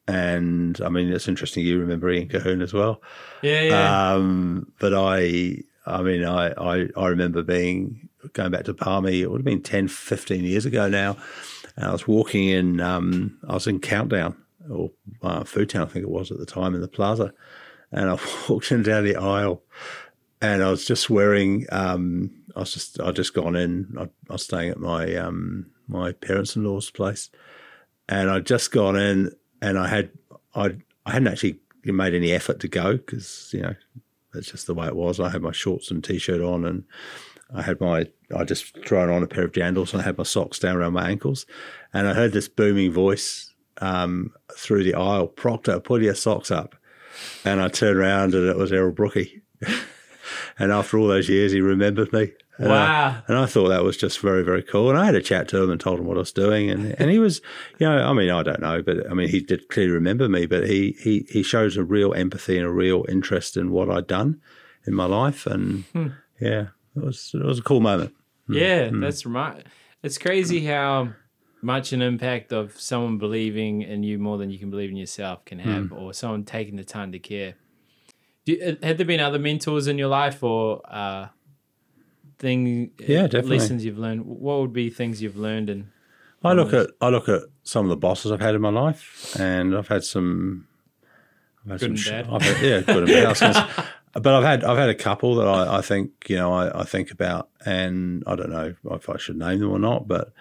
And 0.07 0.79
I 0.81 0.89
mean, 0.89 1.11
it's 1.11 1.27
interesting. 1.27 1.65
You 1.65 1.79
remember 1.79 2.11
Ian 2.11 2.27
Cahoon 2.27 2.61
as 2.61 2.73
well. 2.73 3.01
Yeah, 3.41 3.61
yeah. 3.61 4.13
Um, 4.13 4.71
but 4.77 4.93
I, 4.93 5.63
I 5.87 6.03
mean, 6.03 6.23
I, 6.23 6.51
I, 6.51 6.87
I 6.95 7.07
remember 7.07 7.41
being 7.41 8.09
going 8.33 8.51
back 8.51 8.65
to 8.65 8.75
Palmy. 8.75 9.21
It 9.21 9.31
would 9.31 9.39
have 9.39 9.45
been 9.45 9.63
10, 9.63 9.87
15 9.87 10.43
years 10.43 10.67
ago 10.67 10.87
now. 10.87 11.17
And 11.75 11.85
I 11.85 11.91
was 11.91 12.07
walking 12.07 12.49
in. 12.49 12.79
Um, 12.81 13.39
I 13.47 13.55
was 13.55 13.65
in 13.65 13.79
Countdown 13.79 14.35
or 14.69 14.91
uh, 15.21 15.43
Foodtown, 15.43 15.83
I 15.83 15.85
think 15.85 16.03
it 16.03 16.09
was 16.09 16.31
at 16.31 16.37
the 16.37 16.45
time, 16.45 16.75
in 16.75 16.81
the 16.81 16.87
plaza, 16.87 17.33
and 17.95 18.09
I 18.09 18.19
walked 18.49 18.71
in 18.71 18.83
down 18.83 19.05
the 19.05 19.15
aisle, 19.15 19.63
and 20.41 20.61
I 20.61 20.69
was 20.69 20.85
just 20.85 21.09
wearing. 21.09 21.65
Um, 21.71 22.31
I 22.55 22.59
was 22.59 22.73
just. 22.73 22.99
I 22.99 23.11
just 23.11 23.33
gone 23.33 23.55
in. 23.55 23.95
I, 23.97 24.03
I 24.03 24.33
was 24.33 24.43
staying 24.43 24.69
at 24.69 24.79
my 24.79 25.15
um, 25.15 25.71
my 25.87 26.11
parents-in-law's 26.11 26.91
place, 26.91 27.29
and 28.07 28.29
I'd 28.29 28.45
just 28.45 28.71
gone 28.71 28.95
in, 28.95 29.31
and 29.61 29.79
I 29.79 29.87
had. 29.87 30.11
I 30.53 30.75
I 31.05 31.11
hadn't 31.13 31.29
actually 31.29 31.59
made 31.85 32.13
any 32.13 32.31
effort 32.31 32.59
to 32.59 32.67
go 32.67 32.97
because 32.97 33.49
you 33.53 33.61
know 33.61 33.75
that's 34.33 34.51
just 34.51 34.67
the 34.67 34.75
way 34.75 34.87
it 34.87 34.95
was. 34.95 35.19
I 35.19 35.29
had 35.29 35.41
my 35.41 35.51
shorts 35.51 35.89
and 35.89 36.03
t-shirt 36.03 36.41
on, 36.41 36.65
and 36.65 36.83
I 37.53 37.61
had 37.61 37.79
my 37.79 38.07
I 38.35 38.43
just 38.43 38.77
thrown 38.85 39.09
on 39.09 39.23
a 39.23 39.27
pair 39.27 39.45
of 39.45 39.53
jandals, 39.53 39.93
and 39.93 40.01
I 40.01 40.05
had 40.05 40.17
my 40.17 40.23
socks 40.23 40.59
down 40.59 40.75
around 40.75 40.93
my 40.93 41.09
ankles, 41.09 41.45
and 41.93 42.07
I 42.07 42.13
heard 42.13 42.33
this 42.33 42.49
booming 42.49 42.91
voice 42.91 43.53
um, 43.79 44.33
through 44.55 44.83
the 44.83 44.95
aisle, 44.95 45.27
Proctor, 45.27 45.79
put 45.79 46.01
your 46.01 46.15
socks 46.15 46.51
up, 46.51 46.75
and 47.43 47.61
I 47.61 47.67
turned 47.67 47.97
around, 47.97 48.33
and 48.33 48.47
it 48.47 48.57
was 48.57 48.71
Errol 48.71 48.91
Brookie, 48.91 49.41
and 50.59 50.71
after 50.71 50.97
all 50.97 51.07
those 51.07 51.29
years, 51.29 51.51
he 51.51 51.61
remembered 51.61 52.11
me. 52.13 52.31
And 52.57 52.71
I- 52.71 52.75
wow. 53.11 53.23
and 53.27 53.37
I 53.37 53.45
thought 53.45 53.69
that 53.69 53.83
was 53.83 53.97
just 53.97 54.19
very, 54.19 54.43
very 54.43 54.63
cool. 54.63 54.89
And 54.89 54.97
I 54.97 55.05
had 55.05 55.15
a 55.15 55.21
chat 55.21 55.47
to 55.49 55.61
him 55.61 55.69
and 55.69 55.79
told 55.79 55.99
him 55.99 56.05
what 56.05 56.17
I 56.17 56.21
was 56.21 56.31
doing. 56.31 56.69
And, 56.69 56.95
and 56.99 57.11
he 57.11 57.19
was, 57.19 57.41
you 57.79 57.87
know, 57.87 57.97
I 57.97 58.13
mean, 58.13 58.29
I 58.29 58.43
don't 58.43 58.61
know, 58.61 58.81
but 58.81 59.09
I 59.09 59.13
mean, 59.13 59.27
he 59.27 59.41
did 59.41 59.67
clearly 59.67 59.91
remember 59.91 60.29
me, 60.29 60.45
but 60.45 60.67
he, 60.67 60.95
he, 60.99 61.25
he 61.29 61.43
shows 61.43 61.75
a 61.75 61.83
real 61.83 62.13
empathy 62.13 62.57
and 62.57 62.65
a 62.65 62.71
real 62.71 63.05
interest 63.09 63.57
in 63.57 63.71
what 63.71 63.89
I'd 63.89 64.07
done 64.07 64.39
in 64.87 64.93
my 64.93 65.05
life. 65.05 65.45
And 65.45 65.83
hmm. 65.91 66.07
yeah, 66.39 66.67
it 66.95 67.03
was, 67.03 67.31
it 67.33 67.43
was 67.43 67.59
a 67.59 67.63
cool 67.63 67.81
moment. 67.81 68.13
Hmm. 68.47 68.53
Yeah, 68.53 68.89
hmm. 68.89 69.01
that's 69.01 69.25
right. 69.25 69.65
It's 70.01 70.17
crazy 70.17 70.65
how 70.65 71.09
much 71.65 71.91
an 71.93 72.01
impact 72.01 72.53
of 72.53 72.79
someone 72.79 73.17
believing 73.17 73.81
in 73.81 74.03
you 74.03 74.19
more 74.19 74.37
than 74.37 74.49
you 74.51 74.59
can 74.59 74.69
believe 74.69 74.91
in 74.91 74.95
yourself 74.95 75.43
can 75.45 75.59
have, 75.59 75.91
or 75.91 76.13
someone 76.13 76.43
taking 76.45 76.75
the 76.75 76.83
time 76.83 77.11
to 77.11 77.19
care. 77.19 77.55
Do, 78.45 78.53
uh, 78.61 78.85
had 78.85 78.97
there 78.99 79.05
been 79.07 79.19
other 79.19 79.39
mentors 79.39 79.87
in 79.87 79.97
your 79.97 80.07
life, 80.09 80.43
or 80.43 80.81
uh, 80.87 81.27
thing? 82.39 82.91
Yeah, 82.99 83.23
definitely. 83.23 83.57
Lessons 83.57 83.83
you've 83.85 83.97
learned. 83.97 84.25
What 84.25 84.59
would 84.61 84.73
be 84.73 84.89
things 84.89 85.21
you've 85.21 85.37
learned? 85.37 85.69
And 85.69 85.87
I 86.43 86.53
look 86.53 86.73
at, 86.73 86.91
I 87.01 87.09
look 87.09 87.27
at 87.27 87.41
some 87.63 87.85
of 87.85 87.89
the 87.89 87.97
bosses 87.97 88.31
I've 88.31 88.41
had 88.41 88.53
in 88.55 88.61
my 88.61 88.69
life 88.69 89.35
and 89.39 89.75
I've 89.75 89.87
had 89.87 90.03
some, 90.03 90.67
I've 91.65 91.71
had 91.71 91.79
Good 91.79 91.89
and 91.89 92.05
bad. 92.05 92.27
I've 92.31 92.41
had, 92.43 92.63
yeah, 92.63 92.79
good 92.81 92.97
and 92.97 93.07
bad. 93.07 93.25
I 93.25 93.29
was 93.29 93.39
gonna 93.39 93.53
say- 93.75 93.83
but 94.21 94.33
I've 94.33 94.43
had 94.45 94.63
I've 94.63 94.77
had 94.77 94.87
a 94.89 94.95
couple 94.95 95.35
that 95.35 95.47
I, 95.47 95.79
I 95.79 95.81
think 95.81 96.11
you 96.27 96.37
know 96.37 96.53
I, 96.53 96.81
I 96.81 96.83
think 96.85 97.11
about, 97.11 97.49
and 97.65 98.23
I 98.25 98.35
don't 98.37 98.49
know 98.49 98.73
if 98.91 99.09
I 99.09 99.17
should 99.17 99.35
name 99.37 99.59
them 99.59 99.71
or 99.71 99.79
not. 99.79 100.07
But 100.07 100.31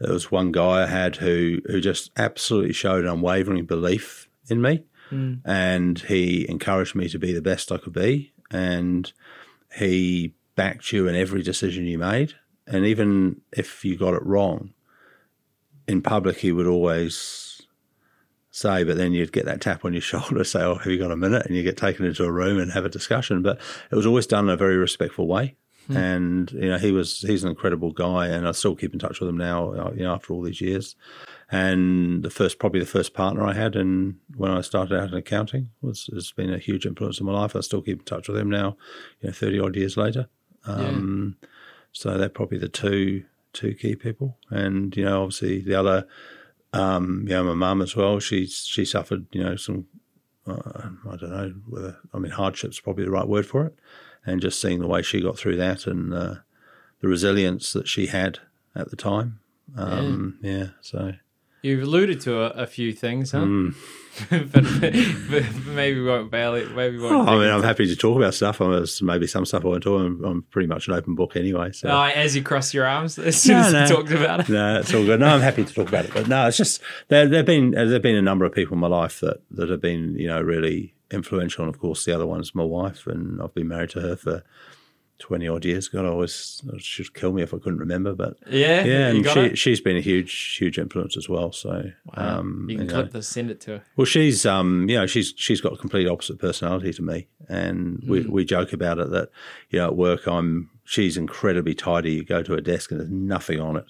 there 0.00 0.12
was 0.12 0.30
one 0.30 0.52
guy 0.52 0.82
I 0.82 0.86
had 0.86 1.16
who 1.16 1.60
who 1.66 1.80
just 1.80 2.10
absolutely 2.16 2.72
showed 2.72 3.04
unwavering 3.04 3.64
belief 3.64 4.28
in 4.48 4.60
me, 4.60 4.84
mm. 5.10 5.40
and 5.44 5.98
he 5.98 6.48
encouraged 6.48 6.94
me 6.94 7.08
to 7.08 7.18
be 7.18 7.32
the 7.32 7.42
best 7.42 7.70
I 7.70 7.78
could 7.78 7.92
be, 7.92 8.32
and 8.50 9.12
he 9.76 10.34
backed 10.56 10.92
you 10.92 11.08
in 11.08 11.14
every 11.14 11.42
decision 11.42 11.86
you 11.86 11.98
made, 11.98 12.34
and 12.66 12.84
even 12.84 13.40
if 13.52 13.84
you 13.84 13.96
got 13.96 14.14
it 14.14 14.24
wrong, 14.24 14.74
in 15.86 16.02
public 16.02 16.38
he 16.38 16.52
would 16.52 16.66
always 16.66 17.54
say, 18.54 18.84
but 18.84 18.96
then 18.96 19.12
you'd 19.12 19.32
get 19.32 19.44
that 19.46 19.60
tap 19.60 19.84
on 19.84 19.92
your 19.92 20.02
shoulder, 20.02 20.44
say, 20.44 20.62
"Oh, 20.62 20.76
have 20.76 20.86
you 20.86 20.98
got 20.98 21.10
a 21.10 21.16
minute?" 21.16 21.46
And 21.46 21.56
you 21.56 21.62
get 21.62 21.76
taken 21.76 22.06
into 22.06 22.24
a 22.24 22.32
room 22.32 22.58
and 22.58 22.72
have 22.72 22.84
a 22.84 22.90
discussion. 22.90 23.42
But 23.42 23.60
it 23.90 23.96
was 23.96 24.06
always 24.06 24.26
done 24.26 24.44
in 24.44 24.50
a 24.50 24.56
very 24.56 24.76
respectful 24.76 25.26
way. 25.26 25.56
And 25.90 26.50
you 26.52 26.68
know, 26.70 26.78
he 26.78 26.92
was 26.92 27.20
he's 27.20 27.44
an 27.44 27.50
incredible 27.50 27.92
guy, 27.92 28.28
and 28.28 28.46
I 28.48 28.52
still 28.52 28.74
keep 28.74 28.92
in 28.92 28.98
touch 28.98 29.20
with 29.20 29.28
him 29.28 29.36
now. 29.36 29.72
uh, 29.72 29.92
You 29.92 30.04
know, 30.04 30.14
after 30.14 30.32
all 30.32 30.42
these 30.42 30.60
years. 30.60 30.96
And 31.50 32.22
the 32.22 32.30
first, 32.30 32.58
probably 32.58 32.80
the 32.80 32.86
first 32.86 33.12
partner 33.12 33.44
I 33.46 33.52
had, 33.52 33.76
and 33.76 34.16
when 34.36 34.50
I 34.50 34.62
started 34.62 34.98
out 34.98 35.10
in 35.10 35.14
accounting, 35.14 35.70
was 35.82 36.08
has 36.12 36.32
been 36.32 36.52
a 36.52 36.58
huge 36.58 36.86
influence 36.86 37.20
in 37.20 37.26
my 37.26 37.32
life. 37.32 37.54
I 37.54 37.60
still 37.60 37.82
keep 37.82 37.98
in 38.00 38.04
touch 38.04 38.28
with 38.28 38.38
him 38.38 38.50
now, 38.50 38.76
you 39.20 39.28
know, 39.28 39.32
thirty 39.32 39.60
odd 39.60 39.76
years 39.76 39.96
later. 39.96 40.28
Um, 40.66 41.36
So 41.92 42.16
they're 42.18 42.28
probably 42.28 42.58
the 42.58 42.68
two 42.68 43.24
two 43.52 43.74
key 43.74 43.94
people, 43.94 44.36
and 44.50 44.96
you 44.96 45.04
know, 45.04 45.22
obviously 45.22 45.60
the 45.60 45.74
other 45.78 46.06
um, 46.72 47.24
you 47.28 47.34
know, 47.34 47.44
my 47.44 47.54
mum 47.54 47.82
as 47.82 47.94
well. 47.94 48.18
She's 48.18 48.64
she 48.64 48.84
suffered, 48.84 49.26
you 49.32 49.44
know, 49.44 49.56
some 49.56 49.86
uh, 50.46 50.88
I 51.08 51.16
don't 51.16 51.30
know 51.30 51.54
whether 51.68 51.98
I 52.12 52.18
mean 52.18 52.32
hardship's 52.32 52.80
probably 52.80 53.04
the 53.04 53.10
right 53.10 53.28
word 53.28 53.46
for 53.46 53.66
it, 53.66 53.78
and 54.26 54.40
just 54.40 54.60
seeing 54.60 54.80
the 54.80 54.86
way 54.86 55.02
she 55.02 55.20
got 55.20 55.36
through 55.38 55.56
that 55.56 55.86
and 55.86 56.12
uh, 56.14 56.34
the 57.00 57.08
resilience 57.08 57.72
that 57.72 57.88
she 57.88 58.06
had 58.06 58.38
at 58.74 58.90
the 58.90 58.96
time. 58.96 59.40
Um, 59.76 60.38
yeah. 60.42 60.68
so 60.80 61.12
you've 61.62 61.82
alluded 61.82 62.20
to 62.22 62.40
a, 62.40 62.62
a 62.62 62.66
few 62.66 62.92
things, 62.92 63.32
huh? 63.32 63.38
Mm. 63.40 63.74
but, 64.30 64.52
but 65.30 65.66
maybe 65.72 66.00
we 66.00 66.06
won't 66.06 66.30
bail 66.30 66.54
it. 66.54 66.70
Maybe 66.72 66.98
we 66.98 67.02
won't. 67.02 67.28
oh, 67.28 67.32
I 67.32 67.38
mean, 67.38 67.50
I'm 67.50 67.62
happy 67.62 67.86
to 67.86 67.96
talk 67.96 68.16
about 68.16 68.34
stuff. 68.34 68.60
I 68.60 68.68
mean, 68.68 68.86
maybe 69.02 69.26
some 69.26 69.44
stuff 69.44 69.64
I 69.64 69.68
won't 69.68 69.82
talk. 69.82 70.00
I'm, 70.00 70.24
I'm 70.24 70.42
pretty 70.42 70.68
much 70.68 70.86
an 70.86 70.94
open 70.94 71.14
book 71.16 71.34
anyway. 71.34 71.72
So 71.72 71.88
Oh, 71.88 72.02
as 72.04 72.36
you 72.36 72.42
cross 72.42 72.72
your 72.74 72.86
arms, 72.86 73.18
as 73.18 73.40
soon 73.42 73.56
No, 73.56 73.66
as 73.66 73.72
no. 73.72 73.82
you 73.82 73.88
talked 73.88 74.10
about 74.12 74.40
it. 74.40 74.48
no, 74.50 74.78
it's 74.80 74.94
all 74.94 75.04
good. 75.04 75.18
No, 75.20 75.26
I'm 75.26 75.40
happy 75.40 75.64
to 75.64 75.74
talk 75.74 75.88
about 75.88 76.04
it. 76.04 76.12
But 76.14 76.28
no, 76.28 76.46
it's 76.46 76.56
just 76.58 76.80
there. 77.08 77.26
There've 77.26 77.46
been 77.46 77.72
there've 77.72 78.02
been 78.02 78.14
a 78.16 78.22
number 78.22 78.44
of 78.44 78.52
people 78.52 78.74
in 78.74 78.80
my 78.80 78.86
life 78.88 79.18
that 79.20 79.38
that 79.52 79.68
have 79.68 79.80
been 79.80 80.14
you 80.16 80.28
know 80.28 80.40
really 80.40 80.93
influential. 81.14 81.64
And 81.64 81.74
of 81.74 81.80
course, 81.80 82.04
the 82.04 82.14
other 82.14 82.26
one 82.26 82.40
is 82.40 82.54
my 82.54 82.64
wife, 82.64 83.06
and 83.06 83.40
I've 83.40 83.54
been 83.54 83.68
married 83.68 83.90
to 83.90 84.00
her 84.00 84.16
for 84.16 84.42
twenty 85.18 85.46
odd 85.46 85.64
years. 85.64 85.88
God, 85.88 86.04
I 86.04 86.08
always 86.08 86.62
she'd 86.78 87.14
kill 87.14 87.32
me 87.32 87.42
if 87.42 87.54
I 87.54 87.58
couldn't 87.58 87.78
remember. 87.78 88.14
But 88.14 88.36
Yeah, 88.50 88.84
yeah, 88.84 89.08
and 89.08 89.26
she 89.26 89.40
it. 89.40 89.58
she's 89.58 89.80
been 89.80 89.96
a 89.96 90.00
huge 90.00 90.56
huge 90.58 90.78
influence 90.78 91.16
as 91.16 91.28
well. 91.28 91.52
So 91.52 91.90
um, 92.14 92.66
you 92.68 92.78
can 92.78 92.88
clip 92.88 93.06
know. 93.06 93.12
this, 93.12 93.28
send 93.28 93.50
it 93.50 93.60
to 93.62 93.78
her. 93.78 93.84
Well, 93.96 94.04
she's 94.04 94.44
um, 94.44 94.88
you 94.88 94.96
know, 94.96 95.06
she's 95.06 95.32
she's 95.36 95.60
got 95.60 95.72
a 95.72 95.76
complete 95.76 96.08
opposite 96.08 96.38
personality 96.38 96.92
to 96.92 97.02
me, 97.02 97.28
and 97.48 98.02
we, 98.06 98.22
we 98.22 98.44
joke 98.44 98.72
about 98.72 98.98
it 98.98 99.10
that 99.10 99.30
you 99.70 99.78
know 99.78 99.86
at 99.86 99.96
work 99.96 100.26
I'm 100.26 100.70
she's 100.84 101.16
incredibly 101.16 101.74
tidy. 101.74 102.12
You 102.12 102.24
go 102.24 102.42
to 102.42 102.52
her 102.52 102.60
desk 102.60 102.90
and 102.90 103.00
there's 103.00 103.10
nothing 103.10 103.60
on 103.60 103.76
it, 103.76 103.86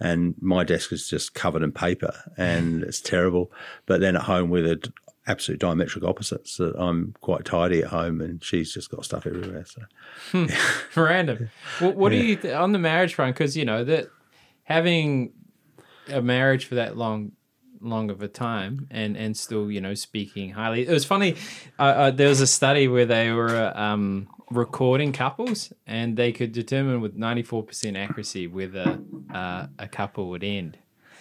and 0.00 0.34
my 0.40 0.64
desk 0.64 0.92
is 0.92 1.08
just 1.08 1.34
covered 1.34 1.62
in 1.62 1.72
paper, 1.72 2.12
and 2.36 2.82
it's 2.82 3.00
terrible. 3.00 3.52
But 3.86 4.00
then 4.00 4.16
at 4.16 4.22
home 4.22 4.50
we're 4.50 4.62
the 4.62 4.92
absolute 5.28 5.60
diametric 5.60 6.08
opposites. 6.08 6.56
That 6.56 6.74
I'm 6.76 7.14
quite 7.20 7.44
tidy 7.44 7.82
at 7.82 7.88
home, 7.88 8.20
and 8.20 8.42
she's 8.42 8.72
just 8.72 8.90
got 8.90 9.04
stuff 9.04 9.26
everywhere. 9.26 9.64
So 9.64 10.46
Random. 11.00 11.50
What, 11.78 11.94
what 11.94 12.08
do 12.10 12.16
you 12.16 12.36
th- 12.36 12.54
on 12.54 12.72
the 12.72 12.78
marriage 12.78 13.14
front? 13.14 13.36
Because 13.36 13.56
you 13.56 13.64
know 13.64 13.84
that 13.84 14.08
having 14.64 15.32
a 16.08 16.22
marriage 16.22 16.66
for 16.66 16.76
that 16.76 16.96
long, 16.96 17.32
long 17.80 18.10
of 18.10 18.22
a 18.22 18.28
time, 18.28 18.88
and 18.90 19.16
and 19.16 19.36
still 19.36 19.70
you 19.70 19.80
know 19.80 19.94
speaking 19.94 20.50
highly. 20.50 20.86
It 20.86 20.92
was 20.92 21.04
funny. 21.04 21.36
Uh, 21.78 21.82
uh, 21.82 22.10
there 22.10 22.28
was 22.28 22.40
a 22.40 22.46
study 22.46 22.88
where 22.88 23.06
they 23.06 23.30
were 23.30 23.72
um, 23.76 24.28
recording 24.50 25.12
couples, 25.12 25.72
and 25.86 26.16
they 26.16 26.32
could 26.32 26.52
determine 26.52 27.00
with 27.00 27.16
ninety 27.16 27.42
four 27.42 27.62
percent 27.62 27.96
accuracy 27.96 28.46
whether 28.46 28.98
uh, 29.32 29.66
a 29.78 29.88
couple 29.88 30.30
would 30.30 30.44
end, 30.44 30.78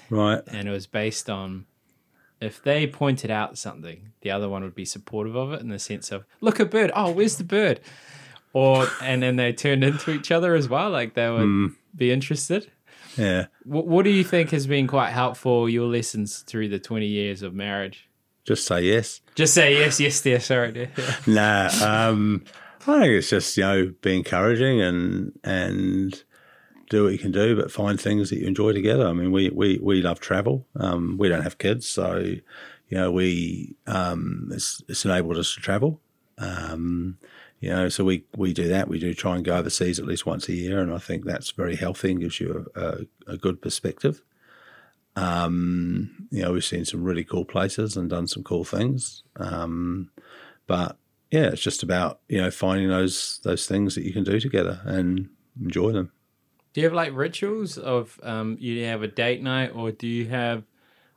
right, 0.09 0.41
and 0.47 0.67
it 0.67 0.71
was 0.71 0.87
based 0.87 1.29
on. 1.29 1.65
If 2.39 2.61
they 2.61 2.85
pointed 2.87 3.31
out 3.31 3.57
something, 3.57 4.09
the 4.21 4.31
other 4.31 4.47
one 4.47 4.63
would 4.63 4.75
be 4.75 4.85
supportive 4.85 5.35
of 5.35 5.53
it 5.53 5.61
in 5.61 5.69
the 5.69 5.79
sense 5.79 6.11
of, 6.11 6.25
"Look, 6.41 6.59
a 6.59 6.65
bird! 6.65 6.91
Oh, 6.95 7.11
where's 7.11 7.37
the 7.37 7.43
bird?" 7.43 7.79
or 8.53 8.87
and 9.01 9.21
then 9.21 9.35
they 9.35 9.53
turned 9.53 9.83
into 9.83 10.11
each 10.11 10.31
other 10.31 10.55
as 10.55 10.67
well. 10.67 10.89
Like 10.89 11.13
they 11.13 11.29
would 11.29 11.75
be 11.95 12.11
interested. 12.11 12.71
yeah. 13.17 13.47
What, 13.63 13.87
what 13.87 14.03
do 14.03 14.09
you 14.09 14.23
think 14.23 14.49
has 14.51 14.65
been 14.67 14.87
quite 14.87 15.11
helpful? 15.11 15.69
Your 15.69 15.87
lessons 15.87 16.39
through 16.39 16.69
the 16.69 16.79
twenty 16.79 17.07
years 17.07 17.41
of 17.43 17.53
marriage. 17.53 18.09
Just 18.45 18.65
say 18.65 18.81
yes. 18.81 19.21
Just 19.35 19.53
say 19.53 19.73
yes, 19.73 19.99
yes, 19.99 20.21
dear. 20.21 20.39
Sorry, 20.39 20.71
dear. 20.71 20.91
Nah, 21.27 21.69
um, 21.83 22.45
I 22.87 23.01
think 23.01 23.11
it's 23.11 23.29
just 23.29 23.57
you 23.57 23.63
know 23.63 23.93
be 24.01 24.15
encouraging 24.15 24.81
and 24.81 25.37
and 25.43 26.23
do 26.89 27.03
what 27.03 27.13
you 27.13 27.19
can 27.19 27.31
do, 27.31 27.55
but 27.55 27.71
find 27.71 27.99
things 27.99 28.29
that 28.29 28.39
you 28.39 28.47
enjoy 28.47 28.73
together. 28.73 29.07
I 29.07 29.13
mean, 29.13 29.31
we 29.31 29.49
we 29.49 29.79
we 29.81 30.01
love 30.01 30.19
travel. 30.19 30.65
Um, 30.75 31.17
we 31.17 31.29
don't 31.29 31.43
have 31.43 31.57
kids, 31.57 31.87
so 31.87 32.17
you 32.17 32.41
know 32.91 33.11
we 33.11 33.75
um, 33.85 34.49
it's, 34.53 34.81
it's 34.87 35.05
enabled 35.05 35.37
us 35.37 35.53
to 35.55 35.61
travel. 35.61 35.99
Um, 36.37 37.17
you 37.59 37.69
know, 37.69 37.89
so 37.89 38.03
we 38.03 38.25
we 38.35 38.53
do 38.53 38.67
that. 38.67 38.87
We 38.87 38.99
do 38.99 39.13
try 39.13 39.35
and 39.35 39.43
go 39.43 39.57
overseas 39.57 39.99
at 39.99 40.05
least 40.05 40.25
once 40.25 40.47
a 40.47 40.53
year, 40.53 40.79
and 40.79 40.93
I 40.93 40.99
think 40.99 41.25
that's 41.25 41.51
very 41.51 41.75
healthy 41.75 42.11
and 42.11 42.21
gives 42.21 42.39
you 42.39 42.71
a, 42.75 42.81
a, 42.81 42.97
a 43.27 43.37
good 43.37 43.61
perspective. 43.61 44.21
Um, 45.15 46.27
you 46.29 46.43
know, 46.43 46.53
we've 46.53 46.63
seen 46.63 46.85
some 46.85 47.03
really 47.03 47.23
cool 47.23 47.45
places 47.45 47.97
and 47.97 48.09
done 48.09 48.27
some 48.27 48.43
cool 48.43 48.63
things. 48.63 49.23
Um, 49.37 50.11
but 50.67 50.97
yeah, 51.31 51.47
it's 51.47 51.61
just 51.61 51.81
about 51.83 52.21
you 52.29 52.39
know 52.39 52.51
finding 52.51 52.89
those 52.89 53.39
those 53.43 53.65
things 53.65 53.95
that 53.95 54.03
you 54.03 54.13
can 54.13 54.23
do 54.23 54.39
together 54.39 54.81
and 54.85 55.29
enjoy 55.59 55.91
them. 55.91 56.11
Do 56.77 56.81
you 56.81 56.85
have 56.85 56.93
like 56.93 57.15
rituals 57.15 57.79
of 57.79 58.19
um, 58.21 58.55
you 58.59 58.83
have 58.83 59.01
a 59.01 59.07
date 59.07 59.41
night, 59.41 59.71
or 59.73 59.89
do 59.89 60.05
you 60.05 60.27
have, 60.27 60.61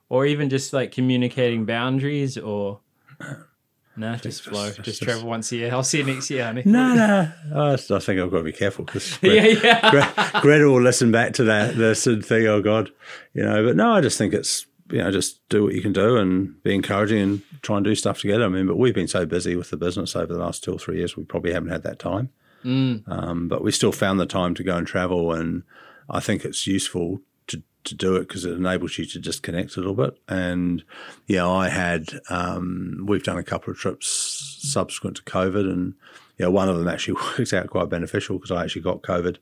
or 0.08 0.24
even 0.24 0.48
just 0.48 0.72
like 0.72 0.90
communicating 0.90 1.66
boundaries, 1.66 2.38
or 2.38 2.80
no, 3.98 4.16
just 4.16 4.40
flow, 4.40 4.68
just, 4.68 4.80
just, 4.80 5.02
travel 5.02 5.28
once 5.28 5.52
a 5.52 5.56
year. 5.56 5.70
I'll 5.70 5.82
see 5.82 5.98
you 5.98 6.04
next 6.04 6.30
year, 6.30 6.46
honey. 6.46 6.62
No, 6.64 6.94
no, 6.94 7.32
I, 7.54 7.72
I 7.74 7.76
think 7.76 8.20
I've 8.20 8.30
got 8.30 8.38
to 8.38 8.42
be 8.42 8.52
careful 8.52 8.86
because 8.86 9.18
yeah, 9.22 9.48
yeah. 9.48 9.90
Greta, 9.90 10.40
Greta 10.40 10.64
will 10.64 10.80
listen 10.80 11.12
back 11.12 11.34
to 11.34 11.44
that 11.44 11.76
this 11.76 12.06
and 12.06 12.24
think, 12.24 12.46
oh 12.46 12.62
God, 12.62 12.90
you 13.34 13.42
know. 13.42 13.62
But 13.62 13.76
no, 13.76 13.92
I 13.92 14.00
just 14.00 14.16
think 14.16 14.32
it's 14.32 14.64
you 14.90 15.02
know 15.02 15.10
just 15.10 15.46
do 15.50 15.62
what 15.62 15.74
you 15.74 15.82
can 15.82 15.92
do 15.92 16.16
and 16.16 16.62
be 16.62 16.74
encouraging 16.74 17.20
and 17.20 17.42
try 17.60 17.76
and 17.76 17.84
do 17.84 17.94
stuff 17.94 18.18
together. 18.18 18.46
I 18.46 18.48
mean, 18.48 18.66
but 18.66 18.78
we've 18.78 18.94
been 18.94 19.08
so 19.08 19.26
busy 19.26 19.56
with 19.56 19.68
the 19.68 19.76
business 19.76 20.16
over 20.16 20.32
the 20.32 20.40
last 20.40 20.64
two 20.64 20.72
or 20.72 20.78
three 20.78 20.96
years, 20.96 21.18
we 21.18 21.24
probably 21.24 21.52
haven't 21.52 21.68
had 21.68 21.82
that 21.82 21.98
time. 21.98 22.30
Mm. 22.64 23.08
Um, 23.08 23.48
but 23.48 23.62
we 23.62 23.72
still 23.72 23.92
found 23.92 24.20
the 24.20 24.26
time 24.26 24.54
to 24.54 24.62
go 24.62 24.76
and 24.76 24.86
travel, 24.86 25.32
and 25.32 25.62
I 26.08 26.20
think 26.20 26.44
it's 26.44 26.66
useful 26.66 27.20
to 27.48 27.62
to 27.84 27.94
do 27.94 28.16
it 28.16 28.28
because 28.28 28.44
it 28.44 28.52
enables 28.52 28.98
you 28.98 29.06
to 29.06 29.18
disconnect 29.18 29.76
a 29.76 29.80
little 29.80 29.94
bit. 29.94 30.18
And 30.28 30.84
yeah, 31.26 31.48
I 31.48 31.68
had 31.68 32.08
um, 32.28 33.04
we've 33.06 33.22
done 33.22 33.38
a 33.38 33.44
couple 33.44 33.70
of 33.70 33.78
trips 33.78 34.58
subsequent 34.62 35.16
to 35.16 35.22
COVID, 35.22 35.70
and 35.70 35.94
yeah, 36.38 36.48
one 36.48 36.68
of 36.68 36.76
them 36.76 36.88
actually 36.88 37.20
worked 37.38 37.52
out 37.52 37.70
quite 37.70 37.88
beneficial 37.88 38.36
because 38.36 38.50
I 38.50 38.64
actually 38.64 38.82
got 38.82 39.02
COVID 39.02 39.38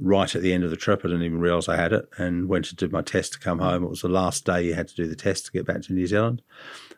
right 0.00 0.34
at 0.34 0.42
the 0.42 0.52
end 0.52 0.64
of 0.64 0.70
the 0.70 0.76
trip. 0.76 1.00
I 1.00 1.08
didn't 1.08 1.24
even 1.24 1.40
realise 1.40 1.68
I 1.68 1.76
had 1.76 1.92
it, 1.92 2.08
and 2.18 2.48
went 2.48 2.64
to 2.66 2.76
do 2.76 2.88
my 2.88 3.02
test 3.02 3.34
to 3.34 3.38
come 3.38 3.60
home. 3.60 3.84
It 3.84 3.90
was 3.90 4.02
the 4.02 4.08
last 4.08 4.44
day 4.44 4.62
you 4.64 4.74
had 4.74 4.88
to 4.88 4.96
do 4.96 5.06
the 5.06 5.16
test 5.16 5.46
to 5.46 5.52
get 5.52 5.66
back 5.66 5.82
to 5.82 5.92
New 5.92 6.06
Zealand, 6.06 6.42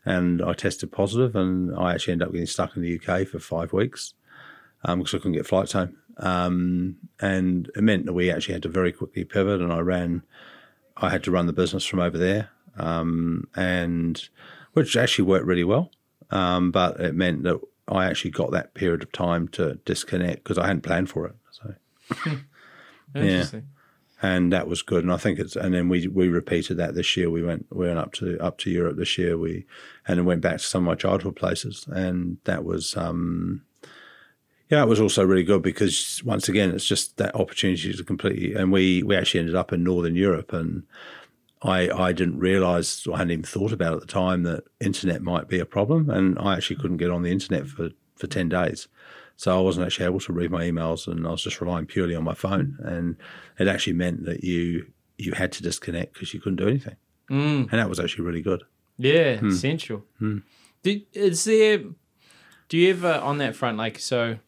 and 0.07 0.41
I 0.43 0.55
tested 0.55 0.91
positive, 0.91 1.37
and 1.37 1.77
I 1.77 1.93
actually 1.93 2.13
ended 2.13 2.29
up 2.29 2.33
getting 2.33 2.47
stuck 2.47 2.77
in 2.77 2.83
the 2.83 2.99
UK 2.99 3.27
for 3.27 3.39
five 3.39 3.75
weeks 3.75 4.15
because 4.83 5.15
um, 5.15 5.19
I 5.19 5.19
couldn't 5.19 5.33
get 5.33 5.47
flights 5.47 5.73
home. 5.73 5.97
Um, 6.17 6.97
and 7.21 7.71
it 7.75 7.83
meant 7.83 8.07
that 8.07 8.13
we 8.13 8.31
actually 8.31 8.55
had 8.55 8.63
to 8.65 8.69
very 8.69 8.93
quickly 8.93 9.25
pivot, 9.25 9.61
and 9.61 9.73
I 9.73 9.81
ran. 9.81 10.23
I 10.97 11.11
had 11.11 11.25
to 11.25 11.31
run 11.31 11.47
the 11.47 11.53
business 11.53 11.85
from 11.87 12.01
over 12.01 12.19
there, 12.19 12.51
um, 12.77 13.49
and 13.57 14.29
which 14.75 14.97
actually 14.97 15.25
worked 15.25 15.47
really 15.47 15.65
well. 15.65 15.91
Um, 16.31 16.71
but 16.71 17.01
it 17.01 17.15
meant 17.15 17.43
that 17.45 17.61
I 17.89 18.07
actually 18.07 18.31
got 18.31 18.53
that 18.53 18.75
period 18.75 19.03
of 19.03 19.13
time 19.13 19.49
to 19.49 19.77
disconnect 19.85 20.45
because 20.45 20.59
I 20.59 20.67
hadn't 20.67 20.83
planned 20.83 21.11
for 21.11 21.27
it. 21.27 21.35
So, 21.51 21.75
yeah, 23.15 23.47
and 24.23 24.53
that 24.53 24.69
was 24.69 24.83
good. 24.83 25.03
And 25.03 25.13
I 25.13 25.17
think 25.17 25.39
it's 25.39 25.57
and 25.57 25.73
then 25.75 25.89
we 25.89 26.07
we 26.07 26.29
repeated 26.29 26.77
that 26.77 26.95
this 26.95 27.17
year. 27.17 27.31
We 27.31 27.43
went 27.43 27.67
we 27.71 27.87
went 27.87 27.99
up 27.99 28.13
to 28.15 28.39
up 28.39 28.59
to 28.59 28.71
Europe 28.71 28.97
this 28.97 29.17
year. 29.17 29.39
We 29.39 29.65
and 30.07 30.19
then 30.19 30.27
went 30.27 30.43
back 30.43 30.59
to 30.59 30.65
some 30.65 30.87
of 30.87 30.87
my 30.87 30.95
childhood 30.97 31.37
places, 31.37 31.87
and 31.89 32.39
that 32.45 32.65
was 32.65 32.97
um, 32.97 33.63
yeah, 34.71 34.83
it 34.83 34.89
was 34.89 35.01
also 35.01 35.25
really 35.25 35.43
good 35.43 35.63
because 35.63 36.23
once 36.25 36.49
again, 36.49 36.71
it's 36.71 36.87
just 36.87 37.17
that 37.17 37.35
opportunity 37.35 37.93
to 37.93 38.05
completely. 38.05 38.55
And 38.55 38.71
we 38.71 39.03
we 39.03 39.17
actually 39.17 39.41
ended 39.41 39.57
up 39.57 39.73
in 39.73 39.83
Northern 39.83 40.15
Europe, 40.15 40.53
and 40.53 40.85
I 41.63 41.91
I 41.91 42.13
didn't 42.13 42.39
realise 42.39 43.07
I 43.09 43.19
hadn't 43.19 43.33
even 43.33 43.45
thought 43.45 43.73
about 43.73 43.95
at 43.95 44.01
the 44.01 44.07
time 44.07 44.45
that 44.45 44.65
internet 44.81 45.23
might 45.23 45.49
be 45.49 45.59
a 45.59 45.67
problem, 45.67 46.09
and 46.09 46.39
I 46.39 46.55
actually 46.55 46.77
couldn't 46.77 46.99
get 46.99 47.11
on 47.11 47.23
the 47.23 47.33
internet 47.33 47.67
for 47.67 47.91
for 48.15 48.29
ten 48.29 48.49
days. 48.49 48.87
So 49.37 49.57
I 49.57 49.61
wasn't 49.61 49.87
actually 49.87 50.07
able 50.07 50.21
to 50.21 50.33
read 50.33 50.53
my 50.53 50.65
emails, 50.65 51.09
and 51.09 51.27
I 51.27 51.31
was 51.31 51.43
just 51.43 51.61
relying 51.61 51.87
purely 51.87 52.15
on 52.15 52.23
my 52.23 52.35
phone, 52.35 52.79
and 52.85 53.17
it 53.59 53.67
actually 53.67 53.95
meant 53.95 54.25
that 54.27 54.45
you 54.45 54.87
you 55.19 55.33
had 55.33 55.51
to 55.53 55.65
disconnect 55.65 56.13
because 56.13 56.33
you 56.33 56.41
couldn't 56.41 56.57
do 56.57 56.69
anything, 56.69 56.97
mm. 57.29 57.69
and 57.69 57.73
that 57.73 57.89
was 57.89 57.99
actually 57.99 58.25
really 58.25 58.43
good. 58.43 58.63
Yeah, 58.99 59.39
hmm. 59.39 59.49
essential. 59.49 60.05
Hmm. 60.19 60.39
Did, 60.83 61.07
is 61.13 61.43
there? 61.45 61.79
Do 62.69 62.77
you 62.77 62.91
ever 62.91 63.15
on 63.15 63.39
that 63.39 63.57
front 63.57 63.77
like 63.77 63.99
so? 63.99 64.39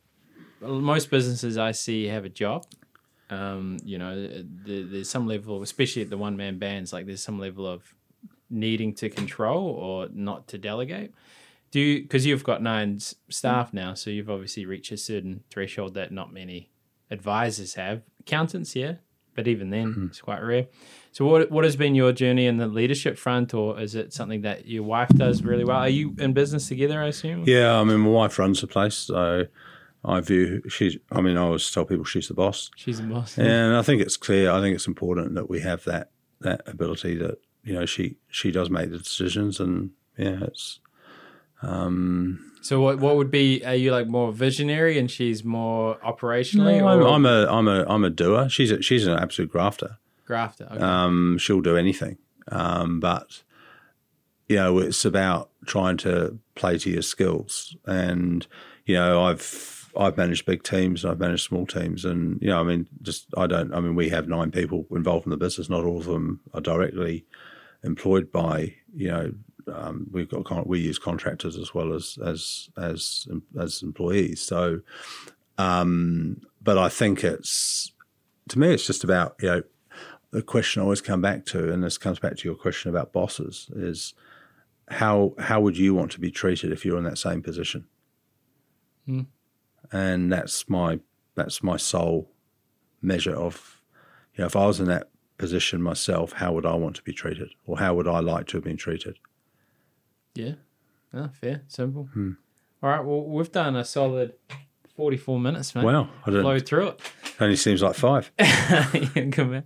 Most 0.63 1.11
businesses 1.11 1.59
I 1.59 1.73
see 1.73 2.07
have 2.07 2.25
a 2.25 2.29
job. 2.29 2.67
Um, 3.31 3.79
you 3.85 3.99
know, 3.99 4.45
there's 4.67 5.09
some 5.09 5.27
level, 5.27 5.63
especially 5.63 6.03
at 6.03 6.11
the 6.11 6.19
one 6.19 6.37
man 6.37 6.59
bands, 6.59 6.93
like 6.93 7.07
there's 7.07 7.23
some 7.23 7.39
level 7.39 7.67
of 7.67 7.95
needing 8.51 8.95
to 8.95 9.09
control 9.09 9.67
or 9.67 10.09
not 10.13 10.49
to 10.49 10.59
delegate. 10.59 11.13
Do 11.71 11.81
you, 11.81 12.03
because 12.03 12.27
you've 12.27 12.45
got 12.45 12.63
nine 12.63 13.01
staff 13.31 13.73
now, 13.73 13.95
so 13.95 14.11
you've 14.11 14.29
obviously 14.29 14.67
reached 14.67 14.93
a 14.93 14.99
certain 14.99 15.43
threshold 15.51 15.95
that 15.95 16.13
not 16.13 16.33
many 16.33 16.71
advisors 17.11 17.75
have. 17.75 18.03
Accountants, 18.21 18.77
yeah, 18.77 18.97
but 19.35 19.49
even 19.49 19.71
then, 19.71 19.89
mm-hmm. 19.89 20.07
it's 20.07 20.21
quite 20.21 20.41
rare. 20.41 20.67
So, 21.13 21.25
what 21.25 21.51
what 21.51 21.65
has 21.65 21.75
been 21.75 21.95
your 21.95 22.13
journey 22.13 22.47
in 22.47 22.59
the 22.59 22.67
leadership 22.67 23.17
front, 23.17 23.55
or 23.55 23.81
is 23.81 23.95
it 23.95 24.13
something 24.13 24.43
that 24.43 24.67
your 24.67 24.83
wife 24.83 25.09
does 25.09 25.43
really 25.43 25.65
well? 25.65 25.79
Are 25.79 25.89
you 25.89 26.15
in 26.19 26.35
business 26.35 26.69
together? 26.69 27.01
I 27.01 27.09
assume. 27.09 27.45
Yeah, 27.47 27.79
I 27.79 27.85
mean, 27.85 28.01
my 28.01 28.11
wife 28.11 28.39
runs 28.39 28.61
the 28.61 28.67
place, 28.67 28.95
so 28.95 29.47
I 30.05 30.21
view 30.21 30.63
she's. 30.69 30.97
I 31.11 31.21
mean, 31.21 31.37
I 31.37 31.43
always 31.43 31.71
tell 31.71 31.85
people 31.85 32.05
she's 32.05 32.29
the 32.29 32.35
boss. 32.35 32.71
She's 32.77 33.01
the 33.01 33.07
boss, 33.07 33.39
yeah. 33.39 33.45
and 33.45 33.77
I 33.77 33.83
think 33.83 34.03
it's 34.03 34.17
clear. 34.17 34.51
I 34.51 34.61
think 34.61 34.75
it's 34.75 34.87
important 34.87 35.35
that 35.35 35.49
we 35.49 35.61
have 35.61 35.85
that 35.85 36.11
that 36.41 36.63
ability 36.67 37.17
that 37.19 37.39
you 37.63 37.75
know 37.75 37.87
she 37.87 38.17
she 38.29 38.51
does 38.51 38.69
make 38.69 38.91
the 38.91 38.99
decisions, 38.99 39.61
and 39.61 39.91
yeah, 40.17 40.39
it's. 40.43 40.81
Um, 41.63 42.53
so 42.63 42.81
what 42.81 42.99
what 42.99 43.17
would 43.17 43.31
be? 43.31 43.65
Are 43.65 43.77
you 43.77 43.93
like 43.93 44.09
more 44.09 44.33
visionary, 44.33 44.99
and 44.99 45.09
she's 45.09 45.45
more 45.45 45.97
operationally? 45.99 46.79
No, 46.79 46.89
I'm, 46.89 47.03
I'm, 47.03 47.27
a 47.27 47.47
I'm 47.47 47.69
a 47.69 47.85
I'm 47.89 48.05
a 48.05 48.11
doer. 48.11 48.49
She's 48.49 48.73
a, 48.73 48.83
she's 48.83 49.07
an 49.07 49.17
absolute 49.17 49.53
grafter. 49.53 49.99
Grafter. 50.27 50.69
Okay. 50.73 50.83
Um, 50.83 51.39
she'll 51.39 51.61
do 51.61 51.77
anything, 51.77 52.19
um, 52.51 52.99
but 52.99 53.45
you 54.49 54.57
know, 54.57 54.79
it's 54.79 55.05
about 55.05 55.51
trying 55.67 55.97
to 55.99 56.39
play 56.57 56.79
to 56.79 56.91
your 56.91 57.03
skills, 57.03 57.77
and 57.87 58.49
you 58.85 58.97
know, 58.97 59.23
I've 59.23 59.82
I've 59.97 60.17
managed 60.17 60.47
big 60.47 60.63
teams, 60.63 61.05
and 61.05 61.11
I've 61.11 61.21
managed 61.21 61.45
small 61.45 61.67
teams, 61.67 62.05
and 62.05 62.41
you 62.41 62.49
know, 62.49 62.61
I 62.61 62.63
mean, 62.63 62.89
just 63.03 63.27
I 63.37 63.47
don't. 63.47 63.75
I 63.75 63.81
mean, 63.81 63.95
we 63.95 64.09
have 64.09 64.29
nine 64.29 64.51
people 64.51 64.87
involved 64.91 65.27
in 65.27 65.31
the 65.31 65.37
business. 65.37 65.69
Not 65.69 65.85
all 65.85 65.99
of 65.99 66.07
them 66.07 66.41
are 66.55 66.61
directly 66.61 67.27
employed 67.83 68.33
by 68.33 68.75
you 68.95 69.09
know. 69.09 69.33
Um, 69.73 70.09
we've 70.11 70.29
got 70.29 70.67
we 70.67 70.81
use 70.81 70.99
contractors 70.99 71.57
as 71.57 71.73
well 71.75 71.93
as 71.93 72.19
as 72.25 72.71
as 72.77 73.29
as 73.59 73.83
employees. 73.83 74.41
So, 74.41 74.81
um, 75.59 76.41
but 76.61 76.79
I 76.79 76.89
think 76.89 77.23
it's 77.23 77.93
to 78.49 78.59
me, 78.59 78.73
it's 78.73 78.87
just 78.87 79.05
about 79.05 79.37
you 79.41 79.49
know 79.49 79.63
the 80.31 80.43
question 80.43 80.81
I 80.81 80.85
always 80.85 81.03
come 81.03 81.21
back 81.21 81.45
to, 81.47 81.73
and 81.73 81.85
this 81.85 81.99
comes 81.99 82.19
back 82.19 82.37
to 82.39 82.49
your 82.49 82.57
question 82.57 82.91
about 82.91 83.13
bosses 83.13 83.71
is 83.77 84.15
how 84.89 85.35
how 85.39 85.61
would 85.61 85.77
you 85.77 85.95
want 85.95 86.13
to 86.13 86.21
be 86.21 86.31
treated 86.31 86.73
if 86.73 86.85
you're 86.85 86.99
in 86.99 87.05
that 87.05 87.19
same 87.19 87.43
position? 87.43 87.87
Mm 89.07 89.27
and 89.93 90.33
that's 90.33 90.69
my 90.69 91.01
that's 91.35 91.63
my 91.63 91.77
sole 91.77 92.31
measure 93.01 93.35
of 93.35 93.81
you 94.35 94.43
know 94.43 94.47
if 94.47 94.57
I 94.57 94.67
was 94.67 94.81
in 94.81 94.87
that 94.87 95.09
position 95.39 95.83
myself, 95.83 96.33
how 96.35 96.53
would 96.53 96.65
I 96.65 96.75
want 96.75 96.97
to 96.97 97.03
be 97.03 97.13
treated, 97.13 97.51
or 97.67 97.79
how 97.79 97.95
would 97.95 98.09
I 98.09 98.21
like 98.21 98.47
to 98.49 98.57
have 98.59 98.65
been 98.65 98.77
treated? 98.77 99.19
Yeah, 100.35 100.55
no, 101.13 101.31
fair, 101.33 101.63
simple. 101.69 102.09
Hmm. 102.13 102.33
All 102.83 102.91
right, 102.91 103.05
well, 103.05 103.23
we've 103.23 103.53
done 103.53 103.77
a 103.77 103.85
solid 103.85 104.35
forty-four 104.97 105.39
minutes, 105.39 105.75
man. 105.75 105.85
Wow, 105.85 106.09
I 106.27 106.31
didn't, 106.31 106.43
flow 106.43 106.59
through 106.59 106.89
it. 106.89 107.01
Only 107.41 107.57
seems 107.57 107.83
like 107.83 107.95
five. 107.95 108.33
yeah, 108.39 109.61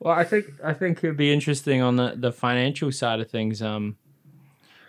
well, 0.00 0.14
I 0.14 0.24
think 0.24 0.46
I 0.64 0.72
think 0.72 0.98
it'd 0.98 1.16
be 1.16 1.32
interesting 1.32 1.82
on 1.82 1.96
the, 1.96 2.14
the 2.16 2.32
financial 2.32 2.90
side 2.90 3.20
of 3.20 3.30
things. 3.30 3.60
Um, 3.60 3.96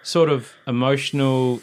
sort 0.03 0.29
of 0.29 0.53
emotional, 0.65 1.61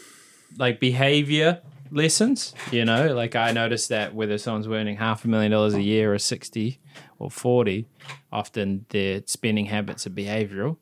like 0.57 0.79
behavior 0.79 1.61
lessons. 1.91 2.53
You 2.71 2.85
know, 2.85 3.13
like 3.13 3.35
I 3.35 3.51
noticed 3.51 3.89
that 3.89 4.13
whether 4.13 4.37
someone's 4.37 4.67
earning 4.67 4.97
half 4.97 5.25
a 5.25 5.27
million 5.27 5.51
dollars 5.51 5.73
a 5.73 5.81
year 5.81 6.13
or 6.13 6.19
60 6.19 6.79
or 7.19 7.29
40, 7.29 7.87
often 8.31 8.85
their 8.89 9.21
spending 9.25 9.65
habits 9.65 10.05
are 10.07 10.11
behavioral. 10.11 10.77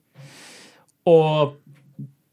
Or 1.06 1.56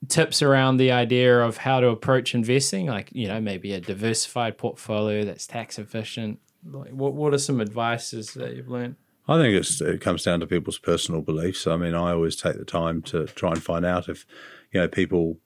tips 0.09 0.43
around 0.43 0.77
the 0.77 0.91
idea 0.91 1.41
of 1.41 1.59
how 1.59 1.81
to 1.81 1.89
approach 1.89 2.35
investing, 2.35 2.87
like, 2.87 3.11
you 3.13 3.29
know, 3.29 3.41
maybe 3.41 3.73
a 3.73 3.81
diversified 3.81 4.59
portfolio 4.59 5.25
that's 5.25 5.47
tax 5.47 5.79
efficient. 5.79 6.41
Like, 6.67 6.91
what, 6.91 7.15
what 7.15 7.35
are 7.35 7.39
some 7.39 7.61
advices 7.61 8.35
that 8.35 8.57
you've 8.57 8.69
learned? 8.69 8.97
I 9.27 9.39
think 9.39 9.81
it 9.81 10.01
comes 10.01 10.25
down 10.25 10.41
to 10.41 10.47
people's 10.47 10.79
personal 10.79 11.23
beliefs. 11.23 11.67
I 11.67 11.77
mean, 11.77 11.95
I 11.95 12.13
always 12.13 12.37
take 12.37 12.59
the 12.59 12.65
time 12.65 13.01
to 13.03 13.27
try 13.27 13.53
and 13.53 13.63
find 13.63 13.87
out 13.87 14.09
if, 14.09 14.27
you 14.71 14.81
know, 14.81 14.89
people 14.89 15.39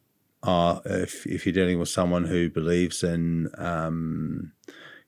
are 0.42 0.80
if 0.84 1.26
if 1.26 1.46
you're 1.46 1.52
dealing 1.52 1.78
with 1.78 1.88
someone 1.88 2.24
who 2.24 2.48
believes 2.48 3.02
in 3.02 3.50
um, 3.58 4.52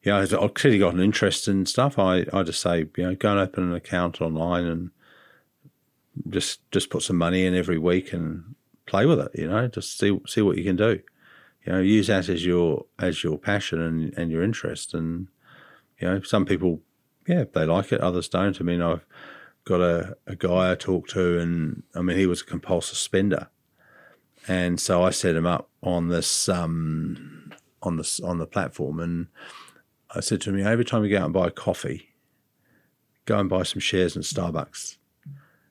you 0.03 0.13
know, 0.13 0.19
I've 0.19 0.55
clearly 0.55 0.79
got 0.79 0.95
an 0.95 1.01
interest 1.01 1.47
in 1.47 1.67
stuff. 1.67 1.99
I, 1.99 2.25
I 2.33 2.43
just 2.43 2.61
say, 2.61 2.87
you 2.97 3.05
know, 3.05 3.15
go 3.15 3.33
and 3.33 3.41
open 3.41 3.65
an 3.65 3.75
account 3.75 4.21
online 4.21 4.65
and 4.65 4.91
just 6.29 6.61
just 6.71 6.91
put 6.91 7.03
some 7.03 7.17
money 7.17 7.45
in 7.45 7.55
every 7.55 7.79
week 7.79 8.13
and 8.13 8.55
play 8.87 9.05
with 9.05 9.21
it. 9.21 9.31
You 9.35 9.49
know, 9.49 9.69
just 9.69 9.99
see 9.99 10.19
see 10.27 10.41
what 10.43 10.57
you 10.57 10.65
can 10.65 10.77
do. 10.77 11.01
You 11.67 11.73
know, 11.73 11.81
use 11.81 12.07
that 12.07 12.31
as 12.31 12.47
your 12.47 12.87
as 12.99 13.23
your 13.23 13.39
passion 13.39 13.81
and, 13.81 14.15
and 14.17 14.31
your 14.31 14.43
interest. 14.43 14.95
And 14.95 15.29
you 15.99 16.09
know, 16.09 16.23
some 16.23 16.47
people, 16.47 16.81
yeah, 17.27 17.45
they 17.53 17.67
like 17.67 17.93
it. 17.93 18.01
Others 18.01 18.29
don't. 18.29 18.59
I 18.59 18.65
mean, 18.65 18.81
I've 18.81 19.05
got 19.65 19.83
a, 19.83 20.17
a 20.27 20.35
guy 20.35 20.73
I 20.73 20.77
talked 20.77 21.11
to, 21.11 21.39
and 21.39 21.83
I 21.95 22.01
mean, 22.01 22.17
he 22.17 22.25
was 22.25 22.41
a 22.41 22.47
compulsive 22.47 22.97
spender 22.97 23.49
and 24.49 24.81
so 24.81 25.03
I 25.03 25.11
set 25.11 25.37
him 25.37 25.47
up 25.47 25.69
on 25.83 26.09
this 26.09 26.49
um, 26.49 27.53
on 27.83 27.97
the 27.97 28.21
on 28.25 28.39
the 28.39 28.47
platform, 28.47 29.01
and 29.01 29.27
I 30.15 30.21
said 30.21 30.41
to 30.43 30.51
him, 30.55 30.67
every 30.67 30.85
time 30.85 31.05
you 31.05 31.11
go 31.11 31.19
out 31.19 31.25
and 31.27 31.33
buy 31.35 31.47
a 31.49 31.51
coffee, 31.51 32.09
go 33.27 33.39
and 33.39 33.49
buy 33.49 33.63
some 33.63 33.81
shares 33.81 34.17
in 34.17 34.23
Starbucks, 34.23 34.97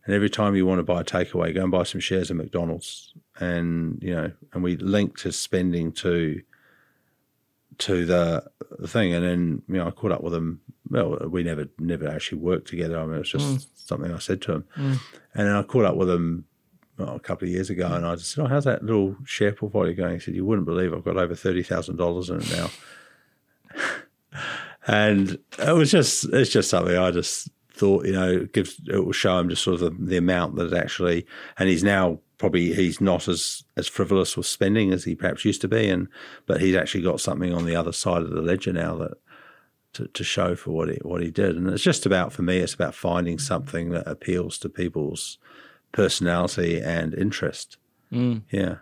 and 0.05 0.15
every 0.15 0.30
time 0.30 0.55
you 0.55 0.65
want 0.65 0.80
to 0.80 0.84
buy 0.84 1.01
a 1.01 1.03
takeaway, 1.03 1.53
go 1.53 1.63
and 1.63 1.72
buy 1.72 1.84
some 1.84 2.01
shares 2.01 2.32
in 2.32 2.38
McDonald's, 2.38 3.13
and 3.39 4.01
you 4.01 4.13
know, 4.13 4.32
and 4.53 4.63
we 4.63 4.78
linked 4.78 5.22
his 5.24 5.38
spending 5.38 5.91
to 5.93 6.41
to 7.80 8.05
the, 8.05 8.43
the 8.78 8.88
thing, 8.88 9.13
and 9.13 9.24
then 9.24 9.61
you 9.67 9.76
know, 9.76 9.88
I 9.88 9.91
caught 9.91 10.11
up 10.11 10.22
with 10.24 10.34
him. 10.34 10.61
Well, 10.89 11.17
we 11.30 11.43
never 11.43 11.67
never 11.78 12.07
actually 12.07 12.39
worked 12.39 12.67
together. 12.67 12.99
I 12.99 13.05
mean, 13.05 13.15
it 13.15 13.20
was 13.20 13.30
just 13.30 13.45
Mm. 13.45 13.65
something 13.76 14.13
I 14.13 14.20
said 14.20 14.41
to 14.43 14.53
him, 14.53 14.65
and 14.76 14.99
then 15.34 15.55
I 15.55 15.63
caught 15.63 15.86
up 15.86 15.95
with 15.95 16.09
him 16.09 16.45
well, 17.00 17.16
a 17.16 17.20
couple 17.20 17.47
of 17.47 17.54
years 17.54 17.70
ago, 17.70 17.88
hmm. 17.88 17.95
and 17.95 18.06
I 18.06 18.16
just 18.16 18.32
said, 18.32 18.43
"Oh, 18.43 18.47
how's 18.47 18.66
that 18.66 18.84
little 18.84 19.16
share 19.24 19.54
portfolio 19.54 19.93
going?" 19.93 20.16
He 20.16 20.20
said, 20.20 20.36
"You 20.36 20.45
wouldn't 20.45 20.68
believe 20.68 20.93
I've 20.93 21.06
got 21.06 21.18
over 21.18 21.34
thirty 21.34 21.64
thousand 21.64 21.95
dollars 21.95 22.30
in 22.30 22.41
it 22.41 22.52
now." 22.52 22.70
and 24.88 25.38
it 25.58 25.76
was 25.76 25.91
just 25.91 26.26
it's 26.34 26.52
just 26.52 26.70
something 26.70 26.97
I 26.97 27.12
just 27.12 27.50
thought 27.72 28.06
you 28.06 28.12
know 28.12 28.30
it 28.30 28.54
gives 28.54 28.80
it 28.88 29.06
will 29.06 29.14
show 29.14 29.39
him 29.39 29.50
just 29.50 29.64
sort 29.64 29.82
of 29.82 29.97
the, 29.97 30.06
the 30.06 30.18
amount 30.18 30.56
that 30.56 30.74
it 30.74 30.78
actually 30.78 31.26
and 31.58 31.70
he's 31.70 31.84
now 31.84 32.20
probably 32.38 32.74
he's 32.74 33.00
not 33.00 33.28
as 33.28 33.64
as 33.78 33.88
frivolous 33.88 34.36
with 34.36 34.45
spending 34.45 34.91
as 34.91 35.06
he 35.06 35.16
perhaps 35.16 35.45
used 35.45 35.62
to 35.62 35.68
be 35.68 35.88
and 35.88 36.08
but 36.45 36.60
he's 36.60 36.76
actually 36.76 37.04
got 37.04 37.22
something 37.22 37.54
on 37.54 37.66
the 37.66 37.76
other 37.76 37.93
side 37.93 38.22
of 38.22 38.32
the 38.32 38.41
ledger 38.41 38.74
now 38.74 38.97
that 38.97 39.14
to, 39.93 40.08
to 40.08 40.24
show 40.24 40.56
for 40.56 40.72
what 40.72 40.89
he 40.89 41.00
what 41.04 41.22
he 41.22 41.32
did 41.32 41.56
and 41.56 41.70
it's 41.70 41.84
just 41.84 42.06
about 42.06 42.34
for 42.34 42.41
me 42.41 42.58
it's 42.58 42.74
about 42.74 42.93
finding 42.93 43.39
something 43.39 43.91
that 43.91 44.08
appeals 44.08 44.58
to 44.58 44.68
people's 44.68 45.38
personality 45.92 46.80
and 46.82 47.14
interest 47.14 47.78
Mm. 48.12 48.42
yeah 48.52 48.76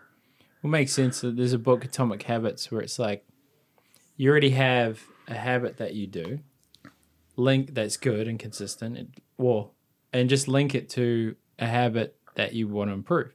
Well, 0.61 0.71
makes 0.71 0.93
sense. 0.93 1.19
That 1.21 1.35
there's 1.35 1.51
a 1.53 1.59
book, 1.59 1.83
Atomic 1.83 2.23
Habits, 2.23 2.71
where 2.71 2.79
it's 2.81 2.97
like 2.97 3.25
you 4.15 4.29
already 4.31 4.51
have 4.51 5.01
a 5.27 5.33
habit 5.35 5.77
that 5.77 5.93
you 5.95 6.07
do, 6.07 6.39
link 7.35 7.73
that's 7.73 7.97
good 7.97 8.27
and 8.27 8.39
consistent, 8.39 8.97
and, 8.97 9.13
well, 9.37 9.73
and 10.13 10.29
just 10.29 10.47
link 10.47 10.73
it 10.73 10.89
to 10.91 11.35
a 11.59 11.65
habit 11.67 12.15
that 12.35 12.53
you 12.53 12.67
want 12.69 12.89
to 12.89 12.93
improve. 12.93 13.33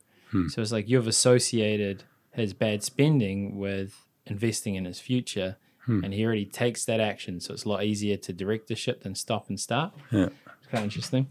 So 0.48 0.62
it's 0.62 0.72
like 0.72 0.88
you've 0.88 1.06
associated 1.06 2.04
his 2.32 2.54
bad 2.54 2.82
spending 2.82 3.58
with 3.58 4.06
investing 4.24 4.76
in 4.76 4.86
his 4.86 4.98
future, 4.98 5.56
and 5.86 6.14
he 6.14 6.24
already 6.24 6.46
takes 6.46 6.86
that 6.86 7.00
action. 7.00 7.38
So 7.38 7.52
it's 7.52 7.64
a 7.64 7.68
lot 7.68 7.84
easier 7.84 8.16
to 8.16 8.32
direct 8.32 8.68
the 8.68 8.74
ship 8.76 9.02
than 9.02 9.14
stop 9.14 9.50
and 9.50 9.60
start. 9.60 9.92
yeah 10.10 10.28
It's 10.58 10.66
kind 10.70 10.78
of 10.78 10.84
interesting. 10.84 11.26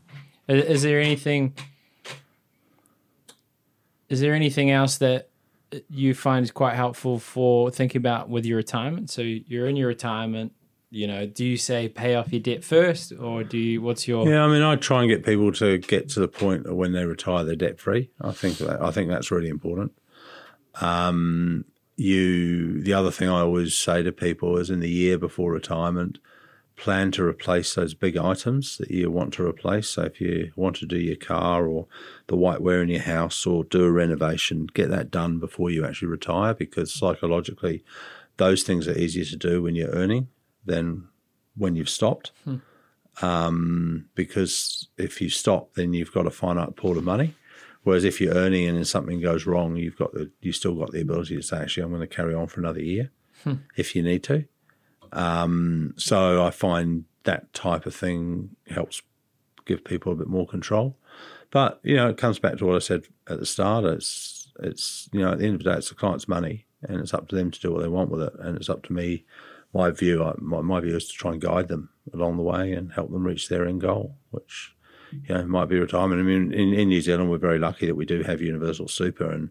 Is, 0.47 0.63
is 0.65 0.81
there 0.83 0.99
anything? 1.01 1.55
Is 4.11 4.19
there 4.19 4.33
anything 4.33 4.69
else 4.71 4.97
that 4.97 5.29
you 5.89 6.13
find 6.13 6.43
is 6.43 6.51
quite 6.51 6.75
helpful 6.75 7.17
for 7.17 7.71
thinking 7.71 7.99
about 7.99 8.29
with 8.29 8.45
your 8.45 8.57
retirement? 8.57 9.09
So 9.09 9.21
you're 9.21 9.67
in 9.67 9.77
your 9.77 9.87
retirement. 9.87 10.51
You 10.89 11.07
know, 11.07 11.25
do 11.25 11.45
you 11.45 11.55
say 11.55 11.87
pay 11.87 12.15
off 12.15 12.33
your 12.33 12.41
debt 12.41 12.65
first, 12.65 13.13
or 13.13 13.45
do 13.45 13.57
you? 13.57 13.81
What's 13.81 14.09
your? 14.09 14.27
Yeah, 14.27 14.43
I 14.43 14.49
mean, 14.49 14.61
I 14.61 14.75
try 14.75 15.01
and 15.01 15.09
get 15.09 15.23
people 15.23 15.49
to 15.53 15.77
get 15.77 16.09
to 16.09 16.19
the 16.19 16.27
point 16.27 16.65
of 16.65 16.75
when 16.75 16.91
they 16.91 17.05
retire, 17.05 17.45
they're 17.45 17.55
debt 17.55 17.79
free. 17.79 18.09
I 18.19 18.31
think 18.31 18.57
that 18.57 18.81
I 18.81 18.91
think 18.91 19.09
that's 19.09 19.31
really 19.31 19.47
important. 19.47 19.93
Um, 20.81 21.63
you, 21.95 22.81
the 22.81 22.93
other 22.93 23.11
thing 23.11 23.29
I 23.29 23.39
always 23.39 23.73
say 23.73 24.03
to 24.03 24.11
people 24.11 24.57
is, 24.57 24.69
in 24.69 24.81
the 24.81 24.89
year 24.89 25.17
before 25.17 25.53
retirement, 25.53 26.17
plan 26.81 27.11
to 27.11 27.23
replace 27.23 27.75
those 27.75 27.93
big 27.93 28.17
items 28.17 28.77
that 28.79 28.89
you 28.89 29.11
want 29.11 29.31
to 29.35 29.45
replace. 29.45 29.87
So 29.89 30.01
if 30.03 30.19
you 30.19 30.51
want 30.55 30.75
to 30.77 30.87
do 30.87 30.97
your 30.97 31.15
car 31.15 31.67
or 31.67 31.85
the 32.27 32.35
whiteware 32.35 32.81
in 32.81 32.89
your 32.89 33.01
house 33.15 33.45
or 33.45 33.63
do 33.63 33.83
a 33.83 33.91
renovation, 33.91 34.67
get 34.73 34.89
that 34.89 35.11
done 35.11 35.37
before 35.39 35.69
you 35.69 35.85
actually 35.85 36.07
retire 36.07 36.53
because 36.55 36.91
psychologically, 36.91 37.83
those 38.37 38.63
things 38.63 38.87
are 38.87 38.97
easier 38.97 39.25
to 39.25 39.35
do 39.35 39.61
when 39.61 39.75
you're 39.75 39.91
earning 39.91 40.27
than 40.65 41.07
when 41.55 41.75
you've 41.75 41.89
stopped 41.99 42.31
Um, 43.21 44.05
because 44.15 44.87
if 44.97 45.21
you 45.21 45.29
stop, 45.29 45.73
then 45.75 45.93
you've 45.93 46.13
got 46.13 46.25
a 46.25 46.31
finite 46.31 46.75
pool 46.75 46.97
of 46.97 47.03
money. 47.03 47.35
Whereas 47.83 48.05
if 48.05 48.21
you're 48.21 48.33
earning 48.33 48.67
and 48.67 48.77
then 48.77 48.85
something 48.85 49.19
goes 49.21 49.45
wrong, 49.45 49.75
you've 49.75 49.97
got 49.97 50.13
the 50.13 50.31
you 50.39 50.51
still 50.51 50.75
got 50.75 50.91
the 50.91 51.01
ability 51.01 51.35
to 51.35 51.41
say, 51.43 51.57
actually, 51.57 51.83
I'm 51.83 51.89
going 51.89 52.07
to 52.07 52.15
carry 52.15 52.33
on 52.33 52.47
for 52.47 52.59
another 52.61 52.81
year 52.81 53.11
if 53.75 53.95
you 53.95 54.01
need 54.03 54.23
to. 54.23 54.45
Um, 55.13 55.93
so 55.97 56.43
I 56.43 56.51
find 56.51 57.05
that 57.23 57.53
type 57.53 57.85
of 57.85 57.95
thing 57.95 58.55
helps 58.69 59.01
give 59.65 59.83
people 59.83 60.11
a 60.11 60.15
bit 60.15 60.27
more 60.27 60.47
control. 60.47 60.97
But 61.51 61.79
you 61.83 61.95
know, 61.95 62.09
it 62.09 62.17
comes 62.17 62.39
back 62.39 62.57
to 62.57 62.65
what 62.65 62.75
I 62.75 62.79
said 62.79 63.03
at 63.27 63.39
the 63.39 63.45
start. 63.45 63.85
It's 63.85 64.49
it's 64.59 65.09
you 65.11 65.19
know, 65.19 65.31
at 65.33 65.39
the 65.39 65.45
end 65.45 65.55
of 65.55 65.63
the 65.63 65.71
day, 65.71 65.77
it's 65.77 65.89
the 65.89 65.95
client's 65.95 66.27
money, 66.27 66.65
and 66.81 66.99
it's 66.99 67.13
up 67.13 67.27
to 67.29 67.35
them 67.35 67.51
to 67.51 67.59
do 67.59 67.71
what 67.71 67.81
they 67.81 67.89
want 67.89 68.09
with 68.09 68.21
it, 68.21 68.33
and 68.39 68.55
it's 68.57 68.69
up 68.69 68.83
to 68.83 68.93
me. 68.93 69.25
My 69.73 69.89
view, 69.89 70.33
my, 70.39 70.59
my 70.59 70.81
view 70.81 70.97
is 70.97 71.07
to 71.07 71.13
try 71.13 71.31
and 71.31 71.39
guide 71.41 71.69
them 71.69 71.89
along 72.13 72.35
the 72.35 72.43
way 72.43 72.73
and 72.73 72.91
help 72.91 73.09
them 73.09 73.25
reach 73.25 73.47
their 73.47 73.65
end 73.65 73.79
goal, 73.79 74.15
which 74.29 74.75
you 75.11 75.33
know 75.33 75.45
might 75.45 75.69
be 75.69 75.79
retirement. 75.79 76.19
I 76.19 76.23
mean, 76.23 76.53
in, 76.53 76.73
in 76.73 76.89
New 76.89 77.01
Zealand, 77.01 77.29
we're 77.29 77.37
very 77.37 77.59
lucky 77.59 77.85
that 77.85 77.95
we 77.95 78.05
do 78.05 78.23
have 78.23 78.41
universal 78.41 78.87
super, 78.87 79.29
and 79.29 79.49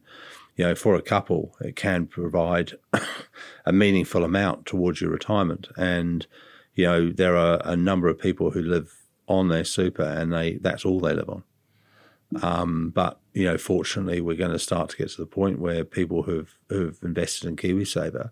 you 0.60 0.66
know, 0.66 0.74
for 0.74 0.94
a 0.94 1.00
couple, 1.00 1.56
it 1.62 1.74
can 1.74 2.06
provide 2.06 2.72
a 3.64 3.72
meaningful 3.72 4.24
amount 4.24 4.66
towards 4.66 5.00
your 5.00 5.08
retirement. 5.08 5.68
And 5.74 6.26
you 6.74 6.84
know, 6.84 7.10
there 7.10 7.34
are 7.34 7.62
a 7.64 7.74
number 7.74 8.08
of 8.08 8.18
people 8.18 8.50
who 8.50 8.60
live 8.60 8.92
on 9.26 9.48
their 9.48 9.64
super, 9.64 10.02
and 10.02 10.30
they 10.30 10.58
that's 10.60 10.84
all 10.84 11.00
they 11.00 11.14
live 11.14 11.30
on. 11.30 11.44
Um, 12.42 12.90
but 12.94 13.20
you 13.32 13.44
know, 13.44 13.56
fortunately, 13.56 14.20
we're 14.20 14.36
going 14.36 14.52
to 14.52 14.58
start 14.58 14.90
to 14.90 14.98
get 14.98 15.08
to 15.12 15.22
the 15.22 15.26
point 15.26 15.60
where 15.60 15.82
people 15.82 16.24
who've 16.24 16.54
who've 16.68 16.98
invested 17.02 17.48
in 17.48 17.56
KiwiSaver 17.56 18.30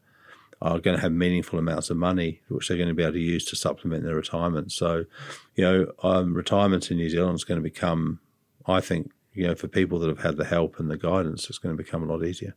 are 0.61 0.81
going 0.81 0.97
to 0.97 1.03
have 1.03 1.13
meaningful 1.13 1.59
amounts 1.59 1.89
of 1.89 1.97
money, 1.97 2.43
which 2.49 2.69
they're 2.69 2.77
going 2.77 2.91
to 2.91 2.95
be 2.95 3.05
able 3.05 3.15
to 3.15 3.21
use 3.21 3.47
to 3.47 3.57
supplement 3.57 4.05
their 4.05 4.17
retirement. 4.17 4.71
So, 4.71 5.07
you 5.55 5.65
know, 5.65 5.93
um, 6.03 6.35
retirement 6.35 6.91
in 6.91 6.99
New 6.99 7.09
Zealand 7.09 7.37
is 7.37 7.45
going 7.45 7.59
to 7.59 7.63
become, 7.63 8.21
I 8.67 8.83
think, 8.83 9.13
you 9.39 9.47
know, 9.47 9.55
for 9.55 9.69
people 9.69 10.01
that 10.01 10.09
have 10.09 10.21
had 10.21 10.37
the 10.37 10.45
help 10.45 10.81
and 10.81 10.91
the 10.91 10.97
guidance, 10.97 11.49
it's 11.49 11.59
going 11.59 11.77
to 11.77 11.83
become 11.83 12.03
a 12.03 12.13
lot 12.13 12.25
easier. 12.25 12.57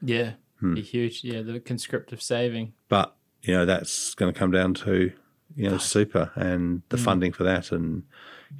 Yeah, 0.00 0.34
be 0.74 0.80
huge. 0.80 1.24
Yeah, 1.24 1.42
the 1.42 1.58
conscriptive 1.58 2.22
saving. 2.22 2.74
But 2.88 3.16
you 3.42 3.54
know, 3.54 3.66
that's 3.66 4.14
going 4.14 4.32
to 4.32 4.38
come 4.38 4.52
down 4.52 4.74
to 4.74 5.12
you 5.56 5.68
know 5.68 5.78
super 5.78 6.30
and 6.36 6.82
the 6.90 6.96
funding 6.96 7.32
for 7.32 7.42
that. 7.42 7.72
And 7.72 8.04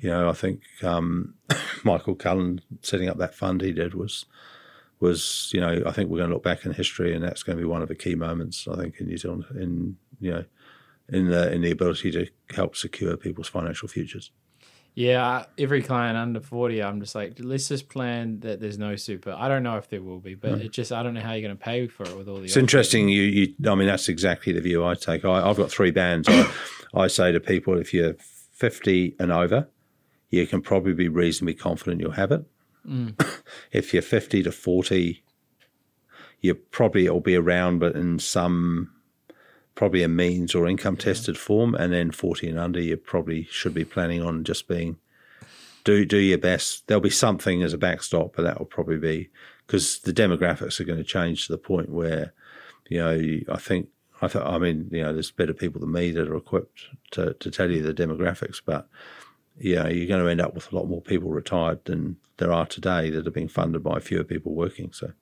you 0.00 0.10
know, 0.10 0.28
I 0.28 0.32
think 0.32 0.62
um, 0.82 1.34
Michael 1.84 2.16
Cullen 2.16 2.60
setting 2.82 3.08
up 3.08 3.18
that 3.18 3.34
fund 3.34 3.60
he 3.60 3.72
did 3.72 3.94
was 3.94 4.26
was 4.98 5.50
you 5.54 5.60
know 5.60 5.82
I 5.86 5.92
think 5.92 6.10
we're 6.10 6.18
going 6.18 6.30
to 6.30 6.34
look 6.34 6.44
back 6.44 6.66
in 6.66 6.72
history, 6.72 7.14
and 7.14 7.22
that's 7.22 7.44
going 7.44 7.56
to 7.56 7.62
be 7.62 7.68
one 7.68 7.82
of 7.82 7.88
the 7.88 7.94
key 7.94 8.16
moments 8.16 8.66
I 8.66 8.74
think 8.74 8.96
in 8.98 9.06
New 9.06 9.16
Zealand 9.16 9.44
in 9.54 9.96
you 10.20 10.32
know 10.32 10.44
in 11.08 11.28
the 11.28 11.52
in 11.52 11.62
the 11.62 11.70
ability 11.70 12.10
to 12.10 12.26
help 12.54 12.74
secure 12.74 13.16
people's 13.16 13.48
financial 13.48 13.86
futures. 13.86 14.32
Yeah, 14.95 15.47
every 15.57 15.82
client 15.82 16.18
under 16.18 16.40
40, 16.40 16.82
I'm 16.82 17.01
just 17.01 17.14
like, 17.14 17.36
let's 17.38 17.68
just 17.68 17.88
plan 17.88 18.40
that 18.40 18.61
there's 18.61 18.78
no 18.78 18.97
super. 18.97 19.32
I 19.32 19.49
don't 19.49 19.62
know 19.62 19.78
if 19.78 19.88
there 19.88 20.03
will 20.03 20.20
be, 20.20 20.34
but 20.34 20.61
it 20.61 20.70
just, 20.70 20.93
I 20.93 21.03
don't 21.03 21.14
know 21.14 21.22
how 21.22 21.32
you're 21.32 21.40
going 21.40 21.57
to 21.57 21.64
pay 21.64 21.86
for 21.86 22.03
it 22.05 22.14
with 22.16 22.28
all 22.28 22.36
the 22.36 22.45
It's 22.45 22.59
interesting. 22.59 23.09
You, 23.09 23.22
you, 23.22 23.55
I 23.70 23.74
mean, 23.74 23.86
that's 23.86 24.11
exactly 24.11 24.53
the 24.53 24.61
view 24.61 24.84
I 24.84 24.95
take. 24.95 25.24
I, 25.24 25.49
I've 25.49 25.57
got 25.57 25.70
three 25.70 25.93
bands. 25.93 26.28
I, 26.28 26.53
I 26.95 27.07
say 27.07 27.32
to 27.32 27.40
people, 27.40 27.78
if 27.78 27.95
you're 27.95 28.16
50 28.53 29.16
and 29.18 29.32
over, 29.32 29.66
you 30.28 30.47
can 30.47 30.61
probably 30.61 30.93
be 30.93 31.09
reasonably 31.09 31.55
confident 31.55 32.01
you'll 32.01 32.12
have 32.12 32.30
it. 32.30 32.45
Mm. 32.86 33.40
if 33.72 33.95
you're 33.95 34.03
50 34.03 34.43
to 34.43 34.53
40, 34.53 35.22
you 36.43 36.55
probably 36.55 37.07
it'll 37.07 37.20
be 37.20 37.36
around, 37.36 37.78
but 37.78 37.95
in 37.95 38.18
some 38.18 38.90
probably 39.75 40.03
a 40.03 40.09
means 40.09 40.55
or 40.55 40.68
income 40.68 40.97
tested 40.97 41.39
form. 41.39 41.75
And 41.75 41.93
then 41.93 42.11
40 42.11 42.49
and 42.49 42.59
under, 42.59 42.81
you 42.81 42.97
probably 42.97 43.45
should 43.45 43.75
be 43.75 43.85
planning 43.85 44.23
on 44.23 44.45
just 44.45 44.68
being 44.68 44.97
do 45.85 46.05
do 46.05 46.18
your 46.18 46.39
best. 46.39 46.87
There'll 46.87 47.01
be 47.01 47.11
something 47.11 47.62
as 47.62 47.73
a 47.73 47.79
backstop, 47.79 48.37
but 48.37 48.43
that 48.43 48.59
will 48.59 48.66
probably 48.66 48.99
be 48.99 49.31
because 49.66 49.99
the 50.01 50.12
demographics 50.12 50.79
are 50.81 50.85
going 50.85 50.99
to 50.99 51.05
change 51.05 51.47
to 51.47 51.53
the 51.53 51.59
point 51.59 51.89
where, 51.89 52.33
you 52.89 52.99
know, 52.99 53.41
I 53.53 53.59
think 53.59 53.89
I, 54.20 54.29
th- 54.29 54.45
I 54.45 54.59
mean, 54.59 54.89
you 54.93 55.03
know, 55.03 55.12
there's 55.12 55.33
better 55.33 55.53
people 55.55 55.81
than 55.81 55.91
me 55.91 56.12
that 56.12 56.29
are 56.29 56.37
equipped 56.37 56.87
to, 57.12 57.35
to 57.35 57.51
tell 57.51 57.70
you 57.70 57.83
the 57.83 57.93
demographics, 57.93 58.61
but 58.64 58.89
yeah, 59.59 59.89
you're 59.89 60.07
going 60.07 60.23
to 60.23 60.31
end 60.31 60.41
up 60.41 60.55
with 60.55 60.73
a 60.73 60.77
lot 60.77 60.87
more 60.87 61.03
people 61.03 61.31
retired 61.31 61.85
than 61.85 62.16
there 62.37 62.53
are 62.53 62.66
today 62.66 63.11
that 63.11 63.27
are 63.27 63.33
being 63.33 63.49
funded 63.49 63.83
by 63.83 63.99
fewer 63.99 64.25
people 64.25 64.55
working. 64.55 64.93
So 64.93 65.12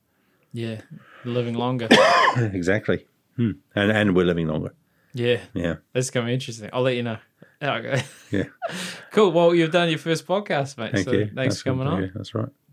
Yeah, 0.52 0.82
living 1.24 1.54
longer. 1.54 1.88
exactly, 2.36 3.06
hmm. 3.40 3.50
and 3.74 3.90
and 3.90 4.14
we're 4.14 4.26
living 4.26 4.48
longer. 4.48 4.74
yeah, 5.14 5.40
Yeah, 5.54 5.76
that's 5.92 6.10
going 6.10 6.26
to 6.26 6.30
be 6.30 6.34
interesting. 6.34 6.70
I'll 6.72 6.82
let 6.82 6.96
you 6.96 7.02
know. 7.02 7.18
Okay. 7.62 8.02
yeah. 8.30 8.44
cool. 9.10 9.32
Well, 9.32 9.54
you've 9.54 9.70
done 9.70 9.90
your 9.90 9.98
first 9.98 10.26
podcast, 10.26 10.78
mate. 10.78 10.92
Thank 10.92 11.04
so 11.04 11.12
you. 11.12 11.26
thanks 11.26 11.56
That's 11.56 11.58
for 11.58 11.70
coming 11.70 11.86
on. 11.86 12.02
Yeah, 12.02 12.08
that's 12.14 12.34
right. 12.34 12.48